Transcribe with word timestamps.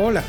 Hola, 0.00 0.22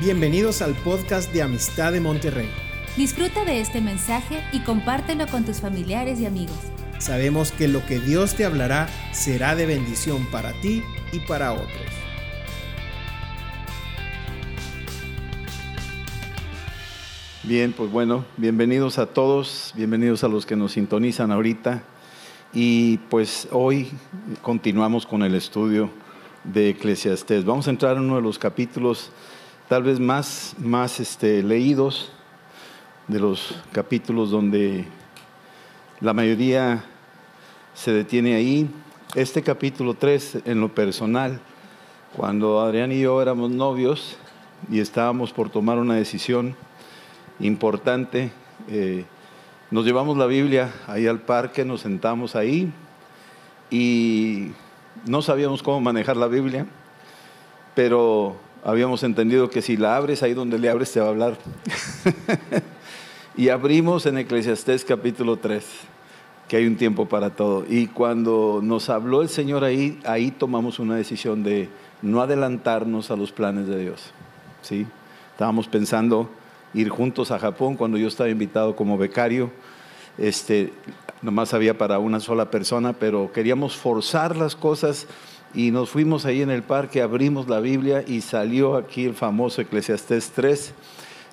bienvenidos 0.00 0.62
al 0.62 0.74
podcast 0.74 1.32
de 1.32 1.40
Amistad 1.40 1.92
de 1.92 2.00
Monterrey. 2.00 2.48
Disfruta 2.96 3.44
de 3.44 3.60
este 3.60 3.80
mensaje 3.80 4.42
y 4.52 4.64
compártelo 4.64 5.28
con 5.28 5.44
tus 5.44 5.60
familiares 5.60 6.18
y 6.18 6.26
amigos. 6.26 6.58
Sabemos 6.98 7.52
que 7.52 7.68
lo 7.68 7.86
que 7.86 8.00
Dios 8.00 8.34
te 8.34 8.44
hablará 8.44 8.88
será 9.12 9.54
de 9.54 9.64
bendición 9.64 10.26
para 10.32 10.60
ti 10.60 10.82
y 11.12 11.20
para 11.20 11.52
otros. 11.52 11.70
Bien, 17.44 17.72
pues 17.72 17.92
bueno, 17.92 18.24
bienvenidos 18.36 18.98
a 18.98 19.06
todos, 19.06 19.72
bienvenidos 19.76 20.24
a 20.24 20.28
los 20.28 20.46
que 20.46 20.56
nos 20.56 20.72
sintonizan 20.72 21.30
ahorita. 21.30 21.84
Y 22.52 22.96
pues 23.08 23.46
hoy 23.52 23.88
continuamos 24.42 25.06
con 25.06 25.22
el 25.22 25.36
estudio 25.36 25.92
de 26.52 26.70
Eclesiastés. 26.70 27.44
Vamos 27.44 27.66
a 27.66 27.70
entrar 27.70 27.96
en 27.96 28.04
uno 28.04 28.16
de 28.16 28.22
los 28.22 28.38
capítulos 28.38 29.10
tal 29.68 29.82
vez 29.82 29.98
más, 29.98 30.54
más 30.58 31.00
este, 31.00 31.42
leídos, 31.42 32.10
de 33.08 33.20
los 33.20 33.54
capítulos 33.72 34.30
donde 34.30 34.84
la 36.00 36.12
mayoría 36.12 36.84
se 37.74 37.92
detiene 37.92 38.34
ahí. 38.34 38.68
Este 39.14 39.42
capítulo 39.42 39.94
3, 39.94 40.38
en 40.44 40.60
lo 40.60 40.74
personal, 40.74 41.40
cuando 42.16 42.60
Adrián 42.60 42.92
y 42.92 43.00
yo 43.00 43.20
éramos 43.22 43.50
novios 43.50 44.16
y 44.70 44.80
estábamos 44.80 45.32
por 45.32 45.50
tomar 45.50 45.78
una 45.78 45.94
decisión 45.94 46.56
importante, 47.40 48.32
eh, 48.68 49.04
nos 49.70 49.84
llevamos 49.84 50.16
la 50.16 50.26
Biblia 50.26 50.72
ahí 50.86 51.06
al 51.06 51.20
parque, 51.20 51.64
nos 51.64 51.82
sentamos 51.82 52.36
ahí 52.36 52.72
y 53.70 54.50
no 55.04 55.22
sabíamos 55.22 55.62
cómo 55.62 55.80
manejar 55.80 56.16
la 56.16 56.26
Biblia, 56.26 56.66
pero 57.74 58.36
habíamos 58.64 59.02
entendido 59.02 59.50
que 59.50 59.62
si 59.62 59.76
la 59.76 59.96
abres 59.96 60.22
ahí 60.22 60.34
donde 60.34 60.58
le 60.58 60.68
abres 60.68 60.92
te 60.92 61.00
va 61.00 61.06
a 61.06 61.10
hablar. 61.10 61.36
y 63.36 63.48
abrimos 63.48 64.06
en 64.06 64.18
Eclesiastés 64.18 64.84
capítulo 64.84 65.36
3, 65.36 65.64
que 66.48 66.56
hay 66.56 66.66
un 66.66 66.76
tiempo 66.76 67.06
para 67.06 67.30
todo. 67.30 67.64
Y 67.68 67.86
cuando 67.86 68.60
nos 68.62 68.88
habló 68.90 69.22
el 69.22 69.28
Señor 69.28 69.62
ahí, 69.62 70.00
ahí 70.04 70.30
tomamos 70.30 70.78
una 70.78 70.96
decisión 70.96 71.42
de 71.42 71.68
no 72.02 72.20
adelantarnos 72.20 73.10
a 73.10 73.16
los 73.16 73.32
planes 73.32 73.66
de 73.66 73.78
Dios. 73.78 74.12
¿sí? 74.62 74.86
Estábamos 75.32 75.68
pensando 75.68 76.28
ir 76.74 76.88
juntos 76.88 77.30
a 77.30 77.38
Japón 77.38 77.76
cuando 77.76 77.98
yo 77.98 78.08
estaba 78.08 78.28
invitado 78.28 78.76
como 78.76 78.98
becario. 78.98 79.50
Este, 80.18 80.72
nomás 81.22 81.54
había 81.54 81.76
para 81.76 81.98
una 81.98 82.20
sola 82.20 82.50
persona, 82.50 82.92
pero 82.94 83.32
queríamos 83.32 83.76
forzar 83.76 84.36
las 84.36 84.56
cosas 84.56 85.06
y 85.54 85.70
nos 85.70 85.90
fuimos 85.90 86.26
ahí 86.26 86.42
en 86.42 86.50
el 86.50 86.62
parque, 86.62 87.02
abrimos 87.02 87.48
la 87.48 87.60
Biblia 87.60 88.04
y 88.06 88.20
salió 88.20 88.76
aquí 88.76 89.04
el 89.04 89.14
famoso 89.14 89.60
Eclesiastés 89.62 90.32
3, 90.34 90.74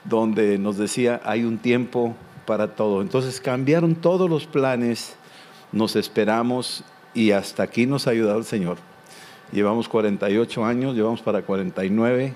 donde 0.05 0.57
nos 0.57 0.77
decía, 0.77 1.21
hay 1.25 1.43
un 1.43 1.57
tiempo 1.57 2.15
para 2.45 2.75
todo. 2.75 3.01
Entonces 3.01 3.41
cambiaron 3.41 3.95
todos 3.95 4.29
los 4.29 4.45
planes, 4.45 5.15
nos 5.71 5.95
esperamos 5.95 6.83
y 7.13 7.31
hasta 7.31 7.63
aquí 7.63 7.85
nos 7.85 8.07
ha 8.07 8.11
ayudado 8.11 8.37
el 8.37 8.45
Señor. 8.45 8.77
Llevamos 9.51 9.87
48 9.87 10.65
años, 10.65 10.95
llevamos 10.95 11.21
para 11.21 11.43
49 11.43 12.33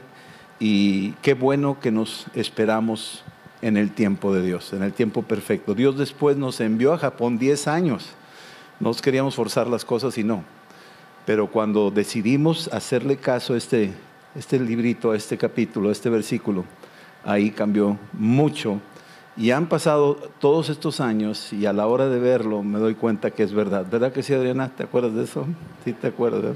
y 0.59 1.11
qué 1.21 1.33
bueno 1.33 1.79
que 1.79 1.91
nos 1.91 2.27
esperamos 2.35 3.23
en 3.61 3.77
el 3.77 3.91
tiempo 3.91 4.33
de 4.33 4.43
Dios, 4.43 4.73
en 4.73 4.83
el 4.83 4.93
tiempo 4.93 5.23
perfecto. 5.23 5.73
Dios 5.73 5.97
después 5.97 6.37
nos 6.37 6.59
envió 6.59 6.93
a 6.93 6.97
Japón 6.97 7.37
10 7.37 7.67
años. 7.67 8.09
Nos 8.79 9.01
queríamos 9.01 9.35
forzar 9.35 9.67
las 9.67 9.85
cosas 9.85 10.17
y 10.17 10.23
no. 10.23 10.43
Pero 11.25 11.47
cuando 11.47 11.91
decidimos 11.91 12.69
hacerle 12.71 13.17
caso 13.17 13.53
a 13.53 13.57
este, 13.57 13.93
este 14.35 14.59
librito, 14.59 15.11
a 15.11 15.17
este 15.17 15.37
capítulo, 15.37 15.89
a 15.89 15.91
este 15.91 16.09
versículo, 16.09 16.63
ahí 17.25 17.51
cambió 17.51 17.97
mucho. 18.13 18.79
Y 19.35 19.51
han 19.51 19.67
pasado 19.67 20.15
todos 20.39 20.69
estos 20.69 20.99
años 20.99 21.53
y 21.53 21.65
a 21.65 21.73
la 21.73 21.85
hora 21.85 22.07
de 22.07 22.19
verlo 22.19 22.63
me 22.63 22.79
doy 22.79 22.95
cuenta 22.95 23.31
que 23.31 23.43
es 23.43 23.53
verdad. 23.53 23.85
¿Verdad 23.89 24.11
que 24.11 24.23
sí, 24.23 24.33
Adriana? 24.33 24.71
¿Te 24.75 24.83
acuerdas 24.83 25.13
de 25.13 25.23
eso? 25.23 25.45
Sí, 25.83 25.93
te 25.93 26.07
acuerdas. 26.07 26.55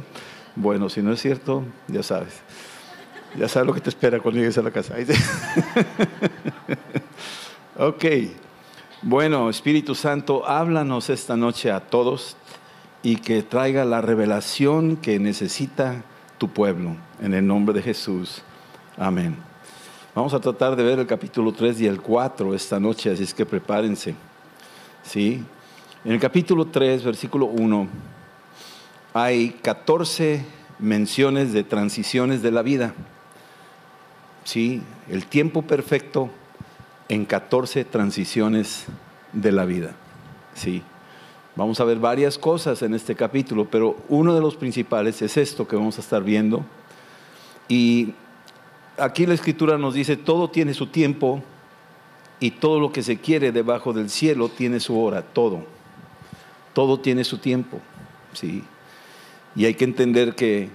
Bueno, 0.55 0.89
si 0.89 1.01
no 1.01 1.11
es 1.11 1.21
cierto, 1.21 1.63
ya 1.87 2.01
sabes. 2.01 2.41
Ya 3.37 3.47
sabes 3.47 3.67
lo 3.67 3.73
que 3.73 3.81
te 3.81 3.89
espera 3.89 4.19
cuando 4.19 4.39
llegues 4.39 4.57
a 4.57 4.61
la 4.61 4.71
casa. 4.71 4.95
ok. 7.77 8.05
Bueno, 9.01 9.49
Espíritu 9.49 9.95
Santo, 9.95 10.45
háblanos 10.45 11.09
esta 11.09 11.37
noche 11.37 11.71
a 11.71 11.79
todos 11.79 12.35
y 13.03 13.15
que 13.15 13.41
traiga 13.41 13.85
la 13.85 14.01
revelación 14.01 14.97
que 14.97 15.17
necesita 15.17 16.03
tu 16.37 16.49
pueblo. 16.49 16.95
En 17.21 17.33
el 17.33 17.47
nombre 17.47 17.73
de 17.73 17.81
Jesús. 17.81 18.43
Amén. 18.97 19.37
Vamos 20.13 20.33
a 20.33 20.39
tratar 20.39 20.75
de 20.75 20.83
ver 20.83 20.99
el 20.99 21.07
capítulo 21.07 21.53
3 21.53 21.81
y 21.81 21.87
el 21.87 22.01
4 22.01 22.53
esta 22.53 22.79
noche, 22.79 23.11
así 23.11 23.23
es 23.23 23.33
que 23.33 23.45
prepárense. 23.45 24.13
¿Sí? 25.03 25.43
En 26.03 26.11
el 26.11 26.19
capítulo 26.19 26.65
3, 26.65 27.03
versículo 27.03 27.45
1, 27.45 27.87
hay 29.13 29.51
14 29.61 30.45
menciones 30.79 31.53
de 31.53 31.63
transiciones 31.63 32.41
de 32.41 32.51
la 32.51 32.61
vida. 32.61 32.93
¿Sí? 34.43 34.81
el 35.09 35.25
tiempo 35.25 35.61
perfecto 35.61 36.29
en 37.09 37.25
14 37.25 37.85
transiciones 37.85 38.85
de 39.33 39.51
la 39.51 39.65
vida. 39.65 39.95
¿sí? 40.53 40.83
Vamos 41.55 41.79
a 41.79 41.83
ver 41.83 41.99
varias 41.99 42.37
cosas 42.37 42.81
en 42.81 42.93
este 42.93 43.15
capítulo, 43.15 43.67
pero 43.69 43.97
uno 44.07 44.33
de 44.33 44.41
los 44.41 44.55
principales 44.55 45.21
es 45.21 45.37
esto 45.37 45.67
que 45.67 45.75
vamos 45.75 45.97
a 45.97 46.01
estar 46.01 46.23
viendo. 46.23 46.63
Y 47.67 48.13
aquí 48.97 49.25
la 49.25 49.33
escritura 49.33 49.77
nos 49.77 49.93
dice, 49.93 50.15
todo 50.15 50.49
tiene 50.49 50.73
su 50.73 50.87
tiempo 50.87 51.43
y 52.39 52.51
todo 52.51 52.79
lo 52.79 52.91
que 52.91 53.03
se 53.03 53.17
quiere 53.17 53.51
debajo 53.51 53.93
del 53.93 54.09
cielo 54.09 54.49
tiene 54.49 54.79
su 54.79 54.99
hora, 54.99 55.21
todo. 55.21 55.63
Todo 56.73 56.99
tiene 56.99 57.23
su 57.23 57.37
tiempo. 57.37 57.79
¿sí? 58.33 58.63
Y 59.55 59.65
hay 59.65 59.73
que 59.73 59.83
entender 59.83 60.35
que 60.35 60.69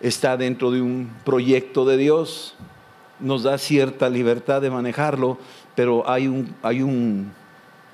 está 0.00 0.36
dentro 0.36 0.70
de 0.70 0.80
un 0.80 1.10
proyecto 1.24 1.84
de 1.84 1.96
Dios, 1.96 2.54
nos 3.22 3.42
da 3.44 3.56
cierta 3.58 4.08
libertad 4.10 4.60
de 4.60 4.70
manejarlo, 4.70 5.38
pero 5.74 6.08
hay 6.08 6.28
un, 6.28 6.54
hay 6.62 6.82
un, 6.82 7.32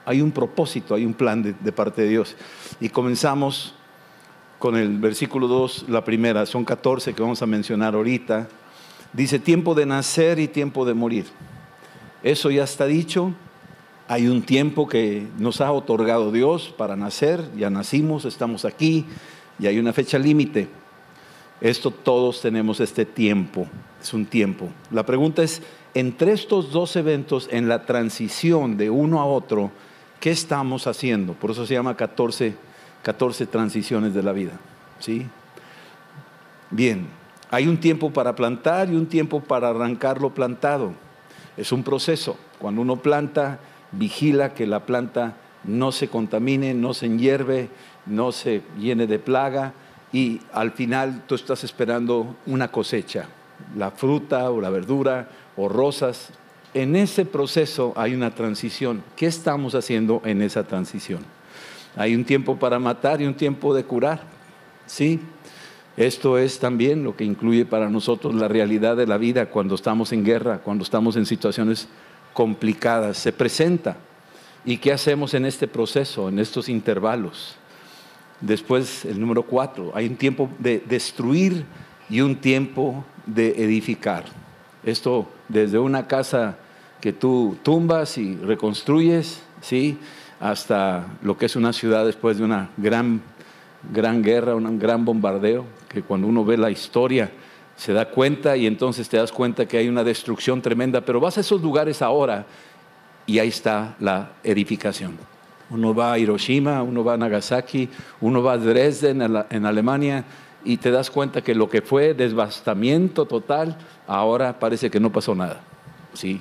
hay 0.04 0.20
un 0.20 0.32
propósito, 0.32 0.94
hay 0.94 1.04
un 1.04 1.14
plan 1.14 1.42
de, 1.42 1.52
de 1.52 1.72
parte 1.72 2.02
de 2.02 2.08
Dios. 2.08 2.36
Y 2.80 2.88
comenzamos 2.88 3.74
con 4.58 4.76
el 4.76 4.98
versículo 4.98 5.46
2, 5.46 5.86
la 5.88 6.04
primera, 6.04 6.44
son 6.46 6.64
14 6.64 7.14
que 7.14 7.22
vamos 7.22 7.42
a 7.42 7.46
mencionar 7.46 7.94
ahorita. 7.94 8.48
Dice 9.12 9.38
tiempo 9.38 9.74
de 9.74 9.86
nacer 9.86 10.38
y 10.38 10.48
tiempo 10.48 10.84
de 10.84 10.94
morir. 10.94 11.26
Eso 12.22 12.50
ya 12.50 12.64
está 12.64 12.86
dicho. 12.86 13.32
Hay 14.08 14.26
un 14.26 14.42
tiempo 14.42 14.88
que 14.88 15.28
nos 15.38 15.60
ha 15.60 15.70
otorgado 15.70 16.32
Dios 16.32 16.74
para 16.76 16.96
nacer, 16.96 17.44
ya 17.56 17.70
nacimos, 17.70 18.24
estamos 18.24 18.64
aquí 18.64 19.04
y 19.58 19.66
hay 19.66 19.78
una 19.78 19.92
fecha 19.92 20.18
límite. 20.18 20.68
Esto 21.60 21.90
todos 21.90 22.40
tenemos 22.40 22.78
este 22.78 23.04
tiempo, 23.04 23.66
es 24.00 24.14
un 24.14 24.26
tiempo. 24.26 24.68
La 24.92 25.04
pregunta 25.04 25.42
es, 25.42 25.60
entre 25.94 26.32
estos 26.32 26.70
dos 26.70 26.94
eventos, 26.94 27.48
en 27.50 27.68
la 27.68 27.84
transición 27.84 28.76
de 28.76 28.90
uno 28.90 29.20
a 29.20 29.24
otro, 29.24 29.72
¿qué 30.20 30.30
estamos 30.30 30.86
haciendo? 30.86 31.32
Por 31.32 31.50
eso 31.50 31.66
se 31.66 31.74
llama 31.74 31.96
14, 31.96 32.54
14 33.02 33.46
transiciones 33.46 34.14
de 34.14 34.22
la 34.22 34.32
vida. 34.32 34.52
¿sí? 35.00 35.26
Bien, 36.70 37.08
hay 37.50 37.66
un 37.66 37.78
tiempo 37.78 38.12
para 38.12 38.36
plantar 38.36 38.90
y 38.90 38.94
un 38.94 39.06
tiempo 39.06 39.40
para 39.40 39.70
arrancar 39.70 40.20
lo 40.20 40.30
plantado. 40.30 40.92
Es 41.56 41.72
un 41.72 41.82
proceso. 41.82 42.36
Cuando 42.60 42.82
uno 42.82 43.02
planta, 43.02 43.58
vigila 43.90 44.54
que 44.54 44.66
la 44.66 44.86
planta 44.86 45.36
no 45.64 45.90
se 45.90 46.06
contamine, 46.06 46.72
no 46.74 46.94
se 46.94 47.06
enhierve, 47.06 47.68
no 48.06 48.30
se 48.30 48.62
llene 48.78 49.08
de 49.08 49.18
plaga 49.18 49.74
y 50.12 50.40
al 50.52 50.72
final 50.72 51.24
tú 51.26 51.34
estás 51.34 51.64
esperando 51.64 52.36
una 52.46 52.68
cosecha, 52.70 53.26
la 53.76 53.90
fruta 53.90 54.50
o 54.50 54.60
la 54.60 54.70
verdura 54.70 55.28
o 55.56 55.68
rosas. 55.68 56.30
En 56.74 56.96
ese 56.96 57.24
proceso 57.24 57.92
hay 57.96 58.14
una 58.14 58.34
transición. 58.34 59.02
¿Qué 59.16 59.26
estamos 59.26 59.74
haciendo 59.74 60.22
en 60.24 60.42
esa 60.42 60.64
transición? 60.64 61.20
Hay 61.96 62.14
un 62.14 62.24
tiempo 62.24 62.56
para 62.56 62.78
matar 62.78 63.20
y 63.20 63.26
un 63.26 63.34
tiempo 63.34 63.74
de 63.74 63.84
curar. 63.84 64.22
Sí, 64.86 65.20
esto 65.96 66.38
es 66.38 66.58
también 66.60 67.02
lo 67.02 67.16
que 67.16 67.24
incluye 67.24 67.66
para 67.66 67.90
nosotros 67.90 68.34
la 68.34 68.48
realidad 68.48 68.96
de 68.96 69.06
la 69.06 69.18
vida 69.18 69.46
cuando 69.46 69.74
estamos 69.74 70.12
en 70.12 70.24
guerra, 70.24 70.58
cuando 70.58 70.84
estamos 70.84 71.16
en 71.16 71.26
situaciones 71.26 71.88
complicadas. 72.32 73.18
Se 73.18 73.32
presenta. 73.32 73.96
¿Y 74.64 74.78
qué 74.78 74.92
hacemos 74.92 75.34
en 75.34 75.44
este 75.44 75.66
proceso, 75.66 76.28
en 76.28 76.38
estos 76.38 76.68
intervalos? 76.68 77.56
Después, 78.40 79.04
el 79.04 79.20
número 79.20 79.42
cuatro, 79.42 79.90
hay 79.94 80.06
un 80.06 80.16
tiempo 80.16 80.48
de 80.58 80.82
destruir 80.86 81.64
y 82.08 82.20
un 82.20 82.36
tiempo 82.36 83.04
de 83.26 83.64
edificar. 83.64 84.24
Esto 84.84 85.28
desde 85.48 85.78
una 85.78 86.06
casa 86.06 86.56
que 87.00 87.12
tú 87.12 87.56
tumbas 87.62 88.16
y 88.18 88.36
reconstruyes, 88.36 89.42
¿sí? 89.60 89.98
hasta 90.40 91.06
lo 91.22 91.36
que 91.36 91.46
es 91.46 91.56
una 91.56 91.72
ciudad 91.72 92.04
después 92.04 92.38
de 92.38 92.44
una 92.44 92.70
gran, 92.76 93.22
gran 93.92 94.22
guerra, 94.22 94.54
un 94.54 94.78
gran 94.78 95.04
bombardeo, 95.04 95.64
que 95.88 96.02
cuando 96.02 96.26
uno 96.26 96.44
ve 96.44 96.56
la 96.56 96.70
historia 96.70 97.30
se 97.76 97.92
da 97.92 98.10
cuenta 98.10 98.56
y 98.56 98.66
entonces 98.66 99.08
te 99.08 99.16
das 99.16 99.30
cuenta 99.30 99.66
que 99.66 99.78
hay 99.78 99.88
una 99.88 100.02
destrucción 100.02 100.60
tremenda, 100.60 101.00
pero 101.00 101.20
vas 101.20 101.38
a 101.38 101.40
esos 101.40 101.62
lugares 101.62 102.02
ahora 102.02 102.44
y 103.24 103.38
ahí 103.38 103.48
está 103.48 103.94
la 104.00 104.32
edificación. 104.42 105.16
Uno 105.70 105.94
va 105.94 106.14
a 106.14 106.18
Hiroshima, 106.18 106.82
uno 106.82 107.04
va 107.04 107.14
a 107.14 107.16
Nagasaki, 107.16 107.88
uno 108.20 108.42
va 108.42 108.52
a 108.52 108.58
Dresden 108.58 109.20
en 109.50 109.66
Alemania 109.66 110.24
y 110.64 110.78
te 110.78 110.90
das 110.90 111.10
cuenta 111.10 111.42
que 111.42 111.54
lo 111.54 111.68
que 111.68 111.82
fue 111.82 112.14
devastamiento 112.14 113.26
total, 113.26 113.76
ahora 114.06 114.58
parece 114.58 114.90
que 114.90 115.00
no 115.00 115.12
pasó 115.12 115.34
nada. 115.34 115.60
Sí, 116.14 116.40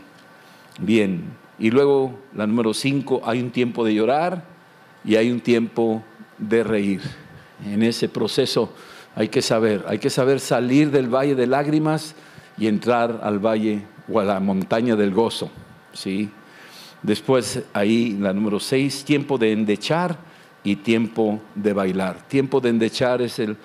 bien. 0.79 1.25
Y 1.59 1.71
luego 1.71 2.19
la 2.35 2.47
número 2.47 2.74
cinco, 2.74 3.21
hay 3.25 3.41
un 3.41 3.51
tiempo 3.51 3.83
de 3.83 3.94
llorar 3.94 4.44
y 5.03 5.15
hay 5.15 5.31
un 5.31 5.39
tiempo 5.39 6.03
de 6.38 6.63
reír. 6.63 7.01
En 7.65 7.83
ese 7.83 8.09
proceso 8.09 8.71
hay 9.15 9.30
que 9.30 9.41
saber, 9.41 9.83
hay 9.88 10.00
que 10.00 10.09
saber 10.09 10.39
salir 10.39 10.91
del 10.91 11.13
valle 11.13 11.35
de 11.35 11.47
lágrimas 11.47 12.15
y 12.57 12.68
entrar 12.68 13.21
al 13.23 13.39
valle 13.39 13.83
o 14.12 14.19
a 14.19 14.23
la 14.23 14.39
montaña 14.39 14.95
del 14.95 15.12
gozo. 15.13 15.50
¿sí? 15.94 16.30
Después 17.03 17.63
ahí 17.73 18.17
la 18.19 18.33
número 18.33 18.59
seis, 18.59 19.03
tiempo 19.03 19.38
de 19.38 19.51
endechar 19.51 20.17
y 20.63 20.77
tiempo 20.77 21.39
de 21.55 21.73
bailar. 21.73 22.27
Tiempo 22.27 22.59
de 22.59 22.69
endechar 22.69 23.21
es 23.21 23.39
el, 23.39 23.55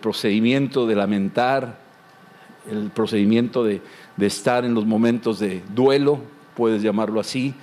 procedimiento 0.00 0.86
de 0.86 0.94
lamentar, 0.96 1.78
el 2.70 2.90
procedimiento 2.90 3.64
de, 3.64 3.80
estar 4.18 4.64
en 4.64 4.74
los 4.74 4.84
momentos 4.84 5.38
de 5.38 5.62
duelo, 5.74 6.20
puedes 6.54 6.82
llamarlo 6.82 7.20
así, 7.20 7.54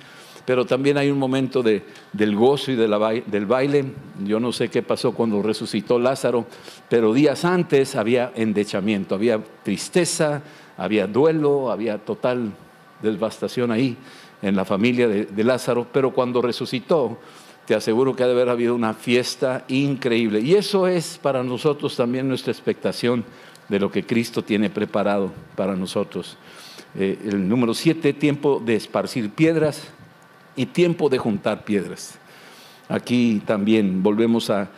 pero 0.44 0.64
también 0.64 0.96
hay 0.96 1.10
un 1.10 1.18
momento 1.18 1.62
de, 1.62 1.84
del 2.12 2.34
gozo 2.34 2.72
y 2.72 2.74
de 2.74 3.22
del 3.26 3.46
baile. 3.46 3.84
Yo 4.24 4.40
no 4.40 4.50
sé 4.50 4.68
qué 4.70 4.82
pasó 4.82 5.12
cuando 5.12 5.42
resucitó 5.42 5.98
Lázaro, 5.98 6.46
pero 6.88 7.12
días 7.12 7.44
antes 7.44 7.94
había 7.94 8.32
endechamiento, 8.34 9.14
había 9.14 9.40
tristeza, 9.62 10.42
había 10.76 11.06
duelo, 11.06 11.70
había 11.70 11.98
total 11.98 12.52
devastación 13.02 13.70
ahí 13.70 13.96
en 14.42 14.56
la 14.56 14.64
familia 14.64 15.08
de, 15.08 15.44
Lázaro, 15.44 15.86
pero 15.92 16.12
cuando 16.12 16.42
resucitó, 16.42 17.18
te 17.66 17.74
aseguro 17.74 18.14
que 18.14 18.22
ha 18.22 18.26
de 18.26 18.32
haber 18.32 18.48
habido 18.48 18.74
una 18.74 18.94
fiesta 18.94 19.64
increíble. 19.68 20.40
Y 20.40 20.54
eso 20.54 20.86
es 20.86 21.18
para 21.20 21.42
nosotros 21.42 21.96
también 21.96 22.28
nuestra 22.28 22.52
expectación 22.52 23.24
de 23.68 23.78
lo 23.78 23.90
que 23.90 24.04
Cristo 24.04 24.42
tiene 24.42 24.70
preparado 24.70 25.32
para 25.54 25.76
nosotros. 25.76 26.38
Eh, 26.94 27.18
el 27.26 27.48
número 27.48 27.74
siete, 27.74 28.12
tiempo 28.12 28.62
de 28.64 28.76
esparcir 28.76 29.30
piedras 29.30 29.88
y 30.56 30.66
tiempo 30.66 31.08
de 31.08 31.18
juntar 31.18 31.64
piedras. 31.64 32.18
Aquí 32.88 33.42
también 33.44 34.02
volvemos 34.02 34.50
a, 34.50 34.70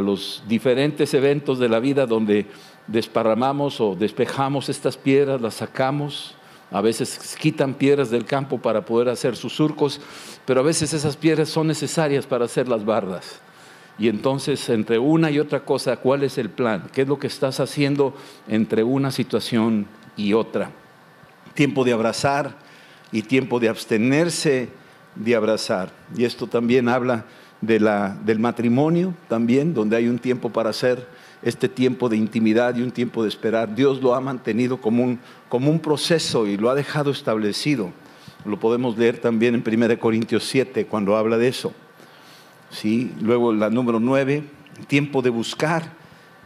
los 0.00 0.42
diferentes 0.48 1.14
eventos 1.14 1.60
de 1.60 1.68
la 1.68 1.78
vida 1.78 2.06
donde 2.06 2.46
desparramamos 2.88 3.80
o 3.80 3.94
despejamos 3.94 4.68
estas 4.68 4.96
piedras, 4.96 5.40
las 5.40 5.54
sacamos, 5.54 6.34
a 6.74 6.80
veces 6.80 7.36
quitan 7.38 7.74
piedras 7.74 8.10
del 8.10 8.24
campo 8.24 8.58
para 8.58 8.84
poder 8.84 9.08
hacer 9.08 9.36
sus 9.36 9.54
surcos, 9.54 10.00
pero 10.44 10.58
a 10.58 10.64
veces 10.64 10.92
esas 10.92 11.16
piedras 11.16 11.48
son 11.48 11.68
necesarias 11.68 12.26
para 12.26 12.46
hacer 12.46 12.68
las 12.68 12.84
bardas. 12.84 13.38
Y 13.96 14.08
entonces, 14.08 14.68
entre 14.70 14.98
una 14.98 15.30
y 15.30 15.38
otra 15.38 15.64
cosa, 15.64 15.98
¿cuál 15.98 16.24
es 16.24 16.36
el 16.36 16.50
plan? 16.50 16.90
¿Qué 16.92 17.02
es 17.02 17.08
lo 17.08 17.20
que 17.20 17.28
estás 17.28 17.60
haciendo 17.60 18.12
entre 18.48 18.82
una 18.82 19.12
situación 19.12 19.86
y 20.16 20.32
otra? 20.32 20.72
Tiempo 21.54 21.84
de 21.84 21.92
abrazar 21.92 22.58
y 23.12 23.22
tiempo 23.22 23.60
de 23.60 23.68
abstenerse 23.68 24.68
de 25.14 25.36
abrazar. 25.36 25.92
Y 26.16 26.24
esto 26.24 26.48
también 26.48 26.88
habla 26.88 27.24
de 27.60 27.78
la, 27.78 28.18
del 28.24 28.40
matrimonio, 28.40 29.14
también, 29.28 29.74
donde 29.74 29.94
hay 29.94 30.08
un 30.08 30.18
tiempo 30.18 30.50
para 30.50 30.70
hacer 30.70 31.06
este 31.44 31.68
tiempo 31.68 32.08
de 32.08 32.16
intimidad 32.16 32.74
y 32.74 32.82
un 32.82 32.90
tiempo 32.90 33.22
de 33.22 33.28
esperar. 33.28 33.74
Dios 33.74 34.02
lo 34.02 34.14
ha 34.14 34.20
mantenido 34.20 34.80
como 34.80 35.04
un, 35.04 35.20
como 35.54 35.70
un 35.70 35.78
proceso 35.78 36.48
y 36.48 36.56
lo 36.56 36.68
ha 36.68 36.74
dejado 36.74 37.12
establecido. 37.12 37.92
Lo 38.44 38.58
podemos 38.58 38.98
leer 38.98 39.18
también 39.18 39.54
en 39.54 39.62
1 39.64 40.00
Corintios 40.00 40.42
7 40.48 40.86
cuando 40.86 41.16
habla 41.16 41.38
de 41.38 41.46
eso. 41.46 41.72
¿Sí? 42.70 43.12
Luego 43.20 43.52
la 43.52 43.70
número 43.70 44.00
9, 44.00 44.42
tiempo 44.88 45.22
de 45.22 45.30
buscar 45.30 45.92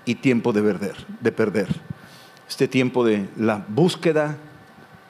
y 0.05 0.17
tiempo 0.17 0.53
de 0.53 0.61
perder, 0.61 0.95
de 1.23 1.33
perder. 1.33 1.69
Este 2.47 2.69
tiempo 2.69 3.03
de 3.03 3.27
la 3.39 3.65
búsqueda, 3.67 4.37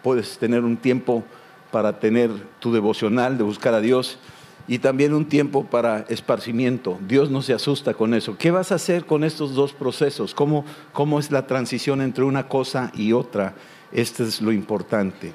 puedes 0.05 0.39
tener 0.39 0.63
un 0.63 0.77
tiempo 0.77 1.25
para 1.73 1.99
tener 1.99 2.31
tu 2.61 2.73
devocional, 2.73 3.37
de 3.37 3.43
buscar 3.43 3.75
a 3.75 3.81
Dios, 3.81 4.21
y 4.69 4.79
también 4.79 5.13
un 5.13 5.25
tiempo 5.25 5.65
para 5.65 6.05
esparcimiento. 6.09 7.01
Dios 7.09 7.33
no 7.33 7.43
se 7.43 7.53
asusta 7.53 7.95
con 7.95 8.15
eso. 8.15 8.39
¿Qué 8.39 8.53
vas 8.53 8.71
a 8.71 8.77
hacer 8.77 9.07
con 9.07 9.25
estos 9.25 9.57
dos 9.57 9.73
procesos? 9.73 10.35
¿Cómo, 10.35 10.65
cómo 10.93 11.19
es 11.19 11.33
la 11.33 11.49
transición 11.49 12.01
entre 12.01 12.23
una 12.23 12.47
cosa 12.47 12.93
y 12.95 13.13
otra? 13.13 13.57
Este 13.93 14.25
es 14.25 14.41
lo 14.43 14.53
importante. 14.53 15.33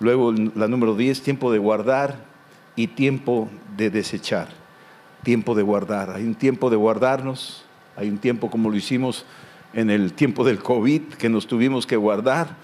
Luego 0.00 0.32
la 0.32 0.68
número 0.68 0.94
10, 0.94 1.22
tiempo 1.22 1.52
de 1.52 1.58
guardar 1.58 2.24
y 2.76 2.88
tiempo 2.88 3.48
de 3.76 3.90
desechar. 3.90 4.48
Tiempo 5.22 5.54
de 5.54 5.62
guardar. 5.62 6.10
Hay 6.10 6.24
un 6.24 6.34
tiempo 6.34 6.70
de 6.70 6.76
guardarnos, 6.76 7.64
hay 7.96 8.08
un 8.08 8.18
tiempo 8.18 8.50
como 8.50 8.70
lo 8.70 8.76
hicimos 8.76 9.24
en 9.72 9.90
el 9.90 10.12
tiempo 10.12 10.44
del 10.44 10.58
COVID, 10.62 11.02
que 11.18 11.28
nos 11.28 11.46
tuvimos 11.46 11.86
que 11.86 11.96
guardar, 11.96 12.56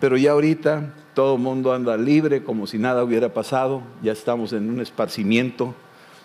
pero 0.00 0.16
ya 0.16 0.32
ahorita 0.32 0.94
todo 1.14 1.36
el 1.36 1.42
mundo 1.42 1.72
anda 1.72 1.96
libre 1.96 2.42
como 2.42 2.66
si 2.66 2.78
nada 2.78 3.02
hubiera 3.02 3.32
pasado, 3.32 3.82
ya 4.02 4.12
estamos 4.12 4.52
en 4.52 4.70
un 4.70 4.80
esparcimiento. 4.80 5.74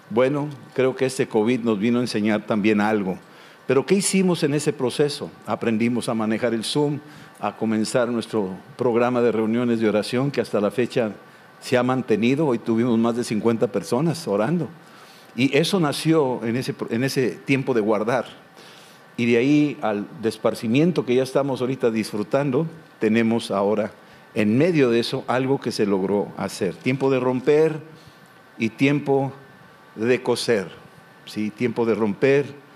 Bueno, 0.09 0.47
creo 0.73 0.95
que 0.95 1.05
este 1.05 1.27
COVID 1.27 1.61
nos 1.61 1.79
vino 1.79 1.99
a 1.99 2.01
enseñar 2.01 2.45
también 2.45 2.81
algo. 2.81 3.17
Pero 3.71 3.85
¿qué 3.85 3.95
hicimos 3.95 4.43
en 4.43 4.53
ese 4.53 4.73
proceso? 4.73 5.31
Aprendimos 5.45 6.09
a 6.09 6.13
manejar 6.13 6.53
el 6.53 6.65
Zoom, 6.65 6.99
a 7.39 7.55
comenzar 7.55 8.09
nuestro 8.09 8.49
programa 8.75 9.21
de 9.21 9.31
reuniones 9.31 9.79
de 9.79 9.87
oración 9.87 10.29
que 10.29 10.41
hasta 10.41 10.59
la 10.59 10.71
fecha 10.71 11.13
se 11.61 11.77
ha 11.77 11.81
mantenido. 11.81 12.47
Hoy 12.47 12.59
tuvimos 12.59 12.99
más 12.99 13.15
de 13.15 13.23
50 13.23 13.71
personas 13.71 14.27
orando. 14.27 14.67
Y 15.37 15.57
eso 15.57 15.79
nació 15.79 16.43
en 16.43 16.57
ese, 16.57 16.75
en 16.89 17.05
ese 17.05 17.29
tiempo 17.29 17.73
de 17.73 17.79
guardar. 17.79 18.25
Y 19.15 19.25
de 19.27 19.37
ahí 19.37 19.77
al 19.81 20.05
desparcimiento 20.21 21.05
que 21.05 21.15
ya 21.15 21.23
estamos 21.23 21.61
ahorita 21.61 21.91
disfrutando, 21.91 22.67
tenemos 22.99 23.51
ahora 23.51 23.93
en 24.35 24.57
medio 24.57 24.89
de 24.89 24.99
eso 24.99 25.23
algo 25.27 25.61
que 25.61 25.71
se 25.71 25.85
logró 25.85 26.27
hacer. 26.35 26.75
Tiempo 26.75 27.09
de 27.09 27.21
romper 27.21 27.79
y 28.57 28.67
tiempo 28.67 29.31
de 29.95 30.21
coser. 30.21 30.67
¿sí? 31.23 31.51
Tiempo 31.51 31.85
de 31.85 31.95
romper 31.95 32.69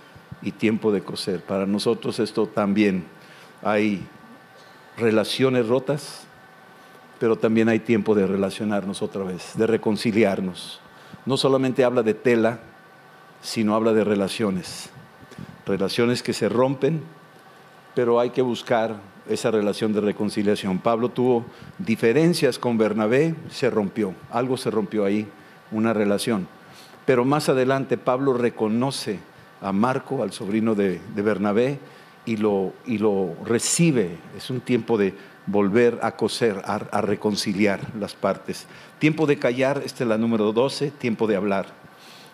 y 0.46 0.52
tiempo 0.52 0.92
de 0.92 1.02
coser. 1.02 1.42
Para 1.42 1.66
nosotros 1.66 2.20
esto 2.20 2.46
también 2.46 3.04
hay 3.64 4.06
relaciones 4.96 5.68
rotas, 5.68 6.28
pero 7.20 7.36
también 7.36 7.68
hay 7.68 7.80
tiempo 7.80 8.14
de 8.14 8.28
relacionarnos 8.28 9.02
otra 9.02 9.24
vez, 9.24 9.54
de 9.56 9.66
reconciliarnos. 9.66 10.80
No 11.26 11.36
solamente 11.36 11.84
habla 11.84 12.04
de 12.04 12.14
tela, 12.14 12.60
sino 13.42 13.76
habla 13.76 13.92
de 13.94 14.04
relaciones. 14.04 14.92
Relaciones 15.66 16.22
que 16.22 16.34
se 16.34 16.48
rompen, 16.48 17.02
pero 17.96 18.20
hay 18.20 18.30
que 18.30 18.44
buscar 18.44 18.98
esa 19.28 19.50
relación 19.50 19.94
de 19.94 20.02
reconciliación. 20.02 20.78
Pablo 20.78 21.10
tuvo 21.10 21.46
diferencias 21.80 22.60
con 22.60 22.78
Bernabé, 22.78 23.34
se 23.50 23.72
rompió, 23.72 24.14
algo 24.30 24.58
se 24.58 24.70
rompió 24.70 25.06
ahí, 25.06 25.28
una 25.72 25.92
relación. 25.94 26.48
Pero 27.08 27.26
más 27.26 27.50
adelante 27.50 27.98
Pablo 27.98 28.34
reconoce 28.34 29.20
a 29.66 29.72
Marco, 29.72 30.22
al 30.22 30.32
sobrino 30.32 30.76
de, 30.76 31.02
Bernabé, 31.16 31.80
y 32.24 32.38
lo, 32.38 32.74
y 32.86 33.00
lo 33.00 33.36
recibe. 33.44 34.18
Es 34.38 34.52
un 34.52 34.62
tiempo 34.62 34.96
de 34.96 35.16
volver 35.48 36.00
a 36.04 36.16
coser, 36.16 36.62
a, 36.66 37.02
reconciliar 37.02 37.80
las 38.00 38.14
partes. 38.14 38.68
Tiempo 39.00 39.26
de 39.26 39.40
callar, 39.40 39.82
esta 39.84 40.04
es 40.04 40.08
la 40.08 40.20
número 40.20 40.54
12, 40.54 40.92
tiempo 40.92 41.26
de 41.26 41.36
hablar. 41.36 41.66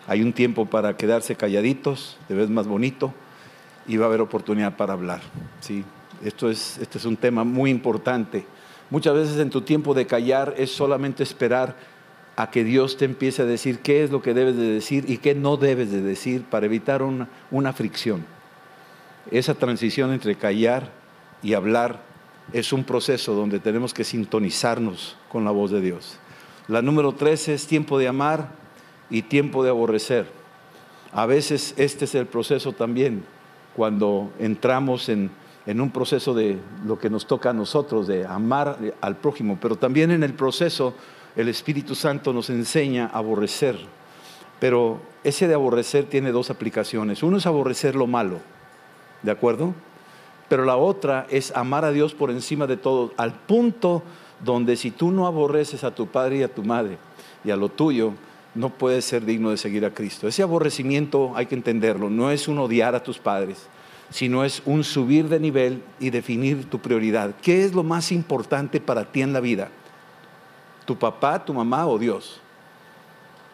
Hay 0.06 0.20
un 0.20 0.34
tiempo 0.34 0.66
para 0.66 0.96
quedarse 0.98 1.34
calladitos, 1.34 2.18
te 2.28 2.34
ves 2.34 2.50
más 2.50 2.66
bonito, 2.66 3.14
y 3.86 3.96
va 3.96 4.04
a 4.04 4.08
haber 4.08 4.20
oportunidad 4.20 4.76
para 4.76 4.92
hablar. 4.92 5.22
¿sí? 5.60 5.84
Esto 6.22 6.50
es, 6.50 6.76
este 6.78 6.98
es 6.98 7.06
un 7.06 7.16
tema 7.16 7.44
muy 7.44 7.70
importante. 7.70 8.44
Muchas 8.90 9.14
veces 9.14 9.38
en 9.38 9.48
tu 9.48 9.62
tiempo 9.62 9.94
de 9.94 10.06
callar 10.06 10.54
es 10.58 10.70
solamente 10.70 11.22
esperar 11.22 11.76
a 12.36 12.50
que 12.50 12.64
Dios 12.64 12.96
te 12.96 13.04
empiece 13.04 13.42
a 13.42 13.44
decir 13.44 13.80
qué 13.80 14.02
es 14.02 14.10
lo 14.10 14.22
que 14.22 14.34
debes 14.34 14.56
de 14.56 14.68
decir 14.68 15.04
y 15.08 15.18
qué 15.18 15.34
no 15.34 15.56
debes 15.56 15.90
de 15.90 16.00
decir 16.00 16.44
para 16.44 16.66
evitar 16.66 17.02
una, 17.02 17.28
una 17.50 17.72
fricción. 17.72 18.24
Esa 19.30 19.54
transición 19.54 20.12
entre 20.12 20.36
callar 20.36 20.90
y 21.42 21.54
hablar 21.54 22.00
es 22.52 22.72
un 22.72 22.84
proceso 22.84 23.34
donde 23.34 23.60
tenemos 23.60 23.94
que 23.94 24.04
sintonizarnos 24.04 25.16
con 25.28 25.44
la 25.44 25.50
voz 25.50 25.70
de 25.70 25.80
Dios. 25.80 26.18
La 26.68 26.82
número 26.82 27.12
13 27.12 27.54
es 27.54 27.66
tiempo 27.66 27.98
de 27.98 28.08
amar 28.08 28.48
y 29.10 29.22
tiempo 29.22 29.62
de 29.62 29.70
aborrecer. 29.70 30.26
A 31.12 31.26
veces 31.26 31.74
este 31.76 32.06
es 32.06 32.14
el 32.14 32.26
proceso 32.26 32.72
también, 32.72 33.24
cuando 33.76 34.32
entramos 34.38 35.08
en 35.08 35.30
en 35.66 35.80
un 35.80 35.90
proceso 35.90 36.34
de 36.34 36.58
lo 36.84 36.98
que 36.98 37.10
nos 37.10 37.26
toca 37.26 37.50
a 37.50 37.52
nosotros, 37.52 38.06
de 38.06 38.26
amar 38.26 38.78
al 39.00 39.16
prójimo, 39.16 39.58
pero 39.60 39.76
también 39.76 40.10
en 40.10 40.22
el 40.22 40.34
proceso 40.34 40.94
el 41.36 41.48
Espíritu 41.48 41.94
Santo 41.94 42.32
nos 42.32 42.50
enseña 42.50 43.06
a 43.12 43.18
aborrecer. 43.18 43.78
Pero 44.60 45.00
ese 45.24 45.48
de 45.48 45.54
aborrecer 45.54 46.04
tiene 46.04 46.32
dos 46.32 46.50
aplicaciones. 46.50 47.22
Uno 47.22 47.38
es 47.38 47.46
aborrecer 47.46 47.94
lo 47.94 48.06
malo, 48.06 48.38
¿de 49.22 49.30
acuerdo? 49.30 49.74
pero 50.52 50.66
la 50.66 50.76
otra 50.76 51.26
es 51.30 51.50
amar 51.56 51.86
a 51.86 51.92
Dios 51.92 52.12
por 52.12 52.30
encima 52.30 52.66
de 52.66 52.76
todo, 52.76 53.14
al 53.16 53.32
punto 53.32 54.02
donde 54.44 54.76
si 54.76 54.90
tú 54.90 55.10
no 55.10 55.26
aborreces 55.26 55.82
a 55.82 55.94
tu 55.94 56.08
padre 56.08 56.36
y 56.36 56.42
a 56.42 56.54
tu 56.54 56.62
madre 56.62 56.98
y 57.42 57.50
a 57.50 57.56
lo 57.56 57.70
tuyo, 57.70 58.12
no 58.54 58.68
puedes 58.68 59.06
ser 59.06 59.24
digno 59.24 59.48
de 59.48 59.56
seguir 59.56 59.86
a 59.86 59.94
Cristo. 59.94 60.28
Ese 60.28 60.42
aborrecimiento 60.42 61.32
hay 61.36 61.46
que 61.46 61.54
entenderlo, 61.54 62.10
no 62.10 62.30
es 62.30 62.48
un 62.48 62.58
odiar 62.58 62.94
a 62.94 63.02
tus 63.02 63.18
padres, 63.18 63.66
sino 64.10 64.44
es 64.44 64.60
un 64.66 64.84
subir 64.84 65.30
de 65.30 65.40
nivel 65.40 65.82
y 65.98 66.10
definir 66.10 66.68
tu 66.68 66.80
prioridad. 66.80 67.34
¿Qué 67.40 67.64
es 67.64 67.72
lo 67.72 67.82
más 67.82 68.12
importante 68.12 68.78
para 68.78 69.10
ti 69.10 69.22
en 69.22 69.32
la 69.32 69.40
vida? 69.40 69.70
¿Tu 70.84 70.96
papá, 70.96 71.44
tu 71.44 71.54
mamá 71.54 71.86
o 71.86 71.98
Dios? 71.98 72.40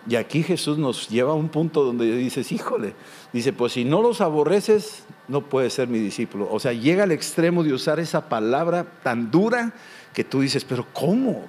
Y 0.09 0.17
aquí 0.17 0.43
Jesús 0.43 0.79
nos 0.79 1.09
lleva 1.09 1.33
a 1.33 1.35
un 1.35 1.51
punto 1.51 1.85
donde 1.85 2.17
dices, 2.17 2.51
híjole, 2.51 2.95
dice, 3.33 3.53
pues 3.53 3.75
si 3.75 3.85
no 3.85 4.01
los 4.01 4.23
aborreces, 4.23 5.05
no 5.27 5.43
puedes 5.43 5.75
ser 5.75 5.89
mi 5.89 5.99
discípulo. 5.99 6.49
O 6.51 6.59
sea, 6.61 6.73
llega 6.73 7.03
al 7.03 7.13
extremo 7.13 7.63
de 7.63 7.75
usar 7.75 8.01
esa 8.01 8.29
palabra 8.29 8.87
tan 9.03 9.31
dura 9.31 9.75
que 10.15 10.25
tú 10.25 10.41
dices, 10.41 10.65
pero 10.65 10.87
¿cómo? 10.95 11.45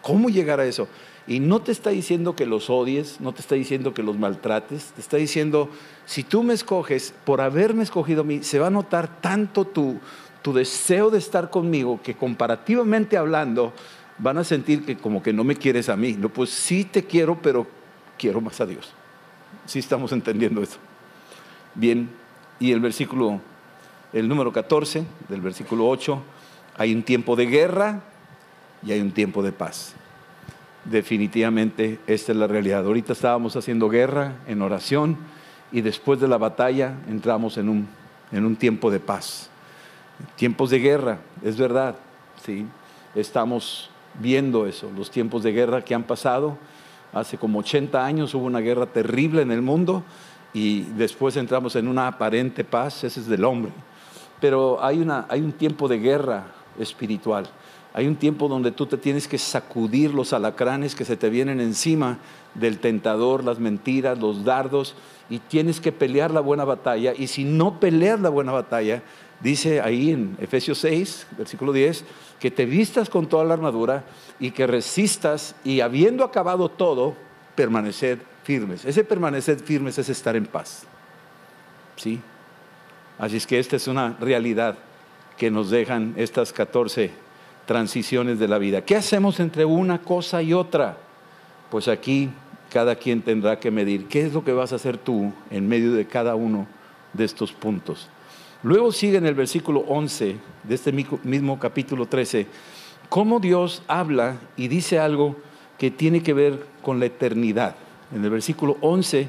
¿Cómo 0.00 0.28
llegar 0.28 0.60
a 0.60 0.64
eso? 0.64 0.86
Y 1.26 1.40
no 1.40 1.60
te 1.60 1.72
está 1.72 1.90
diciendo 1.90 2.36
que 2.36 2.46
los 2.46 2.70
odies, 2.70 3.20
no 3.20 3.32
te 3.32 3.40
está 3.40 3.54
diciendo 3.54 3.94
que 3.94 4.02
los 4.02 4.16
maltrates, 4.16 4.92
te 4.94 5.00
está 5.00 5.16
diciendo, 5.16 5.68
si 6.04 6.22
tú 6.22 6.42
me 6.42 6.54
escoges, 6.54 7.14
por 7.24 7.40
haberme 7.40 7.82
escogido 7.82 8.22
a 8.22 8.24
mí, 8.24 8.42
se 8.42 8.58
va 8.58 8.68
a 8.68 8.70
notar 8.70 9.20
tanto 9.20 9.64
tu, 9.64 9.98
tu 10.42 10.52
deseo 10.52 11.10
de 11.10 11.18
estar 11.18 11.50
conmigo 11.50 12.00
que 12.02 12.14
comparativamente 12.14 13.16
hablando, 13.16 13.72
van 14.22 14.38
a 14.38 14.44
sentir 14.44 14.84
que 14.84 14.96
como 14.96 15.22
que 15.22 15.32
no 15.32 15.44
me 15.44 15.56
quieres 15.56 15.88
a 15.88 15.96
mí. 15.96 16.14
No, 16.14 16.28
pues 16.28 16.50
sí 16.50 16.84
te 16.84 17.04
quiero, 17.04 17.38
pero 17.42 17.66
quiero 18.16 18.40
más 18.40 18.60
a 18.60 18.66
Dios. 18.66 18.92
Sí 19.66 19.80
estamos 19.80 20.12
entendiendo 20.12 20.62
eso. 20.62 20.78
Bien, 21.74 22.08
y 22.60 22.72
el 22.72 22.80
versículo, 22.80 23.40
el 24.12 24.28
número 24.28 24.52
14 24.52 25.04
del 25.28 25.40
versículo 25.40 25.88
8, 25.88 26.22
hay 26.76 26.94
un 26.94 27.02
tiempo 27.02 27.36
de 27.36 27.46
guerra 27.46 28.02
y 28.82 28.92
hay 28.92 29.00
un 29.00 29.12
tiempo 29.12 29.42
de 29.42 29.52
paz 29.52 29.94
definitivamente 30.84 32.00
esta 32.06 32.32
es 32.32 32.38
la 32.38 32.46
realidad. 32.46 32.84
Ahorita 32.84 33.12
estábamos 33.12 33.56
haciendo 33.56 33.88
guerra 33.88 34.36
en 34.46 34.62
oración 34.62 35.16
y 35.70 35.80
después 35.80 36.20
de 36.20 36.28
la 36.28 36.38
batalla 36.38 36.94
entramos 37.08 37.56
en 37.58 37.68
un, 37.68 37.88
en 38.30 38.44
un 38.44 38.56
tiempo 38.56 38.90
de 38.90 39.00
paz. 39.00 39.48
Tiempos 40.36 40.70
de 40.70 40.78
guerra, 40.78 41.18
es 41.42 41.56
verdad, 41.56 41.96
sí. 42.44 42.66
Estamos 43.14 43.90
viendo 44.20 44.66
eso, 44.66 44.90
los 44.96 45.10
tiempos 45.10 45.42
de 45.42 45.52
guerra 45.52 45.84
que 45.84 45.94
han 45.94 46.04
pasado. 46.04 46.56
Hace 47.12 47.36
como 47.36 47.58
80 47.58 48.04
años 48.04 48.34
hubo 48.34 48.46
una 48.46 48.60
guerra 48.60 48.86
terrible 48.86 49.42
en 49.42 49.50
el 49.50 49.62
mundo 49.62 50.02
y 50.54 50.82
después 50.96 51.36
entramos 51.36 51.76
en 51.76 51.88
una 51.88 52.06
aparente 52.06 52.64
paz, 52.64 53.04
ese 53.04 53.20
es 53.20 53.26
del 53.26 53.44
hombre. 53.44 53.72
Pero 54.40 54.82
hay, 54.82 54.98
una, 54.98 55.26
hay 55.28 55.40
un 55.40 55.52
tiempo 55.52 55.88
de 55.88 55.98
guerra 55.98 56.46
espiritual. 56.78 57.48
Hay 57.94 58.06
un 58.06 58.16
tiempo 58.16 58.48
donde 58.48 58.72
tú 58.72 58.86
te 58.86 58.96
tienes 58.96 59.28
que 59.28 59.36
sacudir 59.36 60.14
los 60.14 60.32
alacranes 60.32 60.94
que 60.94 61.04
se 61.04 61.16
te 61.16 61.28
vienen 61.28 61.60
encima 61.60 62.18
del 62.54 62.78
tentador, 62.78 63.44
las 63.44 63.58
mentiras, 63.58 64.18
los 64.18 64.44
dardos, 64.44 64.94
y 65.28 65.38
tienes 65.38 65.80
que 65.80 65.92
pelear 65.92 66.30
la 66.30 66.40
buena 66.40 66.64
batalla. 66.64 67.12
Y 67.16 67.26
si 67.26 67.44
no 67.44 67.80
peleas 67.80 68.20
la 68.20 68.30
buena 68.30 68.52
batalla, 68.52 69.02
dice 69.42 69.80
ahí 69.80 70.10
en 70.10 70.36
Efesios 70.40 70.78
6, 70.78 71.26
versículo 71.38 71.72
10, 71.72 72.04
que 72.40 72.50
te 72.50 72.64
vistas 72.64 73.08
con 73.08 73.28
toda 73.28 73.44
la 73.44 73.54
armadura 73.54 74.04
y 74.40 74.50
que 74.50 74.66
resistas 74.66 75.54
y 75.64 75.80
habiendo 75.80 76.24
acabado 76.24 76.68
todo, 76.68 77.14
permanecer 77.54 78.20
firmes. 78.44 78.84
Ese 78.84 79.04
permanecer 79.04 79.60
firmes 79.60 79.98
es 79.98 80.08
estar 80.08 80.36
en 80.36 80.46
paz. 80.46 80.84
¿Sí? 81.96 82.20
Así 83.18 83.36
es 83.36 83.46
que 83.46 83.58
esta 83.58 83.76
es 83.76 83.86
una 83.86 84.16
realidad 84.20 84.78
que 85.36 85.50
nos 85.50 85.70
dejan 85.70 86.14
estas 86.16 86.52
14 86.52 87.10
transiciones 87.66 88.38
de 88.38 88.48
la 88.48 88.58
vida. 88.58 88.84
¿Qué 88.84 88.96
hacemos 88.96 89.40
entre 89.40 89.64
una 89.64 90.00
cosa 90.00 90.42
y 90.42 90.52
otra? 90.52 90.96
Pues 91.70 91.88
aquí 91.88 92.30
cada 92.72 92.96
quien 92.96 93.22
tendrá 93.22 93.60
que 93.60 93.70
medir 93.70 94.06
qué 94.08 94.22
es 94.22 94.32
lo 94.32 94.44
que 94.44 94.52
vas 94.52 94.72
a 94.72 94.76
hacer 94.76 94.96
tú 94.96 95.32
en 95.50 95.68
medio 95.68 95.92
de 95.92 96.06
cada 96.06 96.34
uno 96.34 96.66
de 97.12 97.24
estos 97.24 97.52
puntos. 97.52 98.08
Luego 98.62 98.92
sigue 98.92 99.18
en 99.18 99.26
el 99.26 99.34
versículo 99.34 99.80
11 99.88 100.36
de 100.62 100.74
este 100.74 100.92
mismo 100.92 101.58
capítulo 101.58 102.06
13, 102.06 102.46
cómo 103.08 103.40
Dios 103.40 103.82
habla 103.88 104.36
y 104.56 104.68
dice 104.68 105.00
algo 105.00 105.36
que 105.78 105.90
tiene 105.90 106.22
que 106.22 106.32
ver 106.32 106.64
con 106.80 107.00
la 107.00 107.06
eternidad. 107.06 107.74
En 108.14 108.22
el 108.24 108.30
versículo 108.30 108.76
11 108.80 109.28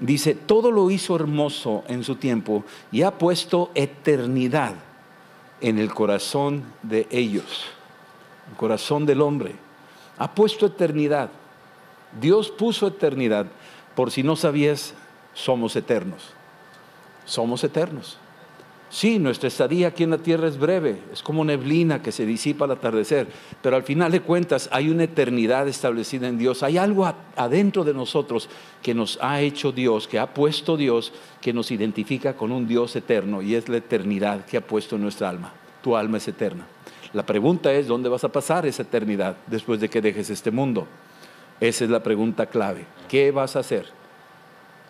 dice, 0.00 0.34
todo 0.34 0.70
lo 0.70 0.90
hizo 0.90 1.16
hermoso 1.16 1.82
en 1.88 2.04
su 2.04 2.16
tiempo 2.16 2.62
y 2.92 3.02
ha 3.02 3.12
puesto 3.12 3.70
eternidad 3.74 4.74
en 5.62 5.78
el 5.78 5.94
corazón 5.94 6.64
de 6.82 7.06
ellos, 7.10 7.64
el 8.50 8.56
corazón 8.58 9.06
del 9.06 9.22
hombre. 9.22 9.56
Ha 10.18 10.34
puesto 10.34 10.66
eternidad. 10.66 11.30
Dios 12.20 12.50
puso 12.50 12.86
eternidad. 12.88 13.46
Por 13.96 14.10
si 14.10 14.22
no 14.22 14.36
sabías, 14.36 14.92
somos 15.32 15.74
eternos. 15.74 16.34
Somos 17.24 17.64
eternos. 17.64 18.18
Sí, 18.94 19.18
nuestra 19.18 19.48
estadía 19.48 19.88
aquí 19.88 20.04
en 20.04 20.10
la 20.10 20.18
tierra 20.18 20.46
es 20.46 20.56
breve, 20.56 21.00
es 21.12 21.20
como 21.20 21.44
neblina 21.44 22.00
que 22.00 22.12
se 22.12 22.24
disipa 22.24 22.64
al 22.64 22.70
atardecer, 22.70 23.26
pero 23.60 23.74
al 23.74 23.82
final 23.82 24.12
de 24.12 24.20
cuentas 24.20 24.68
hay 24.70 24.88
una 24.88 25.02
eternidad 25.02 25.66
establecida 25.66 26.28
en 26.28 26.38
Dios, 26.38 26.62
hay 26.62 26.78
algo 26.78 27.12
adentro 27.34 27.82
de 27.82 27.92
nosotros 27.92 28.48
que 28.84 28.94
nos 28.94 29.18
ha 29.20 29.40
hecho 29.40 29.72
Dios, 29.72 30.06
que 30.06 30.20
ha 30.20 30.32
puesto 30.32 30.76
Dios, 30.76 31.12
que 31.40 31.52
nos 31.52 31.72
identifica 31.72 32.36
con 32.36 32.52
un 32.52 32.68
Dios 32.68 32.94
eterno 32.94 33.42
y 33.42 33.56
es 33.56 33.68
la 33.68 33.78
eternidad 33.78 34.44
que 34.44 34.58
ha 34.58 34.64
puesto 34.64 34.94
en 34.94 35.02
nuestra 35.02 35.28
alma. 35.28 35.52
Tu 35.82 35.96
alma 35.96 36.18
es 36.18 36.28
eterna. 36.28 36.64
La 37.14 37.26
pregunta 37.26 37.72
es, 37.72 37.88
¿dónde 37.88 38.08
vas 38.08 38.22
a 38.22 38.30
pasar 38.30 38.64
esa 38.64 38.82
eternidad 38.82 39.38
después 39.48 39.80
de 39.80 39.88
que 39.88 40.00
dejes 40.00 40.30
este 40.30 40.52
mundo? 40.52 40.86
Esa 41.58 41.82
es 41.82 41.90
la 41.90 42.04
pregunta 42.04 42.46
clave. 42.46 42.86
¿Qué 43.08 43.32
vas 43.32 43.56
a 43.56 43.58
hacer? 43.58 43.86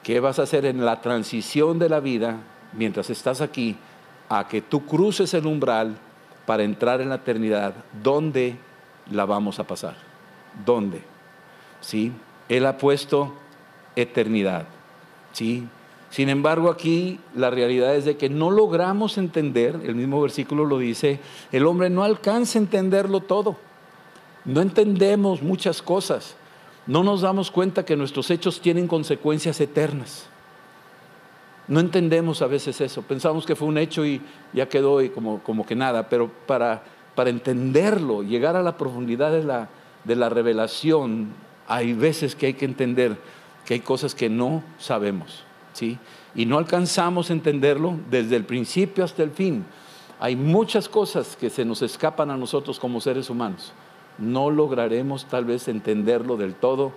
¿Qué 0.03 0.21
vas 0.21 0.39
a 0.39 0.43
hacer 0.43 0.67
en 0.67 0.85
la 0.85 1.01
transición 1.01 1.79
de 1.79 1.89
la 1.89 2.01
vida 2.01 2.41
mientras 2.75 3.09
estás 3.09 3.41
aquí 3.41 3.79
a 4.39 4.49
que 4.49 4.61
tú 4.61 4.85
cruces 4.85 5.33
el 5.35 5.47
umbral 5.47 5.97
para 6.47 6.65
entrar 6.65 7.01
en 7.01 7.09
la 7.09 7.17
eternidad, 7.17 7.75
¿dónde 8.03 8.57
la 9.11 9.25
vamos 9.25 9.59
a 9.59 9.65
pasar? 9.65 9.95
¿Dónde? 10.65 11.03
¿Sí? 11.81 12.13
Él 12.49 12.67
ha 12.67 12.77
puesto 12.77 13.33
eternidad. 13.97 14.67
¿Sí? 15.33 15.67
Sin 16.11 16.29
embargo, 16.29 16.71
aquí 16.71 17.19
la 17.35 17.51
realidad 17.51 17.95
es 17.97 18.05
de 18.05 18.17
que 18.17 18.29
no 18.29 18.51
logramos 18.51 19.19
entender, 19.19 19.81
el 19.85 19.95
mismo 19.95 20.21
versículo 20.21 20.65
lo 20.65 20.79
dice, 20.79 21.19
el 21.51 21.67
hombre 21.67 21.91
no 21.91 22.05
alcanza 22.05 22.59
a 22.59 22.63
entenderlo 22.63 23.21
todo. 23.21 23.57
No 24.45 24.61
entendemos 24.61 25.43
muchas 25.43 25.83
cosas. 25.83 26.37
No 26.87 27.03
nos 27.03 27.23
damos 27.23 27.51
cuenta 27.51 27.85
que 27.85 27.97
nuestros 27.97 28.31
hechos 28.31 28.61
tienen 28.61 28.87
consecuencias 28.87 29.61
eternas. 29.61 30.29
No 31.67 31.81
entendemos 31.81 32.43
a 32.43 32.47
veces 32.47 32.81
eso. 32.81 33.03
Pensamos 33.03 33.47
que 33.47 33.57
fue 33.57 33.69
un 33.69 33.79
hecho 33.79 34.05
y 34.05 34.21
ya 34.53 34.69
quedó 34.69 35.03
y 35.03 35.09
como, 35.09 35.43
como 35.43 35.65
que 35.65 35.75
nada, 35.75 36.09
pero 36.09 36.31
para, 36.47 36.83
para 37.15 37.31
entenderlo, 37.31 38.23
llegar 38.23 38.57
a 38.57 38.63
la 38.63 38.77
profundidad 38.77 39.33
de 39.33 39.45
la, 39.45 39.69
de 40.05 40.17
la 40.17 40.29
revelación, 40.29 41.29
hay 41.67 41.95
veces 41.95 42.35
que 42.35 42.47
hay 42.47 42.55
que 42.55 42.67
entender 42.67 43.17
que 43.65 43.75
hay 43.75 43.81
cosas 43.81 44.15
que 44.15 44.29
no 44.29 44.63
sabemos, 44.79 45.45
¿sí? 45.73 45.99
Y 46.35 46.47
no 46.47 46.59
alcanzamos 46.59 47.31
a 47.31 47.33
entenderlo 47.33 47.99
desde 48.11 48.37
el 48.37 48.45
principio 48.45 49.05
hasta 49.05 49.23
el 49.23 49.31
fin. 49.31 49.65
Hay 50.21 50.37
muchas 50.37 50.89
cosas 50.89 51.37
que 51.37 51.49
se 51.49 51.65
nos 51.65 51.81
escapan 51.81 52.31
a 52.31 52.37
nosotros 52.37 52.79
como 52.79 53.01
seres 53.01 53.31
humanos. 53.31 53.73
No 54.19 54.51
lograremos 54.51 55.27
tal 55.27 55.45
vez 55.45 55.69
entenderlo 55.69 56.37
del 56.37 56.55
todo, 56.55 56.93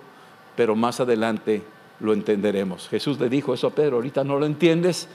pero 0.56 0.76
más 0.76 1.00
adelante 1.00 1.62
lo 2.00 2.12
entenderemos. 2.12 2.88
Jesús 2.88 3.18
le 3.18 3.28
dijo 3.28 3.54
eso 3.54 3.66
a 3.66 3.70
Pedro, 3.70 3.96
ahorita 3.96 4.24
no 4.24 4.38
lo 4.38 4.46
entiendes, 4.46 5.08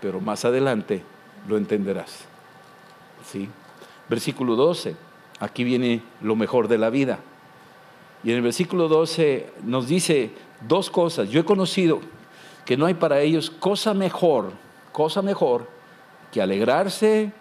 pero 0.00 0.20
más 0.20 0.44
adelante 0.44 1.02
lo 1.48 1.56
entenderás. 1.56 2.24
¿Sí? 3.26 3.48
Versículo 4.08 4.56
12, 4.56 4.96
aquí 5.40 5.64
viene 5.64 6.02
lo 6.22 6.36
mejor 6.36 6.68
de 6.68 6.78
la 6.78 6.90
vida. 6.90 7.18
Y 8.24 8.30
en 8.30 8.36
el 8.36 8.42
versículo 8.42 8.88
12 8.88 9.52
nos 9.64 9.88
dice 9.88 10.30
dos 10.66 10.90
cosas. 10.90 11.28
Yo 11.30 11.40
he 11.40 11.44
conocido 11.44 12.00
que 12.64 12.76
no 12.76 12.86
hay 12.86 12.94
para 12.94 13.20
ellos 13.20 13.50
cosa 13.50 13.94
mejor, 13.94 14.52
cosa 14.92 15.22
mejor 15.22 15.68
que 16.32 16.42
alegrarse 16.42 17.32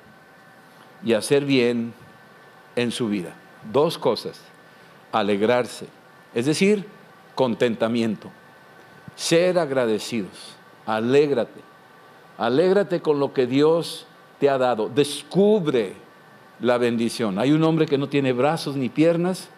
y 1.03 1.13
hacer 1.13 1.45
bien 1.45 1.93
en 2.75 2.91
su 2.91 3.07
vida. 3.07 3.35
Dos 3.71 3.97
cosas. 3.97 4.41
Alegrarse, 5.11 5.87
es 6.33 6.45
decir, 6.45 6.85
contentamiento 7.33 8.29
ser 9.17 9.59
agradecidos. 9.59 10.55
Alégrate. 10.85 11.59
Alégrate 12.37 13.01
con 13.01 13.19
lo 13.19 13.33
que 13.33 13.45
Dios 13.45 14.07
te 14.39 14.49
ha 14.49 14.57
dado. 14.57 14.87
Descubre 14.87 15.93
la 16.61 16.77
bendición. 16.77 17.37
Hay 17.39 17.51
un 17.51 17.63
hombre 17.63 17.85
que 17.85 17.97
no 17.97 18.07
tiene 18.07 18.31
brazos 18.31 18.77
ni 18.77 18.87
piernas, 18.87 19.49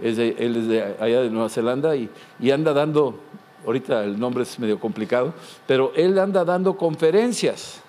él 0.00 0.56
es 0.56 0.68
de 0.68 0.82
allá 0.98 1.20
de 1.20 1.30
Nueva 1.30 1.48
Zelanda 1.48 1.94
y, 1.94 2.08
y 2.40 2.50
anda 2.50 2.72
dando, 2.72 3.20
ahorita 3.66 4.02
el 4.04 4.18
nombre 4.18 4.42
es 4.42 4.58
medio 4.58 4.80
complicado, 4.80 5.34
pero 5.66 5.92
él 5.94 6.18
anda 6.18 6.44
dando 6.44 6.76
conferencias 6.76 7.82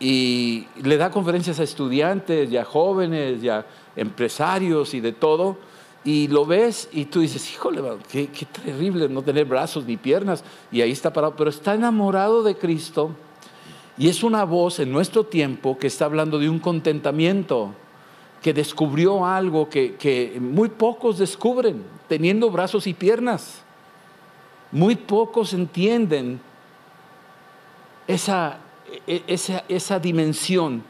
y 0.00 0.66
le 0.82 0.96
da 0.96 1.10
conferencias 1.10 1.58
a 1.60 1.64
estudiantes, 1.64 2.50
y 2.50 2.56
a 2.56 2.64
jóvenes, 2.64 3.42
y 3.42 3.48
a 3.48 3.66
empresarios 3.96 4.94
y 4.94 5.00
de 5.00 5.12
todo. 5.12 5.58
Y 6.04 6.28
lo 6.28 6.46
ves 6.46 6.88
y 6.92 7.06
tú 7.06 7.20
dices, 7.20 7.52
híjole, 7.52 7.82
qué, 8.10 8.28
qué 8.28 8.46
terrible 8.46 9.08
no 9.08 9.22
tener 9.22 9.44
brazos 9.44 9.84
ni 9.84 9.96
piernas. 9.96 10.44
Y 10.70 10.80
ahí 10.80 10.92
está 10.92 11.12
parado, 11.12 11.34
pero 11.36 11.50
está 11.50 11.74
enamorado 11.74 12.42
de 12.42 12.56
Cristo. 12.56 13.10
Y 13.98 14.08
es 14.08 14.22
una 14.22 14.44
voz 14.44 14.78
en 14.78 14.92
nuestro 14.92 15.24
tiempo 15.24 15.76
que 15.76 15.88
está 15.88 16.04
hablando 16.04 16.38
de 16.38 16.48
un 16.48 16.60
contentamiento, 16.60 17.74
que 18.40 18.54
descubrió 18.54 19.26
algo 19.26 19.68
que, 19.68 19.96
que 19.96 20.38
muy 20.40 20.68
pocos 20.68 21.18
descubren, 21.18 21.82
teniendo 22.06 22.50
brazos 22.50 22.86
y 22.86 22.94
piernas. 22.94 23.62
Muy 24.70 24.94
pocos 24.94 25.52
entienden 25.52 26.40
esa, 28.06 28.58
e, 29.06 29.22
esa, 29.26 29.64
esa 29.68 29.98
dimensión 29.98 30.84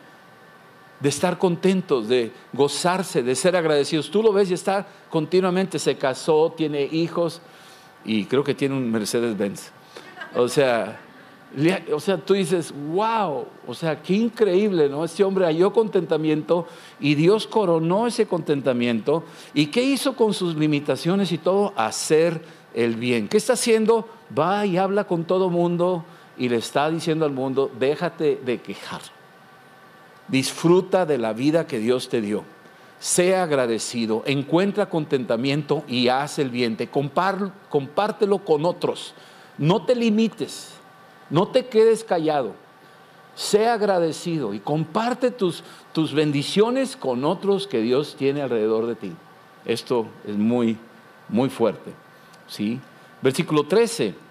de 1.01 1.09
estar 1.09 1.39
contentos, 1.39 2.09
de 2.09 2.33
gozarse, 2.53 3.23
de 3.23 3.35
ser 3.35 3.57
agradecidos. 3.57 4.11
Tú 4.11 4.23
lo 4.23 4.33
ves 4.33 4.51
y 4.51 4.55
está 4.55 4.87
continuamente, 5.11 5.79
se 5.79 5.97
casó, 5.97 6.53
tiene 6.57 6.83
hijos 6.83 7.41
y 8.05 8.25
creo 8.25 8.43
que 8.43 8.55
tiene 8.55 8.75
un 8.75 8.91
Mercedes-Benz. 8.91 9.71
O 10.35 10.49
sea, 10.49 11.01
o 11.93 12.01
sea, 12.01 12.19
tú 12.19 12.35
dices, 12.35 12.75
wow, 12.93 13.47
o 13.67 13.75
sea, 13.75 14.03
qué 14.03 14.15
increíble, 14.15 14.89
¿no? 14.89 15.05
Este 15.05 15.25
hombre 15.25 15.47
halló 15.47 15.73
contentamiento 15.73 16.67
y 17.01 17.15
Dios 17.15 17.47
coronó 17.47 18.07
ese 18.07 18.27
contentamiento. 18.27 19.25
¿Y 19.55 19.67
qué 19.67 19.83
hizo 19.83 20.15
con 20.15 20.35
sus 20.35 20.57
limitaciones 20.57 21.33
y 21.33 21.39
todo? 21.39 21.73
Hacer 21.77 22.43
el 22.75 22.97
bien. 22.97 23.29
¿Qué 23.29 23.39
está 23.39 23.55
haciendo? 23.55 24.07
Va 24.39 24.67
y 24.67 24.77
habla 24.77 25.05
con 25.05 25.25
todo 25.25 25.49
mundo 25.49 26.05
y 26.37 26.49
le 26.49 26.57
está 26.57 26.91
diciendo 26.91 27.25
al 27.25 27.33
mundo, 27.33 27.71
déjate 27.79 28.41
de 28.45 28.61
quejar. 28.61 29.01
Disfruta 30.29 31.07
de 31.07 31.19
la 31.19 31.33
vida 31.33 31.67
que 31.67 31.79
Dios 31.79 32.09
te 32.09 32.21
dio. 32.21 32.45
Sea 33.01 33.45
agradecido, 33.45 34.23
encuentra 34.27 34.89
contentamiento 34.89 35.85
y 35.87 36.09
haz 36.09 36.39
el 36.39 36.51
bien. 36.51 36.77
compártelo 37.71 38.39
con 38.39 38.65
otros. 38.65 39.15
No 39.57 39.85
te 39.85 39.95
limites, 39.95 40.75
no 41.31 41.49
te 41.49 41.67
quedes 41.67 42.05
callado. 42.05 42.55
Sea 43.35 43.75
agradecido 43.75 44.53
y 44.53 44.59
comparte 44.59 45.31
tus, 45.31 45.63
tus 45.93 46.13
bendiciones 46.13 46.97
con 46.97 47.25
otros 47.25 47.69
que 47.69 47.81
Dios 47.81 48.17
tiene 48.19 48.43
alrededor 48.43 48.87
de 48.87 48.97
ti. 48.97 49.13
Esto 49.65 50.07
es 50.27 50.37
muy, 50.37 50.77
muy 51.29 51.49
fuerte. 51.49 51.93
¿sí? 52.49 52.81
Versículo 53.23 53.65
13. 53.65 54.28